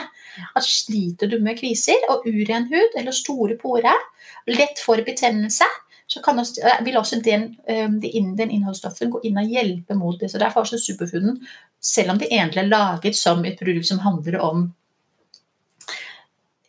At 0.54 0.66
sliter 0.66 1.30
du 1.30 1.38
med 1.42 1.58
kviser 1.58 2.04
og 2.12 2.26
uren 2.26 2.68
hud 2.70 2.96
eller 2.98 3.14
store 3.14 3.56
porer, 3.58 4.06
lett 4.46 4.78
for 4.82 5.00
betennelse, 5.06 5.66
så 6.08 6.22
også, 6.24 6.62
eh, 6.64 6.84
vil 6.84 6.96
også 6.96 7.20
den, 7.20 7.50
den, 7.68 8.50
innholdsstoffen 8.50 9.10
gå 9.10 9.20
inn 9.28 9.36
og 9.36 9.50
hjelpe 9.50 9.94
mot 9.94 10.20
det. 10.20 10.30
Så 10.30 10.38
Derfor 10.38 10.60
er 10.60 10.64
også 10.64 10.78
superfooden, 10.78 11.42
selv 11.80 12.10
om 12.10 12.18
det 12.18 12.30
egentlig 12.30 12.62
er 12.62 12.70
laget 12.70 13.16
som 13.16 13.44
et 13.44 13.58
produkt 13.58 13.86
som 13.86 13.98
handler 13.98 14.40
om 14.40 14.70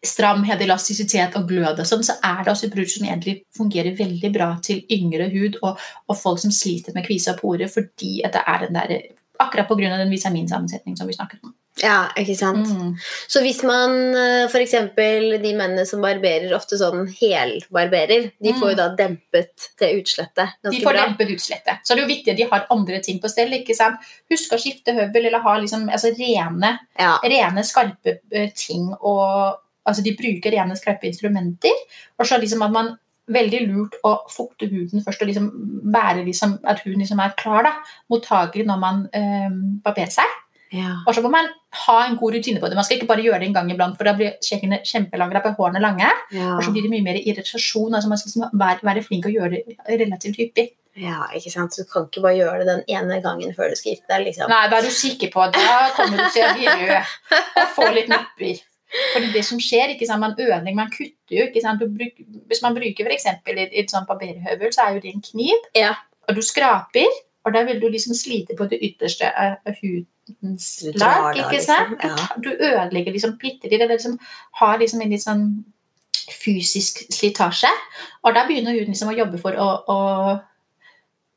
stramhet, 0.06 0.62
elastisitet 0.64 1.36
og 1.36 1.48
glød, 1.50 1.82
og 1.82 1.88
sånn, 1.88 2.06
så 2.08 2.16
er 2.24 2.44
det 2.44 2.54
også 2.54 2.72
produkt 2.72 2.96
som 2.96 3.08
egentlig 3.08 3.42
fungerer 3.56 3.98
veldig 3.98 4.32
bra 4.36 4.54
til 4.64 4.84
yngre 4.96 5.28
hud 5.34 5.60
og, 5.60 5.80
og 6.08 6.20
folk 6.20 6.40
som 6.40 6.54
sliter 6.56 6.96
med 6.96 7.08
kvise 7.08 7.34
og 7.34 7.42
porer, 7.42 7.72
fordi 7.72 8.20
at 8.24 8.38
det 8.38 8.44
er 8.48 8.68
den 8.68 8.80
der, 8.80 8.94
akkurat 9.40 9.68
pga. 9.68 9.98
den 9.98 10.14
vitaminsammensetningen 10.14 10.98
som 10.98 11.08
vi 11.08 11.18
snakket 11.18 11.44
om. 11.44 11.56
Ja, 11.80 12.10
ikke 12.20 12.36
sant. 12.36 12.68
Mm. 12.68 12.96
Så 13.32 13.42
hvis 13.44 13.62
man 13.64 13.94
eh, 14.18 14.48
f.eks. 14.50 14.74
de 14.98 15.52
mennene 15.56 15.86
som 15.88 16.02
barberer 16.04 16.52
ofte 16.58 16.80
sånn 16.80 17.06
helbarberer, 17.22 18.32
de 18.36 18.54
får 18.56 18.74
jo 18.74 18.76
mm. 18.76 18.80
da 18.82 18.88
dempet 19.00 19.70
det 19.80 19.94
utslettet 20.00 20.58
De 20.66 20.82
får 20.82 20.92
bra. 20.92 21.06
dempet 21.08 21.32
utslettet. 21.38 21.80
Så 21.84 21.96
det 21.96 22.04
er 22.04 22.06
jo 22.08 22.12
viktig 22.12 22.34
at 22.34 22.42
de 22.42 22.50
har 22.52 22.68
andre 22.76 23.00
ting 23.06 23.22
på 23.24 23.32
stell. 23.32 23.56
ikke 23.62 23.78
sant? 23.78 24.04
Husk 24.32 24.56
å 24.56 24.60
skifte 24.60 24.96
høvel 24.98 25.30
eller 25.30 25.44
ha 25.46 25.56
liksom, 25.62 25.88
altså, 25.88 26.12
rene, 26.20 26.76
ja. 27.00 27.16
rene, 27.24 27.66
skarpe 27.68 28.20
eh, 28.28 28.52
ting 28.56 28.92
og 29.00 29.64
altså 29.90 30.06
de 30.06 30.16
bruker 30.18 30.56
rene, 30.56 30.78
skarpe 30.80 31.10
instrumenter. 31.10 31.86
Og 32.20 32.28
så 32.30 32.40
liksom 32.42 32.66
at 32.66 32.76
man 32.76 32.94
veldig 33.30 33.62
lurt 33.68 33.98
å 34.08 34.16
fukte 34.32 34.70
huden 34.72 35.04
først 35.06 35.22
og 35.22 35.30
liksom 35.30 35.50
være 35.94 36.24
liksom, 36.26 36.60
at 36.66 36.82
huden 36.86 37.04
liksom 37.04 37.22
er 37.22 37.36
klar, 37.38 37.68
da, 37.68 37.74
mottagelig 38.10 38.66
når 38.70 38.80
man 38.82 39.04
øh, 39.06 39.60
barberer 39.86 40.14
seg. 40.14 40.38
Ja. 40.74 41.00
Og 41.08 41.16
så 41.18 41.22
må 41.26 41.32
man 41.34 41.48
ha 41.86 41.96
en 42.06 42.18
god 42.18 42.36
rutine 42.38 42.62
på 42.62 42.70
det. 42.70 42.78
Man 42.78 42.86
skal 42.86 43.00
ikke 43.00 43.10
bare 43.10 43.24
gjøre 43.26 43.40
det 43.42 43.48
en 43.50 43.56
gang 43.58 43.72
iblant, 43.74 43.98
for 43.98 44.06
da 44.06 44.14
blir 44.18 44.36
kjekkene 44.46 44.82
kjempelange, 44.86 45.38
da 45.38 45.54
hårene 45.58 45.82
lange. 45.82 46.10
Ja. 46.34 46.56
Og 46.58 46.66
så 46.66 46.74
blir 46.74 46.86
det 46.86 46.92
mye 46.94 47.06
mer 47.06 47.18
irritasjon. 47.22 47.96
altså 47.96 48.10
Man 48.12 48.22
skal 48.22 48.32
liksom 48.32 48.62
være, 48.62 48.86
være 48.86 49.06
flink 49.06 49.30
og 49.30 49.38
gjøre 49.38 49.56
det 49.56 49.98
relativt 50.04 50.42
hyppig. 50.42 50.70
Ja, 51.00 51.24
ikke 51.36 51.52
sant? 51.54 51.78
Du 51.78 51.88
kan 51.90 52.10
ikke 52.10 52.22
bare 52.26 52.38
gjøre 52.38 52.62
det 52.62 52.68
den 52.68 52.82
ene 52.92 53.22
gangen 53.24 53.54
før 53.56 53.72
du 53.72 53.78
skal 53.80 53.96
gifte 53.96 54.12
deg. 54.12 54.28
Liksom. 54.30 54.52
Nei, 54.52 54.66
da 54.72 54.80
er 54.80 54.86
du 54.86 54.94
sikker 54.94 55.32
på 55.34 55.46
det. 55.50 55.62
da 55.64 55.78
kommer 55.96 56.22
du 56.22 56.34
til 56.36 56.46
å 56.46 56.56
bli 56.58 56.68
rød 56.82 57.40
og 57.64 57.72
få 57.78 57.90
litt 57.96 58.12
nupper. 58.12 58.62
For 59.14 59.26
det 59.34 59.46
som 59.46 59.60
skjer, 59.62 59.94
ikke 59.94 60.08
sant, 60.10 60.24
man 60.24 60.36
ødelegger, 60.38 60.78
man 60.78 60.92
kutter 60.94 61.36
jo. 61.36 61.48
ikke 61.48 61.62
sant, 61.62 61.82
bruk, 61.98 62.22
Hvis 62.50 62.62
man 62.66 62.78
bruker 62.78 63.10
f.eks. 63.10 63.28
et, 63.30 63.74
et 63.84 63.92
sånt 63.92 64.10
barberhøvel, 64.10 64.74
så 64.74 64.88
er 64.88 64.96
jo 64.96 65.04
det 65.04 65.14
en 65.14 65.26
kniv, 65.26 65.66
ja. 65.78 65.94
og 66.28 66.38
du 66.38 66.42
skraper, 66.46 67.20
og 67.46 67.54
da 67.56 67.64
vil 67.68 67.82
du 67.82 67.88
liksom 67.88 68.18
slite 68.18 68.58
på 68.58 68.68
det 68.70 68.82
ytterste 68.84 69.30
av 69.30 69.78
hudens 69.80 70.70
lag. 70.96 71.38
ikke 71.38 71.56
liksom, 71.56 71.76
sant? 71.76 71.94
Liksom, 71.96 72.18
ja. 72.18 72.42
Du 72.44 72.50
ødelegger 72.54 73.16
liksom 73.16 73.38
bitte 73.42 73.70
litt, 73.70 73.80
det 73.80 73.92
liksom 73.94 74.18
har 74.62 74.82
liksom 74.82 75.06
en 75.06 75.14
litt 75.14 75.26
sånn 75.26 75.46
fysisk 76.30 77.06
slitasje. 77.14 77.72
Og 78.26 78.36
da 78.36 78.46
begynner 78.48 78.78
huden 78.78 78.94
liksom 78.94 79.14
å 79.14 79.18
jobbe 79.18 79.40
for 79.42 79.58
å, 79.58 79.70
å 79.90 80.00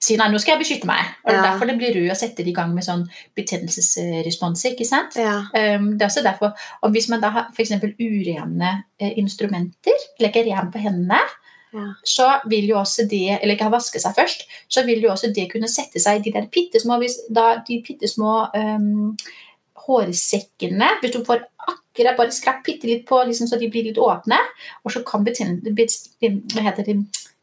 si 0.02 0.16
nei, 0.18 0.28
nå 0.32 0.40
skal 0.42 0.56
jeg 0.56 0.62
beskytte 0.64 0.88
meg. 0.88 1.12
Og 1.22 1.30
Det 1.30 1.36
er 1.36 1.44
derfor 1.46 1.70
det 1.70 1.76
blir 1.78 1.94
rød 1.94 2.10
og 2.10 2.18
setter 2.18 2.48
i 2.48 2.54
gang 2.56 2.72
med 2.74 2.86
sånn 2.86 3.04
betennelsesrespons. 3.38 4.64
ikke 4.72 4.86
sant? 4.88 5.14
Ja. 5.18 5.36
Um, 5.54 5.92
det 5.94 6.02
er 6.02 6.10
også 6.10 6.24
derfor, 6.26 6.56
og 6.82 6.90
Hvis 6.90 7.08
man 7.08 7.22
da 7.22 7.30
har 7.36 7.52
f.eks. 7.52 7.70
urene 8.00 8.72
eh, 8.98 9.14
instrumenter, 9.18 10.08
legger 10.20 10.50
ren 10.50 10.72
på 10.72 10.82
hendene, 10.82 11.20
ja. 11.72 11.86
så 12.04 12.28
vil 12.50 12.68
jo 12.68 12.80
også 12.80 13.06
det, 13.10 13.38
eller 13.38 13.54
ikke 13.54 13.70
har 13.70 13.76
vasket 13.76 14.02
seg 14.02 14.16
først, 14.16 14.44
så 14.68 14.84
vil 14.84 15.02
jo 15.02 15.12
også 15.12 15.32
det 15.34 15.48
kunne 15.52 15.70
sette 15.70 16.02
seg 16.02 16.18
i 16.18 16.26
de 16.26 16.34
der 16.34 16.50
bitte 16.52 16.82
små, 16.82 16.98
de 16.98 17.80
pittesmå 17.86 18.34
um, 18.58 19.16
hårsekkene 19.86 20.88
Hvis 21.00 21.14
du 21.14 21.24
får 21.26 21.46
akkurat 21.58 22.18
bare 22.18 22.34
skrapp 22.34 22.62
bitte 22.66 22.86
litt 22.86 23.06
på 23.08 23.22
liksom, 23.24 23.48
så 23.48 23.58
de 23.58 23.70
blir 23.70 23.86
litt 23.88 23.98
åpne, 23.98 24.38
og 24.84 24.92
så 24.92 25.02
kan 25.06 25.24
betenne, 25.24 25.60
hva 25.62 26.66
heter 26.66 26.86
det, 26.86 26.98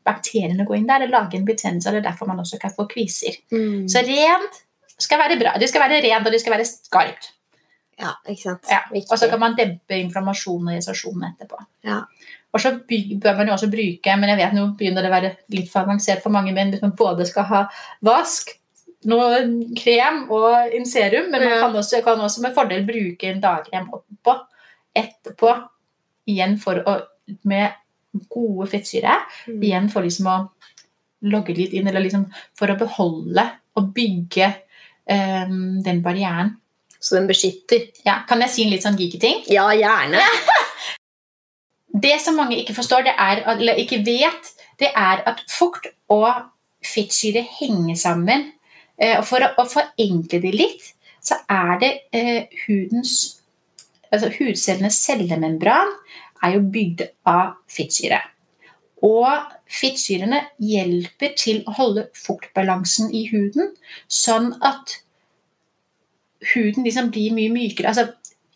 bakteriene 0.07 0.65
gå 0.65 0.77
inn 0.77 0.87
der 0.89 1.05
og 1.05 1.13
lage 1.13 1.37
en 1.37 1.47
betennelse. 1.47 1.89
og 1.89 1.95
Det 1.95 2.03
er 2.03 2.09
derfor 2.11 2.29
man 2.29 2.39
også 2.39 2.59
kan 2.61 2.73
få 2.75 2.87
kviser. 2.89 3.35
Mm. 3.51 3.87
Så 3.91 4.03
rent 4.07 4.63
skal 4.99 5.19
være 5.21 5.39
bra. 5.39 5.57
Det 5.59 5.69
skal 5.69 5.85
være 5.85 6.01
rent, 6.05 6.25
og 6.25 6.33
det 6.33 6.41
skal 6.41 6.55
være 6.57 6.67
skarpt. 6.67 7.33
Ja, 7.99 8.13
ikke 8.31 8.41
sant. 8.41 8.69
Ja. 8.71 8.79
Og 9.01 9.17
så 9.19 9.27
kan 9.27 9.41
man 9.41 9.57
dempe 9.57 9.97
inflammasjon 9.99 10.69
og 10.69 10.73
irritasjon 10.73 11.25
etterpå. 11.33 11.59
Ja. 11.87 12.03
Og 12.53 12.61
så 12.63 12.71
bør 12.79 13.35
man 13.37 13.49
jo 13.49 13.53
også 13.57 13.69
bruke, 13.69 14.15
men 14.17 14.31
jeg 14.31 14.39
vet 14.39 14.55
nå 14.55 14.63
begynner 14.79 15.05
det 15.05 15.11
å 15.11 15.15
være 15.17 15.33
litt 15.53 15.67
for 15.69 15.83
avansert 15.83 16.23
for 16.23 16.33
mange 16.33 16.53
menn 16.55 16.71
hvis 16.73 16.81
man 16.85 16.95
både 16.97 17.27
skal 17.29 17.45
ha 17.49 17.65
vask, 18.07 18.55
noe 19.09 19.43
krem 19.79 20.25
og 20.35 20.73
en 20.75 20.87
serum, 20.87 21.29
men 21.31 21.43
man 21.45 21.61
kan 21.61 21.75
også, 21.81 22.01
kan 22.03 22.19
også 22.19 22.43
med 22.43 22.55
fordel 22.55 22.87
bruke 22.87 23.29
en 23.29 23.43
dagkrem 23.43 23.91
oppå 23.95 24.35
etterpå 24.97 25.53
igjen 26.29 26.57
for 26.59 26.81
å 26.83 26.97
med 27.47 27.77
gode 28.29 28.69
fettsyre. 28.71 29.17
Mm. 29.47 29.59
Igjen 29.63 29.91
for 29.93 30.05
liksom 30.05 30.29
å 30.29 30.37
logge 31.29 31.55
litt 31.57 31.75
inn, 31.75 31.87
eller 31.89 32.03
liksom 32.05 32.25
for 32.57 32.71
å 32.71 32.77
beholde 32.79 33.45
og 33.79 33.91
bygge 33.95 34.47
um, 35.09 35.79
den 35.83 36.01
barrieren. 36.05 36.55
Så 36.99 37.15
den 37.15 37.29
beskytter? 37.29 37.89
Ja. 38.03 38.21
Kan 38.27 38.43
jeg 38.43 38.53
si 38.53 38.65
en 38.65 38.73
litt 38.73 38.83
sånn 38.83 38.99
geeky 38.99 39.19
ting? 39.21 39.43
Ja, 39.51 39.69
gjerne. 39.75 40.23
det 42.05 42.17
som 42.23 42.39
mange 42.39 42.59
ikke 42.59 42.75
forstår, 42.75 43.07
det 43.07 43.15
er, 43.15 43.43
eller 43.55 43.79
ikke 43.79 44.01
vet, 44.07 44.53
det 44.79 44.91
er 44.95 45.23
at 45.27 45.43
fukt 45.51 45.87
og 46.11 46.27
fettsyre 46.85 47.43
henger 47.59 47.99
sammen. 47.99 48.49
Eh, 48.99 49.15
og 49.19 49.25
for 49.27 49.43
å, 49.43 49.67
forenkle 49.67 50.41
det 50.43 50.53
litt, 50.55 50.91
så 51.23 51.39
er 51.51 51.75
det 51.81 51.91
eh, 52.15 52.61
hudens 52.65 53.35
altså 54.09 54.31
hudcellenes 54.39 54.97
cellemembran 55.05 55.91
er 56.45 56.55
jo 56.55 56.65
bygd 56.73 57.05
av 57.29 57.55
fettsyre. 57.71 58.21
Og 59.05 59.51
fettsyrene 59.71 60.41
hjelper 60.63 61.35
til 61.39 61.61
å 61.67 61.75
holde 61.77 62.07
fuktbalansen 62.17 63.13
i 63.15 63.25
huden, 63.31 63.71
sånn 64.11 64.51
at 64.65 64.99
huden 66.53 66.87
liksom 66.87 67.11
blir 67.13 67.35
mye 67.35 67.51
mykere. 67.53 67.91
Altså, 67.91 68.09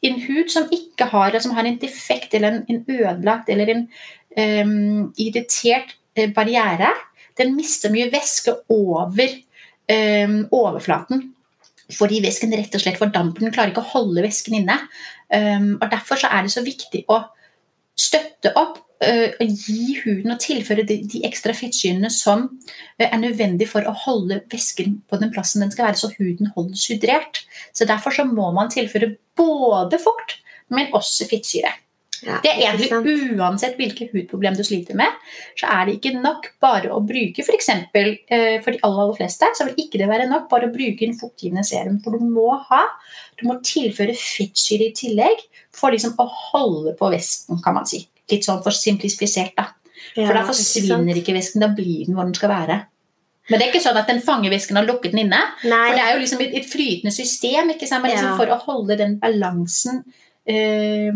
en 0.03 0.19
hud 0.25 0.51
som 0.51 0.67
ikke 0.73 1.07
har, 1.13 1.35
som 1.39 1.55
har 1.55 1.67
en 1.67 1.79
defekt 1.79 2.35
eller 2.35 2.57
en, 2.57 2.65
en 2.67 2.81
ødelagt 2.83 3.51
eller 3.53 3.71
en 3.71 3.85
um, 4.35 5.13
irritert 5.19 5.95
uh, 6.19 6.27
barriere, 6.35 6.91
den 7.39 7.55
mister 7.55 7.93
mye 7.93 8.09
væske 8.13 8.53
over 8.73 9.31
um, 9.89 10.41
overflaten. 10.51 11.29
Fordi 11.93 12.21
væsken 12.23 12.53
rett 12.55 12.75
og 12.75 12.83
slett 12.83 12.99
fordamper. 12.99 13.43
Den 13.43 13.53
klarer 13.55 13.71
ikke 13.71 13.83
å 13.83 13.93
holde 13.93 14.23
væsken 14.25 14.59
inne. 14.59 14.75
Um, 15.33 15.75
og 15.79 15.87
Derfor 15.91 16.19
er 16.27 16.45
det 16.45 16.53
så 16.53 16.63
viktig 16.65 17.03
å 17.11 17.21
støtte 18.13 18.54
opp 18.60 18.80
og 19.04 19.49
gi 19.67 19.97
huden 19.99 20.32
og 20.32 20.39
tilføre 20.39 20.86
de, 20.88 21.02
de 21.12 21.26
ekstra 21.28 21.52
fettsyrene 21.58 22.08
som 22.13 22.45
uh, 22.47 23.04
er 23.04 23.17
nødvendig 23.19 23.67
for 23.67 23.84
å 23.84 23.91
holde 24.06 24.38
væsken 24.52 25.02
på 25.10 25.19
den 25.19 25.34
plassen 25.34 25.60
den 25.60 25.73
skal 25.73 25.89
være, 25.89 25.99
så 25.99 26.12
huden 26.15 26.54
holdes 26.56 26.86
hydrert. 26.88 27.41
Så 27.76 27.84
Derfor 27.89 28.15
så 28.15 28.23
må 28.30 28.47
man 28.56 28.71
tilføre 28.71 29.15
både 29.36 29.99
fukt, 29.99 30.38
men 30.71 30.93
også 30.95 31.28
fettsyre. 31.28 31.73
Ja, 32.23 32.38
det 32.43 32.53
er 32.53 32.62
egentlig 32.71 33.38
Uansett 33.38 33.75
hvilke 33.79 34.07
hudproblem 34.13 34.55
du 34.57 34.63
sliter 34.65 34.97
med, 34.97 35.12
så 35.59 35.69
er 35.75 35.88
det 35.88 35.97
ikke 35.97 36.13
nok 36.15 36.49
bare 36.63 36.91
å 36.93 37.01
bruke 37.03 37.43
f.eks. 37.43 37.49
For, 37.49 37.57
eksempel 37.57 38.09
for 38.63 38.75
de 38.75 38.79
aller, 38.79 39.01
aller 39.03 39.17
fleste 39.17 39.49
så 39.57 39.67
vil 39.67 39.83
ikke 39.86 40.01
det 40.01 40.09
være 40.12 40.29
nok 40.31 40.47
bare 40.51 40.69
å 40.69 40.73
bruke 40.73 41.07
en 41.07 41.17
fuktgivende 41.17 41.65
serum. 41.67 41.99
For 42.03 42.15
du 42.15 42.25
må 42.25 42.49
ha, 42.69 42.83
du 43.39 43.45
må 43.49 43.59
tilføre 43.65 44.15
fettsyre 44.17 44.89
i 44.89 44.95
tillegg 44.97 45.43
for 45.75 45.93
liksom 45.93 46.15
å 46.21 46.27
holde 46.51 46.95
på 46.99 47.12
væsken, 47.13 47.62
kan 47.63 47.77
man 47.77 47.89
si. 47.89 48.03
Litt 48.31 48.47
sånn 48.47 48.63
for 48.65 48.75
simplifisert, 48.75 49.55
da. 49.57 49.69
For 50.13 50.25
ja, 50.25 50.36
da 50.36 50.47
forsvinner 50.47 51.17
ikke 51.19 51.36
væsken, 51.36 51.63
da 51.63 51.71
blir 51.73 52.07
den 52.07 52.17
hvor 52.17 52.27
den 52.27 52.36
skal 52.38 52.51
være. 52.51 52.81
Men 53.51 53.59
det 53.59 53.65
er 53.65 53.73
ikke 53.73 53.83
sånn 53.83 53.97
at 53.99 54.07
den 54.07 54.21
fanger 54.23 54.53
har 54.53 54.77
og 54.79 54.88
lukker 54.88 55.12
den 55.12 55.25
inne. 55.25 55.39
Nei. 55.67 55.79
For 55.89 55.97
det 55.97 56.03
er 56.03 56.13
jo 56.13 56.19
liksom 56.21 56.43
et, 56.45 56.53
et 56.62 56.67
flytende 56.67 57.12
system 57.12 57.73
ikke 57.73 57.89
sant? 57.89 58.07
Liksom 58.07 58.29
ja. 58.29 58.36
for 58.39 58.53
å 58.53 58.59
holde 58.63 58.97
den 58.99 59.17
balansen 59.19 60.03
eh, 60.45 61.12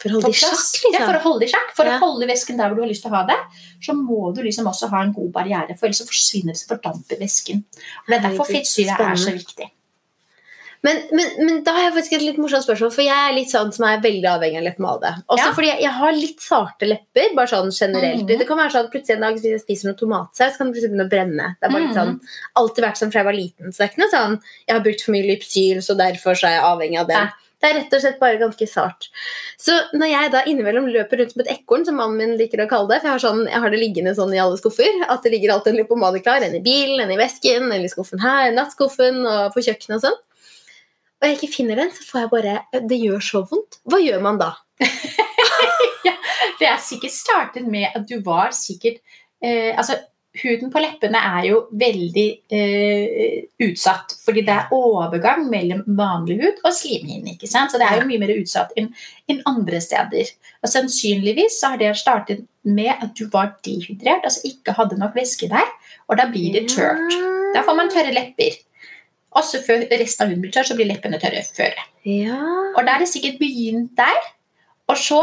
For 0.00 0.08
å 0.08 0.12
holde 0.16 0.30
det 0.30 0.36
i 0.36 0.40
sjakk, 0.40 0.54
liksom? 0.84 0.94
Ja, 0.94 1.06
for 1.06 1.18
å 1.18 1.24
holde 1.26 1.44
i 1.44 1.50
sjakk. 1.52 1.74
For 1.76 1.84
ja. 1.90 1.96
å 1.98 2.04
holde 2.04 2.28
væsken 2.30 2.56
der 2.60 2.68
hvor 2.70 2.76
du 2.80 2.84
har 2.86 2.92
lyst 2.92 3.04
til 3.04 3.12
å 3.12 3.16
ha 3.18 3.24
det, 3.28 3.40
så 3.84 3.96
må 3.96 4.32
du 4.36 4.42
liksom 4.46 4.70
også 4.70 4.88
ha 4.92 5.02
en 5.04 5.12
god 5.16 5.32
barriere, 5.32 5.76
for 5.76 5.86
ellers 5.90 6.00
så 6.04 6.08
forsvinner 6.08 6.54
det, 6.54 6.62
så 6.62 6.70
fordamper 6.72 7.20
væsken. 7.20 7.64
Og 8.04 8.08
Det 8.08 8.16
er 8.18 8.24
derfor 8.30 8.48
fettsyre 8.48 8.96
er 9.10 9.20
så 9.20 9.36
viktig. 9.36 9.68
Men, 10.80 10.96
men, 11.12 11.26
men 11.44 11.58
da 11.60 11.74
har 11.76 11.82
jeg 11.90 11.92
faktisk 11.92 12.14
et 12.16 12.22
litt 12.24 12.38
morsomt 12.40 12.64
spørsmål, 12.64 12.88
for 12.94 13.04
jeg 13.04 13.12
er 13.12 13.34
litt 13.36 13.50
sånn 13.52 13.68
som 13.76 13.84
er 13.84 13.98
veldig 14.00 14.28
avhengig 14.30 14.56
av 14.56 14.64
leppepomade. 14.64 15.10
Også 15.28 15.42
Ja. 15.44 15.50
fordi 15.52 15.68
jeg, 15.68 15.80
jeg 15.84 15.92
har 15.98 16.14
litt 16.16 16.40
sarte 16.40 16.88
lepper, 16.88 17.34
bare 17.36 17.50
sånn 17.52 17.68
generelt. 17.68 18.22
Mm. 18.24 18.38
Det 18.40 18.46
kan 18.48 18.56
være 18.56 18.72
sånn 18.72 18.86
at 18.88 18.94
plutselig 18.94 19.18
en 19.18 19.26
dag 19.26 19.36
hvis 19.36 19.44
jeg 19.44 19.60
spiser 19.60 19.90
noe 19.90 19.98
tomatsaus, 20.00 20.56
kan 20.56 20.70
det 20.70 20.78
plutselig 20.78 20.94
begynne 20.94 21.04
å 21.04 21.12
brenne. 21.12 21.50
Det 21.60 21.68
er 21.68 21.74
bare 21.74 21.84
litt 21.84 21.92
Mhm. 21.92 22.00
sånn, 22.00 22.32
alltid 22.62 22.84
vært 22.86 22.96
sånn 23.02 23.12
fra 23.12 23.20
jeg 23.20 23.28
var 23.28 23.36
liten, 23.36 23.68
så 23.68 23.76
det 23.76 23.84
er 23.84 23.92
ikke 23.92 24.02
noe 24.06 24.14
sånn 24.16 24.40
jeg 24.40 24.74
har 24.78 24.80
brukt 24.88 25.04
for 25.04 25.12
mye 25.12 25.28
Lypsyl, 25.28 25.82
så 25.84 25.96
derfor 26.00 26.32
så 26.32 26.48
er 26.48 26.56
jeg 26.56 26.64
avhengig 26.70 27.00
av 27.04 27.06
den. 27.12 27.28
Nei. 27.28 27.32
Det 27.60 27.68
er 27.68 27.76
rett 27.76 27.92
og 27.92 28.00
slett 28.00 28.20
bare 28.20 28.40
ganske 28.40 28.66
sart. 28.70 29.10
Så 29.60 29.74
når 29.92 30.08
jeg 30.08 30.32
da 30.32 30.40
innimellom 30.48 30.86
løper 30.88 31.20
rundt 31.20 31.34
som 31.34 31.42
et 31.44 31.52
ekorn, 31.52 31.84
som 31.84 31.98
mannen 32.00 32.16
min 32.16 32.38
liker 32.40 32.62
å 32.64 32.68
kalle 32.70 32.88
det, 32.94 33.02
for 33.02 33.10
jeg 33.10 33.16
har, 33.18 33.24
sånn, 33.26 33.42
jeg 33.50 33.60
har 33.64 33.74
det 33.74 33.82
liggende 33.82 34.14
sånn 34.16 34.32
i 34.32 34.40
alle 34.40 34.56
skuffer, 34.56 35.04
at 35.06 35.26
det 35.26 35.34
ligger 35.34 35.52
alltid 35.52 35.74
en 35.74 35.82
lipomade 35.82 36.22
klar, 36.24 36.40
en 36.40 36.56
i 36.56 36.62
bilen, 36.64 37.04
en 37.04 37.12
i 37.12 37.20
vesken, 37.20 37.68
en 37.68 37.84
i 37.84 37.92
skuffen 37.92 38.22
her, 38.24 38.48
nattskuffen 38.56 39.20
og 39.28 39.52
på 39.52 39.66
kjøkkenet 39.68 39.98
og 39.98 40.06
sånn, 40.06 40.18
og 41.20 41.28
jeg 41.28 41.36
ikke 41.36 41.52
finner 41.52 41.82
den, 41.82 41.90
så 41.92 42.04
får 42.08 42.22
jeg 42.22 42.30
bare 42.32 42.84
Det 42.88 42.96
gjør 42.96 43.24
så 43.24 43.42
vondt. 43.44 43.80
Hva 43.84 44.00
gjør 44.00 44.22
man 44.24 44.40
da? 44.40 44.54
Det 46.60 46.68
er 46.68 46.80
sikkert 46.80 47.12
startet 47.12 47.66
med 47.68 47.92
at 47.92 48.06
du 48.08 48.18
var 48.24 48.54
sikkert 48.56 49.02
eh, 49.44 49.76
Altså, 49.76 49.98
huden 50.38 50.70
på 50.70 50.78
leppene 50.82 51.18
er 51.18 51.46
jo 51.48 51.58
veldig 51.74 52.26
eh, 52.54 53.40
utsatt. 53.66 54.14
Fordi 54.24 54.44
det 54.46 54.54
er 54.54 54.74
overgang 54.76 55.46
mellom 55.50 55.82
vanlig 55.98 56.38
hud 56.42 56.62
og 56.62 56.74
slimhinne. 56.76 57.34
ikke 57.34 57.50
sant? 57.50 57.72
Så 57.72 57.80
det 57.80 57.88
er 57.88 58.00
jo 58.00 58.08
mye 58.08 58.22
mer 58.22 58.34
utsatt 58.36 58.72
enn 58.78 58.92
en 59.32 59.42
andre 59.50 59.82
steder. 59.82 60.30
Og 60.62 60.70
sannsynligvis 60.70 61.58
så 61.60 61.74
har 61.74 61.82
det 61.82 61.92
startet 61.98 62.46
med 62.62 62.92
at 62.92 63.14
du 63.18 63.26
var 63.32 63.56
dehydrert, 63.64 64.26
altså 64.28 64.44
ikke 64.48 64.76
hadde 64.76 64.98
nok 65.00 65.16
væske 65.16 65.48
der. 65.50 65.68
Og 66.08 66.18
da 66.20 66.28
blir 66.30 66.52
det 66.54 66.68
tørt. 66.70 67.14
Da 67.54 67.64
får 67.66 67.78
man 67.78 67.90
tørre 67.90 68.14
lepper. 68.14 68.58
Også 69.38 69.60
før 69.62 69.84
resten 69.90 70.24
av 70.24 70.30
huden 70.30 70.42
blir 70.44 70.54
tørr, 70.54 70.66
så 70.66 70.76
blir 70.78 70.90
leppene 70.90 71.18
tørre 71.22 71.42
før. 71.46 71.74
Ja. 72.06 72.38
Og 72.74 72.82
da 72.86 72.96
er 72.96 73.02
det 73.02 73.10
sikkert 73.10 73.38
begynt 73.42 73.94
der. 73.98 74.30
Og 74.90 74.98
så, 74.98 75.20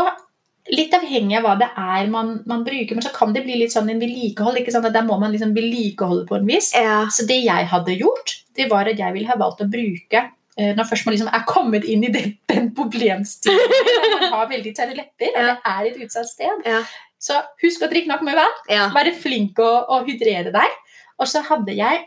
litt 0.73 0.93
avhengig 0.97 1.37
av 1.37 1.43
hva 1.45 1.53
det 1.59 1.67
er 1.79 2.07
man, 2.11 2.31
man 2.49 2.63
bruker, 2.67 2.95
men 2.97 3.03
så 3.05 3.11
kan 3.15 3.31
det 3.35 3.43
bli 3.45 3.55
litt 3.61 3.71
sånn 3.73 3.89
en 3.93 3.99
vedlikehold. 4.01 4.57
ikke 4.59 4.71
sant? 4.75 4.87
Der 4.93 5.05
må 5.07 5.17
man 5.21 5.31
liksom 5.31 5.53
vedlikeholde 5.55 6.25
på 6.27 6.35
en 6.39 6.47
vis. 6.49 6.73
ja. 6.75 7.05
Så 7.13 7.25
det 7.29 7.37
jeg 7.45 7.67
hadde 7.71 7.95
gjort, 7.99 8.33
det 8.57 8.69
var 8.71 8.89
at 8.91 8.99
jeg 8.99 9.13
ville 9.15 9.29
ha 9.29 9.37
valgt 9.39 9.61
å 9.63 9.67
bruke 9.71 10.23
eh, 10.57 10.73
når 10.75 10.87
først 10.89 11.05
man 11.07 11.13
liksom 11.15 11.29
er 11.31 11.43
kommet 11.47 11.85
inn 11.85 12.03
i 12.03 12.11
den, 12.13 12.33
den 12.51 12.71
problemstillingen 12.75 14.15
man 14.21 14.31
har 14.33 14.49
veldig 14.51 14.73
tørre 14.75 14.95
lepper, 14.97 15.31
Ja. 15.35 15.45
det 15.53 15.73
er 15.75 15.91
et 15.91 16.01
utsatt 16.07 16.27
sted. 16.31 16.65
Ja. 16.65 16.81
Så 17.19 17.37
husk 17.63 17.81
å 17.81 17.89
drikke 17.89 18.11
nok 18.11 18.21
med 18.27 18.35
vann. 18.37 18.57
ja. 18.69 18.89
Være 18.93 19.13
flink 19.17 19.57
å, 19.63 19.69
å 19.89 20.01
hydrere 20.05 20.51
deg. 20.53 20.75
Og 21.17 21.25
så 21.31 21.41
hadde 21.47 21.73
jeg 21.73 22.03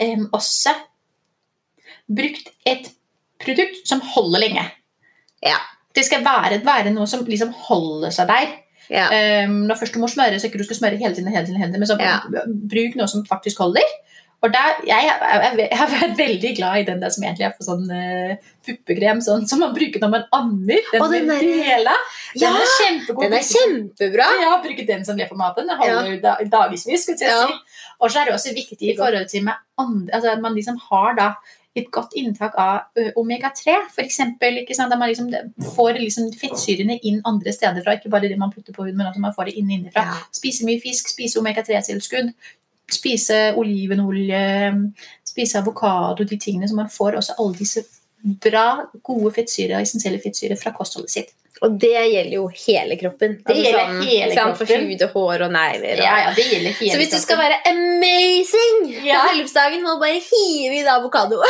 em, 0.00 0.28
også 0.32 0.72
brukt 2.08 2.48
et 2.68 2.88
produkt 3.42 3.82
som 3.88 4.00
holder 4.14 4.40
lenge. 4.46 4.64
Ja. 5.44 5.58
Det 5.94 6.04
skal 6.04 6.24
være, 6.24 6.60
være 6.64 6.92
noe 6.94 7.06
som 7.10 7.24
liksom 7.26 7.52
holder 7.68 8.10
seg 8.14 8.28
der. 8.28 8.48
ja. 8.90 9.06
Um, 9.44 9.64
når 9.68 9.76
først 9.80 9.94
du 9.94 10.00
må 10.00 10.08
smøre, 10.08 10.38
så 10.40 10.48
ikke 10.48 10.58
du 10.60 10.64
skal 10.64 10.76
smøre 10.82 10.96
hele 11.00 11.14
tiden, 11.14 11.32
hele 11.32 11.46
tiden, 11.46 11.60
hele 11.60 11.72
tiden 11.72 11.80
men 11.80 11.88
så 11.88 11.98
Ja. 12.00 12.20
bruk 12.46 12.94
noe 12.96 13.08
som 13.08 13.24
faktisk 13.26 13.58
holder. 13.58 13.84
Og 14.38 14.52
der, 14.54 14.76
jeg, 14.86 15.10
har 15.74 15.88
vært 15.90 16.12
veldig 16.18 16.52
glad 16.56 16.78
i 16.78 16.84
den 16.86 17.00
der 17.02 17.10
som 17.10 17.24
egentlig 17.24 17.48
er 17.48 17.54
for 17.56 17.66
sånn 17.66 17.88
uh, 17.90 18.36
puppekrem, 18.62 19.18
sånn, 19.24 19.48
som 19.50 19.58
man 19.64 19.72
bruker 19.74 19.98
når 19.98 20.12
man 20.12 20.26
ammer. 20.32 20.78
Den, 20.92 21.02
Å, 21.02 21.08
den 21.10 21.26
der- 21.26 21.42
dela. 21.42 21.96
Den 22.38 22.54
er 22.60 22.70
kjempegod. 22.76 23.24
Den 23.24 23.34
er 23.34 23.42
kjempebra! 23.48 24.28
Ja, 24.44 24.52
bruke 24.62 24.86
den 24.86 25.02
som 25.04 25.18
leppepomade. 25.18 25.64
Den 25.66 25.74
holder 25.82 26.20
da, 26.22 26.36
dagevis. 26.46 26.86
Ja. 27.18 27.40
si. 27.48 27.58
Og 27.98 28.12
så 28.12 28.20
er 28.22 28.30
det 28.30 28.36
også 28.36 28.54
viktig 28.54 28.92
i 28.92 28.96
forhold 28.96 29.26
til 29.32 29.42
med 29.48 29.58
andre, 29.78 30.12
altså 30.14 30.30
at 30.36 30.40
man 30.44 30.54
liksom 30.54 30.78
har 30.86 31.18
da 31.18 31.32
et 31.78 31.90
godt 31.94 32.14
inntak 32.18 32.56
av 32.58 32.98
omega-3, 33.18 33.74
for 33.94 34.04
eksempel, 34.04 34.60
ikke 34.62 34.76
man 34.90 35.08
liksom 35.08 35.30
får 35.76 36.00
liksom 36.02 36.28
fettsyrene 36.38 36.98
inn 37.06 37.20
andre 37.28 37.54
steder 37.54 37.84
fra, 37.84 37.96
ikke 37.96 38.12
bare 38.12 38.28
det 38.28 38.38
man 38.40 38.52
putter 38.54 38.74
på 38.76 38.86
huden, 38.86 38.98
men 38.98 39.10
at 39.10 39.18
man 39.22 39.34
får 39.36 39.50
det 39.50 39.58
inn 39.60 39.70
innenfra. 39.70 40.04
Ja. 40.10 40.18
Spise 40.34 40.66
mye 40.68 40.80
fisk, 40.82 41.10
spise 41.12 41.40
omega-3-tilskudd, 41.40 42.32
spise 42.90 43.38
olivenolje, 43.60 44.42
spise 45.28 45.60
avokado, 45.60 46.24
de 46.24 46.38
tingene 46.40 46.68
som 46.68 46.80
man 46.80 46.90
får 46.92 47.20
også 47.20 47.38
alle 47.38 47.58
disse 47.58 47.84
bra, 48.42 48.68
gode 49.06 49.32
fettsyrer, 49.36 49.78
essensielle 49.80 50.20
fettsyrer 50.22 50.58
fra 50.58 50.72
kostholdet 50.74 51.14
sitt. 51.14 51.34
Og 51.66 51.74
det 51.82 51.90
gjelder 51.90 52.34
jo 52.36 52.44
hele 52.54 52.96
kroppen. 53.00 53.32
Altså 53.42 53.54
Det 53.54 53.62
gjelder 53.64 54.02
hele 54.06 54.34
sant, 54.36 54.58
For 54.60 54.70
hud 54.70 55.02
og 55.06 55.14
hår 55.16 55.44
og 55.48 55.52
negler. 55.56 55.94
Og... 55.98 56.04
Ja, 56.06 56.14
ja, 56.22 56.28
det 56.36 56.44
gjelder 56.52 56.76
hele 56.78 56.92
Så 56.92 57.00
hvis 57.00 57.10
du 57.14 57.18
skal 57.22 57.40
være 57.40 57.56
amazing 57.72 58.84
Ja. 59.06 59.24
på 59.24 59.32
bryllupsdagen, 59.32 59.82
må 59.82 59.96
du 59.96 60.02
bare 60.04 60.20
hive 60.28 60.76
i 60.78 60.84
deg 60.84 60.92
avokado. 60.94 61.40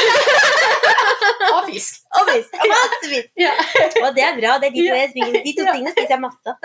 Og 1.48 1.68
fisk. 1.68 2.00
Og 2.16 2.28
fisk. 2.30 2.54
Og 2.56 2.70
masse 2.72 3.10
fisk. 3.10 3.28
Ja. 3.40 3.52
Og 4.04 4.08
det 4.16 4.24
er 4.24 4.34
bra. 4.38 4.56
Det 4.62 4.70
er 4.70 4.74
de 4.74 4.82
to, 4.88 4.96
jeg 4.96 5.10
spiser, 5.12 5.38
de 5.44 5.52
to 5.58 5.66
tingene 5.68 5.92
spiser 5.94 6.14
jeg 6.16 6.22
masse 6.24 6.52
av. 6.52 6.56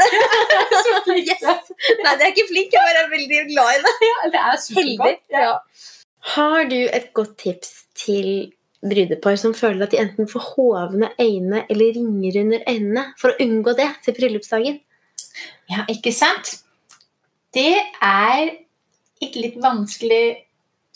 Yes. 1.14 1.44
Nei, 1.44 2.14
det 2.18 2.26
er 2.26 2.32
ikke 2.32 2.48
flink. 2.50 2.74
Jeg 2.74 2.82
bare 2.88 3.04
er 3.04 3.10
veldig 3.12 3.39
glad 3.52 3.78
i 3.78 3.82
det. 3.84 3.94
Ja, 4.08 4.18
det 4.34 4.41
er 4.41 4.58
supergodt. 4.64 5.22
Ja. 5.36 5.52
Har 6.34 6.64
du 6.72 6.78
et 6.86 7.10
godt 7.18 7.36
tips 7.44 7.72
til 8.00 8.30
brudepar 8.84 9.38
som 9.39 9.53
føler 9.55 9.86
at 9.86 9.91
de 9.93 10.01
enten 10.01 10.27
får 10.29 10.43
hovne 10.53 11.09
øyne 11.21 11.63
eller 11.69 11.93
ringer 11.95 12.39
under 12.43 12.63
øynene, 12.69 13.05
for 13.19 13.31
å 13.34 13.39
unngå 13.43 13.75
det 13.79 13.89
til 14.05 14.17
bryllupsdagen? 14.19 14.79
ja, 15.71 15.86
ikke 15.89 16.11
sant? 16.13 16.59
Det 17.53 17.75
er 18.01 18.49
ikke 19.21 19.41
litt 19.47 19.61
vanskelig 19.61 20.25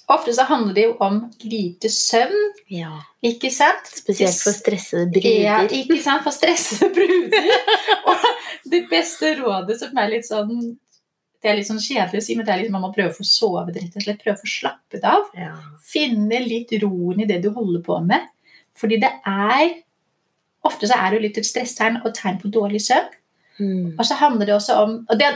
Ofte 0.08 0.32
så 0.32 0.46
handler 0.48 0.72
det 0.74 0.84
jo 0.86 0.94
om 1.04 1.18
lite 1.44 1.90
søvn, 1.92 2.54
Ja. 2.72 2.94
ikke 3.22 3.50
sant? 3.52 3.90
Spesielt 3.92 4.38
for 4.40 4.56
stressede 4.56 5.10
bruder. 5.12 5.42
Ja, 5.44 5.58
ikke 5.68 5.98
sant? 6.00 6.24
For 6.24 6.32
stressede 6.32 6.88
bruder. 6.96 7.50
Og 8.08 8.16
det 8.72 8.86
beste 8.88 9.34
rådet 9.42 9.76
som 9.82 10.00
er 10.00 10.14
litt 10.14 10.24
sånn 10.30 10.78
Det 11.42 11.52
er 11.52 11.60
litt 11.60 11.70
sånn 11.70 11.82
kjedelig 11.82 12.22
å 12.22 12.26
si, 12.26 12.36
men 12.38 12.48
det 12.48 12.54
er 12.54 12.62
liksom 12.62 12.78
man 12.80 12.88
må 12.88 12.94
prøve 12.96 13.14
å 13.14 13.18
få 13.18 13.26
sovet, 13.28 13.76
rett 13.78 13.98
og 14.00 14.06
slett. 14.06 14.22
Prøve 14.24 14.40
å 14.40 14.42
få 14.42 14.50
slappet 14.50 15.06
av. 15.06 15.28
Ja. 15.38 15.54
finne 15.86 16.42
litt 16.44 16.74
roen 16.82 17.22
i 17.22 17.28
det 17.30 17.42
du 17.44 17.52
holder 17.56 17.84
på 17.86 18.00
med. 18.06 18.26
Fordi 18.78 19.02
det 19.02 19.14
er 19.26 19.84
Ofte 20.68 20.88
så 20.90 20.98
er 20.98 21.14
det 21.14 21.20
jo 21.20 21.24
litt 21.24 21.38
et 21.40 21.48
stresstegn 21.48 22.02
og 22.02 22.10
tegn 22.18 22.42
på 22.42 22.50
dårlig 22.52 22.82
søvn. 22.84 23.14
Mm. 23.58 23.94
Og 23.98 24.04
så 24.06 24.18
handler 24.20 24.46
det 24.46 24.54
også 24.54 24.74
om 24.84 24.92
Og 25.10 25.18
det, 25.18 25.32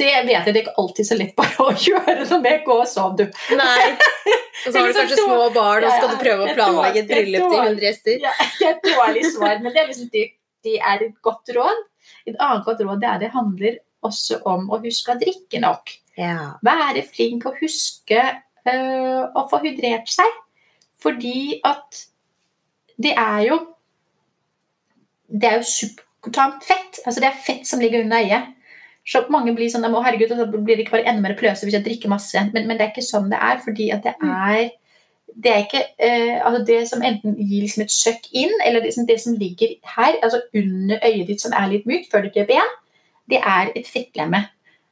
det 0.00 0.12
vet 0.24 0.46
jeg 0.46 0.54
det 0.54 0.54
er 0.54 0.62
ikke 0.62 0.80
alltid 0.80 1.08
så 1.10 1.16
lett 1.18 1.34
bare 1.36 1.64
å 1.64 1.74
gjøre 1.88 2.14
noe 2.22 2.38
med. 2.44 2.62
Gå 2.64 2.76
og 2.84 2.88
sov, 2.90 3.16
du. 3.18 3.24
Nei. 3.58 3.96
Og 4.66 4.72
så 4.72 4.80
har 4.80 4.88
du 4.88 4.96
kanskje 4.96 5.18
små 5.20 5.50
barn, 5.54 5.84
og 5.84 5.90
så 5.92 5.96
skal 5.98 6.14
du 6.14 6.22
prøve 6.22 6.46
å 6.46 6.54
planlegge 6.56 7.02
et 7.02 7.10
bryllup 7.10 7.44
til 7.52 7.58
100 7.60 7.82
gjester. 7.84 8.14
Ja, 8.24 8.30
det 8.40 8.64
er 8.64 8.72
et 8.72 8.86
dårlig 8.88 9.24
svar, 9.28 9.58
men 9.60 9.74
det 9.74 9.82
er, 9.82 9.90
liksom, 9.90 10.08
det, 10.14 10.22
det 10.64 10.78
er 10.80 11.04
et 11.04 11.12
godt 11.22 11.52
råd. 11.54 11.82
Et 12.26 12.38
annet 12.40 12.64
godt 12.66 12.80
råd 12.82 13.02
det 13.02 13.10
er 13.10 13.20
det 13.20 13.28
handler 13.34 13.76
også 14.06 14.40
om 14.48 14.68
å 14.72 14.80
huske 14.84 15.14
å 15.14 15.20
drikke 15.20 15.60
nok. 15.62 15.92
Ja. 16.16 16.56
Være 16.64 17.04
flink 17.04 17.46
og 17.48 17.58
huske 17.60 18.20
øh, 18.22 19.22
å 19.26 19.46
få 19.50 19.60
hydrert 19.64 20.10
seg. 20.10 20.42
Fordi 21.02 21.60
at 21.66 22.06
det 22.96 23.12
er 23.12 23.40
jo 23.50 23.58
Det 25.26 25.48
er 25.48 25.56
jo 25.58 25.66
subkutant 25.66 26.62
fett. 26.64 27.00
Altså 27.04 27.20
det 27.20 27.28
er 27.28 27.40
fett 27.46 27.66
som 27.66 27.80
ligger 27.82 28.04
under 28.04 28.22
øyet. 28.22 28.52
Så 29.06 29.24
mange 29.30 29.54
blir 29.54 29.70
sånn 29.70 29.84
Å, 29.86 30.02
herregud, 30.02 30.32
så 30.34 30.46
blir 30.50 30.76
det 30.76 30.84
ikke 30.84 30.96
bare 30.96 31.10
enda 31.10 31.22
mer 31.22 31.36
pløse 31.38 31.66
hvis 31.66 31.74
jeg 31.74 31.84
drikker 31.84 32.10
masse. 32.10 32.42
Men, 32.54 32.66
men 32.66 32.78
det 32.78 32.86
er 32.86 32.92
ikke 32.94 33.06
sånn 33.06 33.30
det 33.30 33.40
er, 33.42 33.58
fordi 33.62 33.90
at 33.94 34.06
det 34.06 34.14
er 34.22 34.68
det 35.36 35.52
er 35.52 35.64
ikke 35.66 35.82
øh, 36.06 36.46
altså 36.46 36.64
det 36.64 36.78
som 36.88 37.02
enten 37.04 37.34
gir 37.36 37.60
liksom 37.60 37.82
et 37.84 37.92
søkk 37.92 38.28
inn, 38.32 38.52
eller 38.66 38.80
liksom 38.82 39.06
det 39.06 39.18
som 39.20 39.34
ligger 39.36 39.74
her, 39.96 40.14
altså 40.22 40.40
under 40.54 41.02
øyet 41.04 41.28
ditt 41.28 41.42
som 41.42 41.52
er 41.52 41.68
litt 41.68 41.84
mykt 41.86 42.08
før 42.10 42.24
du 42.24 42.30
ikke 42.30 42.46
er 42.46 42.52
ben, 42.54 42.70
det 43.30 43.40
er 43.40 43.72
et 43.76 43.88
fettlemme. 43.88 44.46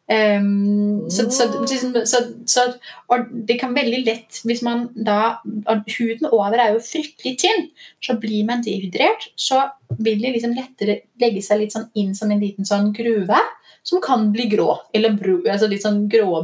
Um, 0.05 1.11
så, 1.11 1.31
så, 1.33 1.47
liksom, 1.63 1.95
så, 2.05 2.19
så, 2.47 2.67
og 3.09 3.31
det 3.49 3.55
kan 3.57 3.73
veldig 3.73 4.03
lett 4.05 4.41
Hvis 4.45 4.61
man 4.61 4.83
da 4.93 5.39
Huden 5.65 6.29
over 6.29 6.61
er 6.61 6.75
jo 6.75 6.83
fryktelig 6.85 7.39
tynn. 7.41 7.71
Så 8.05 8.19
blir 8.21 8.45
man 8.45 8.61
dehydrert, 8.65 9.31
så 9.37 9.63
vil 9.97 10.21
det 10.21 10.35
liksom 10.35 10.53
lettere 10.59 10.99
legge 11.23 11.41
seg 11.45 11.63
litt 11.63 11.73
sånn 11.73 11.89
inn 11.97 12.13
som 12.17 12.33
en 12.35 12.43
liten 12.43 12.69
sånn 12.69 12.93
gruve 12.97 13.41
som 13.85 14.03
kan 14.05 14.29
bli 14.33 14.49
grå. 14.53 14.75
Eller 14.93 15.17
bro, 15.17 15.39
altså 15.49 15.69
litt 15.73 15.85
sånn 15.85 16.05
grå 16.13 16.43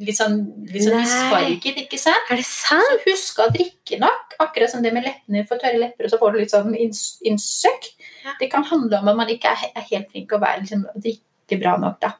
Litt 0.00 0.16
sånn, 0.16 0.38
litt 0.64 0.86
sånn 0.86 0.96
misfarget, 0.96 1.76
ikke 1.82 1.98
sant? 2.00 2.30
Er 2.32 2.38
det 2.40 2.46
sant? 2.48 2.86
Så 2.88 3.02
husk 3.04 3.40
å 3.44 3.50
drikke 3.52 3.98
nok. 4.00 4.36
Akkurat 4.40 4.72
som 4.72 4.80
det 4.84 4.94
med 4.96 5.04
leppene 5.04 5.42
for 5.48 5.60
tørre 5.60 5.76
lepper, 5.82 6.06
og 6.08 6.14
så 6.14 6.18
får 6.22 6.32
du 6.32 6.38
litt 6.40 6.54
sånn 6.54 6.72
inns- 6.72 7.18
innsøkk. 7.28 7.90
Ja. 8.24 8.32
Det 8.40 8.48
kan 8.52 8.64
handle 8.64 9.02
om 9.02 9.10
at 9.12 9.18
man 9.18 9.28
ikke 9.28 9.52
er, 9.52 9.84
helt 9.90 10.08
flink 10.10 10.32
å 10.32 10.40
være, 10.40 10.62
liksom, 10.64 10.86
drikke 10.96 11.60
bra 11.60 11.76
nok. 11.76 12.00
da. 12.00 12.14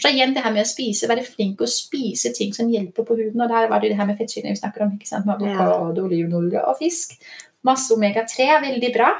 Så 0.00 0.08
igjen 0.10 0.34
det 0.34 0.42
her 0.42 0.52
med 0.54 0.64
å 0.64 0.68
spise, 0.70 1.06
være 1.10 1.22
flink 1.26 1.60
å 1.60 1.68
spise 1.68 2.32
ting 2.34 2.52
som 2.56 2.70
hjelper 2.72 3.04
på 3.04 3.16
huden. 3.18 3.40
Og 3.40 3.48
der 3.52 3.68
var 3.68 3.80
det 3.80 3.90
jo 3.90 3.94
det 3.94 4.00
her 4.00 4.08
med 4.08 4.18
fettsyrene 4.18 4.54
vi 4.54 4.60
snakker 4.62 4.82
om. 4.86 4.94
ikke 4.96 5.06
sant? 5.06 5.28
Avokado, 5.28 5.94
ja. 5.94 6.02
olivenolje 6.02 6.62
og 6.66 6.78
fisk. 6.78 7.14
Masse 7.62 7.92
omega-3 7.94 8.46
er 8.56 8.62
veldig 8.64 8.92
bra. 8.94 9.10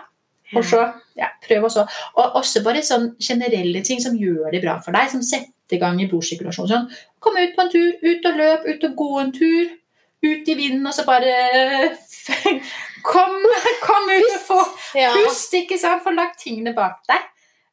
Og 0.56 0.64
så 0.66 0.80
ja, 1.18 1.28
prøv 1.44 1.68
også. 1.68 1.84
Og 2.18 2.38
også 2.40 2.62
bare 2.66 2.82
sånn 2.86 3.12
generelle 3.22 3.82
ting 3.86 4.00
som 4.02 4.16
gjør 4.18 4.50
det 4.54 4.62
bra 4.64 4.78
for 4.82 4.96
deg. 4.96 5.10
Som 5.12 5.22
setter 5.26 5.76
i 5.76 5.80
gang 5.82 6.00
i 6.02 6.08
blodsirkulasjon. 6.10 6.70
Sånn, 6.70 6.88
Kom 7.22 7.38
ut 7.38 7.54
på 7.56 7.64
en 7.64 7.72
tur, 7.72 7.90
ut 8.02 8.30
og 8.30 8.40
løp, 8.40 8.66
ut 8.66 8.86
og 8.88 8.96
gå 8.98 9.10
en 9.22 9.34
tur. 9.36 9.74
Ut 10.20 10.48
i 10.52 10.54
vinden, 10.54 10.84
og 10.84 10.92
så 10.92 11.06
bare 11.08 11.32
Kom, 13.10 13.36
kom 13.80 14.10
ut 14.10 14.26
og 14.26 14.42
få 14.44 14.58
pust, 14.92 15.54
ikke 15.56 15.78
sant? 15.80 16.02
Få 16.04 16.12
lagt 16.12 16.42
tingene 16.42 16.74
bak 16.76 16.98
deg. 17.08 17.28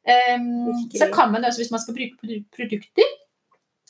Um, 0.08 0.70
så 0.96 1.10
kan 1.12 1.28
man 1.34 1.44
også, 1.44 1.60
hvis 1.60 1.72
man 1.74 1.82
skal 1.82 1.98
bruke 1.98 2.38
produkter, 2.56 3.10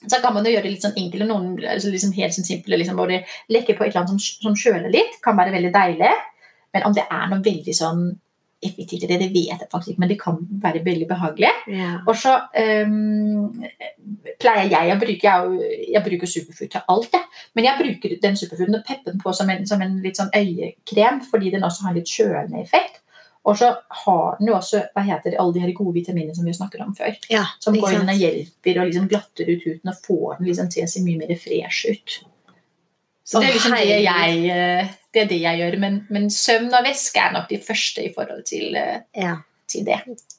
så 0.07 0.19
kan 0.23 0.35
man 0.35 0.47
jo 0.47 0.51
gjøre 0.51 0.67
det 0.67 0.73
litt 0.73 0.83
sånn 0.83 0.99
enkelt, 0.99 1.25
og 1.25 1.31
noen 1.31 1.69
altså 1.77 1.93
liksom 1.93 2.15
helt 2.17 2.35
sånn 2.35 2.47
simple, 2.47 2.79
liksom, 2.81 2.99
hvor 2.99 3.11
leke 3.11 3.77
på 3.79 3.87
et 3.87 3.93
eller 3.93 4.03
annet 4.03 4.15
som, 4.17 4.49
som 4.49 4.59
kjøler 4.59 4.91
litt, 4.91 5.21
kan 5.23 5.39
være 5.39 5.55
veldig 5.55 5.71
deilig. 5.75 6.11
Men 6.75 6.89
om 6.89 6.97
det 6.97 7.07
er 7.07 7.31
noe 7.31 7.45
veldig 7.45 7.75
sånn 7.75 8.03
effektivt 8.63 9.05
i 9.05 9.07
det, 9.07 9.19
det 9.21 9.29
vet 9.31 9.53
jeg 9.53 9.69
faktisk 9.71 9.93
ikke, 9.93 10.03
men 10.03 10.11
det 10.11 10.19
kan 10.21 10.39
være 10.63 10.85
veldig 10.85 11.09
behagelig. 11.09 11.51
Ja. 11.71 11.91
Og 12.11 12.17
så 12.19 12.35
um, 12.87 13.53
pleier 14.43 14.73
jeg 14.73 14.95
å 14.95 14.99
bruke 14.99 15.29
Jeg, 15.29 15.75
jeg 15.93 16.05
bruker 16.07 16.33
superfood 16.33 16.73
til 16.73 16.95
alt, 16.95 17.13
jeg. 17.15 17.45
Men 17.55 17.69
jeg 17.69 17.83
bruker 17.83 18.17
den 18.23 18.39
superfooden 18.41 18.81
og 18.81 18.87
pepper 18.87 19.13
den 19.13 19.23
på 19.23 19.35
som 19.37 19.51
en, 19.53 19.67
som 19.69 19.83
en 19.85 20.01
litt 20.03 20.19
sånn 20.19 20.33
øyekrem, 20.35 21.23
fordi 21.31 21.53
den 21.55 21.67
også 21.67 21.87
har 21.87 21.99
litt 21.99 22.11
kjølende 22.11 22.63
effekt. 22.63 23.03
Og 23.49 23.57
så 23.57 23.69
har 24.05 24.39
den 24.39 24.51
jo 24.51 24.57
også 24.59 24.83
hva 24.93 25.05
heter 25.07 25.33
det, 25.33 25.39
alle 25.41 25.55
de 25.55 25.63
her 25.63 25.77
gode 25.77 25.95
vitaminene 25.97 26.35
som 26.37 26.45
vi 26.45 26.57
snakket 26.57 26.83
om 26.85 26.97
før. 26.97 27.15
ja, 27.33 27.45
Som 27.63 27.79
går 27.79 28.01
inn 28.01 28.11
og 28.11 28.25
hjelper 28.25 28.83
og 28.83 28.91
liksom 28.91 29.07
glatter 29.09 29.49
ut 29.49 29.65
huden 29.65 29.93
og 29.93 30.03
får 30.05 30.35
den 30.41 30.51
liksom 30.51 30.73
til 30.75 30.85
å 30.85 30.91
se 30.91 31.05
mye 31.07 31.23
mer 31.23 31.33
fresh 31.39 31.89
ut. 31.89 32.19
Så 33.29 33.43
det 33.43 33.51
er 33.51 33.57
liksom 33.59 33.75
det 33.77 33.99
jeg, 34.07 34.39
eh, 34.55 34.89
det 35.13 35.21
er 35.23 35.29
det 35.29 35.41
jeg 35.43 35.61
gjør. 35.61 35.75
Men, 35.83 35.99
men 36.15 36.31
søvn 36.33 36.71
og 36.73 36.87
væske 36.87 37.21
er 37.21 37.35
nok 37.37 37.51
de 37.51 37.59
første 37.67 38.07
i 38.07 38.13
forhold 38.15 38.43
til, 38.49 38.75
eh, 38.81 39.03
Ja. 39.21 39.35
til 39.69 39.85
det. 39.85 39.99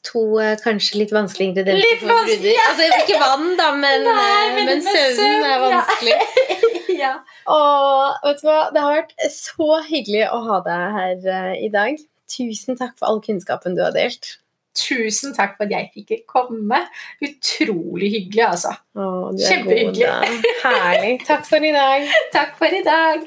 To 0.09 0.23
eh, 0.41 0.55
kanskje 0.63 0.97
litt 1.03 1.11
vanskelige 1.13 1.51
ingredienser 1.51 1.85
Litt 1.85 2.01
vanskelig, 2.09 2.55
ja. 2.55 2.63
Altså, 2.71 2.87
ikke 3.03 3.19
vann, 3.21 3.51
da, 3.59 3.67
men, 3.77 4.07
Nei, 4.07 4.15
men- 4.15 4.55
men 4.55 4.65
men 4.65 4.81
søvn 4.87 5.15
søvn, 5.19 5.45
er 5.45 5.59
vanskelig. 5.67 6.17
ja. 7.03 7.13
Og 7.45 8.25
vet 8.25 8.41
du 8.41 8.47
hva, 8.49 8.57
det 8.73 8.81
har 8.87 8.95
vært 9.03 9.13
så 9.37 9.69
hyggelig 9.85 10.25
å 10.33 10.41
ha 10.49 10.59
deg 10.65 10.97
her 10.97 11.29
uh, 11.29 11.53
i 11.61 11.69
dag. 11.69 12.01
Tusen 12.29 12.77
takk 12.77 12.97
for 12.97 13.05
all 13.11 13.21
kunnskapen 13.21 13.77
du 13.77 13.83
har 13.85 13.93
delt. 13.93 14.37
Tusen 14.77 15.33
takk 15.35 15.57
for 15.57 15.65
at 15.65 15.73
jeg 15.73 15.89
fikk 15.95 16.25
komme. 16.29 16.83
Utrolig 17.25 18.11
hyggelig, 18.13 18.45
altså. 18.45 18.75
Å, 18.95 19.09
du 19.33 19.41
er 19.41 19.49
Kjempehyggelig. 19.49 20.07
god. 20.07 20.49
Herlig. 20.63 21.13
Takk 21.29 21.45
for 21.49 21.65
i 21.65 21.71
dag. 21.75 22.09
Takk 22.35 22.55
for 22.59 22.77
i 22.79 22.83
dag. 22.85 23.25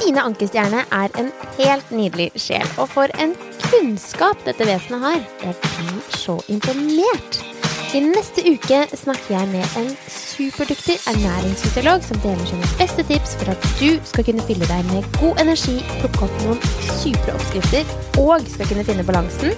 Stine 0.00 0.24
Ankerstjerne 0.24 0.86
er 0.96 1.12
en 1.20 1.28
helt 1.58 1.90
nydelig 1.92 2.30
sjel, 2.40 2.64
og 2.80 2.88
for 2.88 3.12
en 3.20 3.36
kunnskap 3.68 4.40
dette 4.48 4.64
vesenet 4.66 5.04
har. 5.04 5.20
Jeg 5.44 5.58
blir 5.60 6.00
så 6.16 6.40
imponert. 6.48 7.42
I 7.90 7.98
neste 8.04 8.42
uke 8.46 8.84
snakker 8.94 9.32
jeg 9.34 9.48
med 9.50 9.72
en 9.80 9.88
superdyktig 10.14 10.94
ernæringsfysiolog 11.10 12.04
som 12.06 12.20
deler 12.22 12.44
sine 12.46 12.68
beste 12.78 13.02
tips 13.08 13.32
for 13.40 13.50
at 13.50 13.66
du 13.80 13.96
skal 14.06 14.26
kunne 14.28 14.44
fylle 14.46 14.68
deg 14.70 14.84
med 14.92 15.08
god 15.16 15.40
energi, 15.42 15.74
plukke 15.98 16.28
opp 16.28 16.36
noen 16.44 16.60
supre 17.00 17.34
oppskrifter 17.34 17.90
og 18.22 18.46
skal 18.52 18.70
kunne 18.70 18.86
finne 18.86 19.06
balansen 19.08 19.50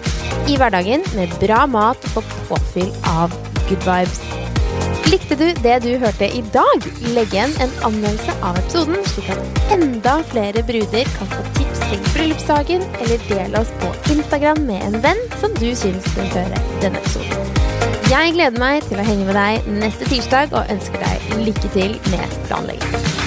i 0.49 0.57
hverdagen 0.57 1.05
med 1.19 1.35
bra 1.45 1.67
mat 1.69 2.09
og 2.17 2.25
påfyll 2.49 2.89
av 3.13 3.37
good 3.69 3.85
vibes. 3.85 4.23
Likte 5.13 5.37
du 5.37 5.47
det 5.61 5.77
du 5.85 5.91
hørte 6.01 6.31
i 6.33 6.41
dag? 6.57 6.89
Legg 7.13 7.37
igjen 7.37 7.53
en 7.61 7.77
anmeldelse 7.85 8.39
av 8.41 8.57
episoden, 8.63 8.97
slik 9.13 9.29
at 9.35 9.77
enda 9.77 10.23
flere 10.33 10.65
bruder 10.65 11.15
kan 11.19 11.33
få 11.37 11.45
tips 11.61 11.85
til 11.85 12.11
bryllupsdagen, 12.15 12.89
eller 13.05 13.29
del 13.29 13.61
oss 13.61 13.77
på 13.85 13.93
Instagram 14.17 14.65
med 14.73 14.89
en 14.89 15.01
venn 15.05 15.25
som 15.43 15.53
du 15.61 15.69
syns 15.77 16.09
bør 16.17 16.33
høre 16.39 16.67
denne 16.81 17.05
episoden. 17.05 17.42
Jeg 18.13 18.35
gleder 18.35 18.61
meg 18.61 18.83
til 18.85 19.01
å 19.01 19.05
henge 19.07 19.25
med 19.25 19.39
deg 19.39 19.71
neste 19.79 20.05
tirsdag 20.11 20.53
og 20.53 20.69
ønsker 20.75 21.01
deg 21.01 21.33
lykke 21.49 21.73
til 21.73 21.97
med 22.13 22.39
planlegging. 22.45 23.22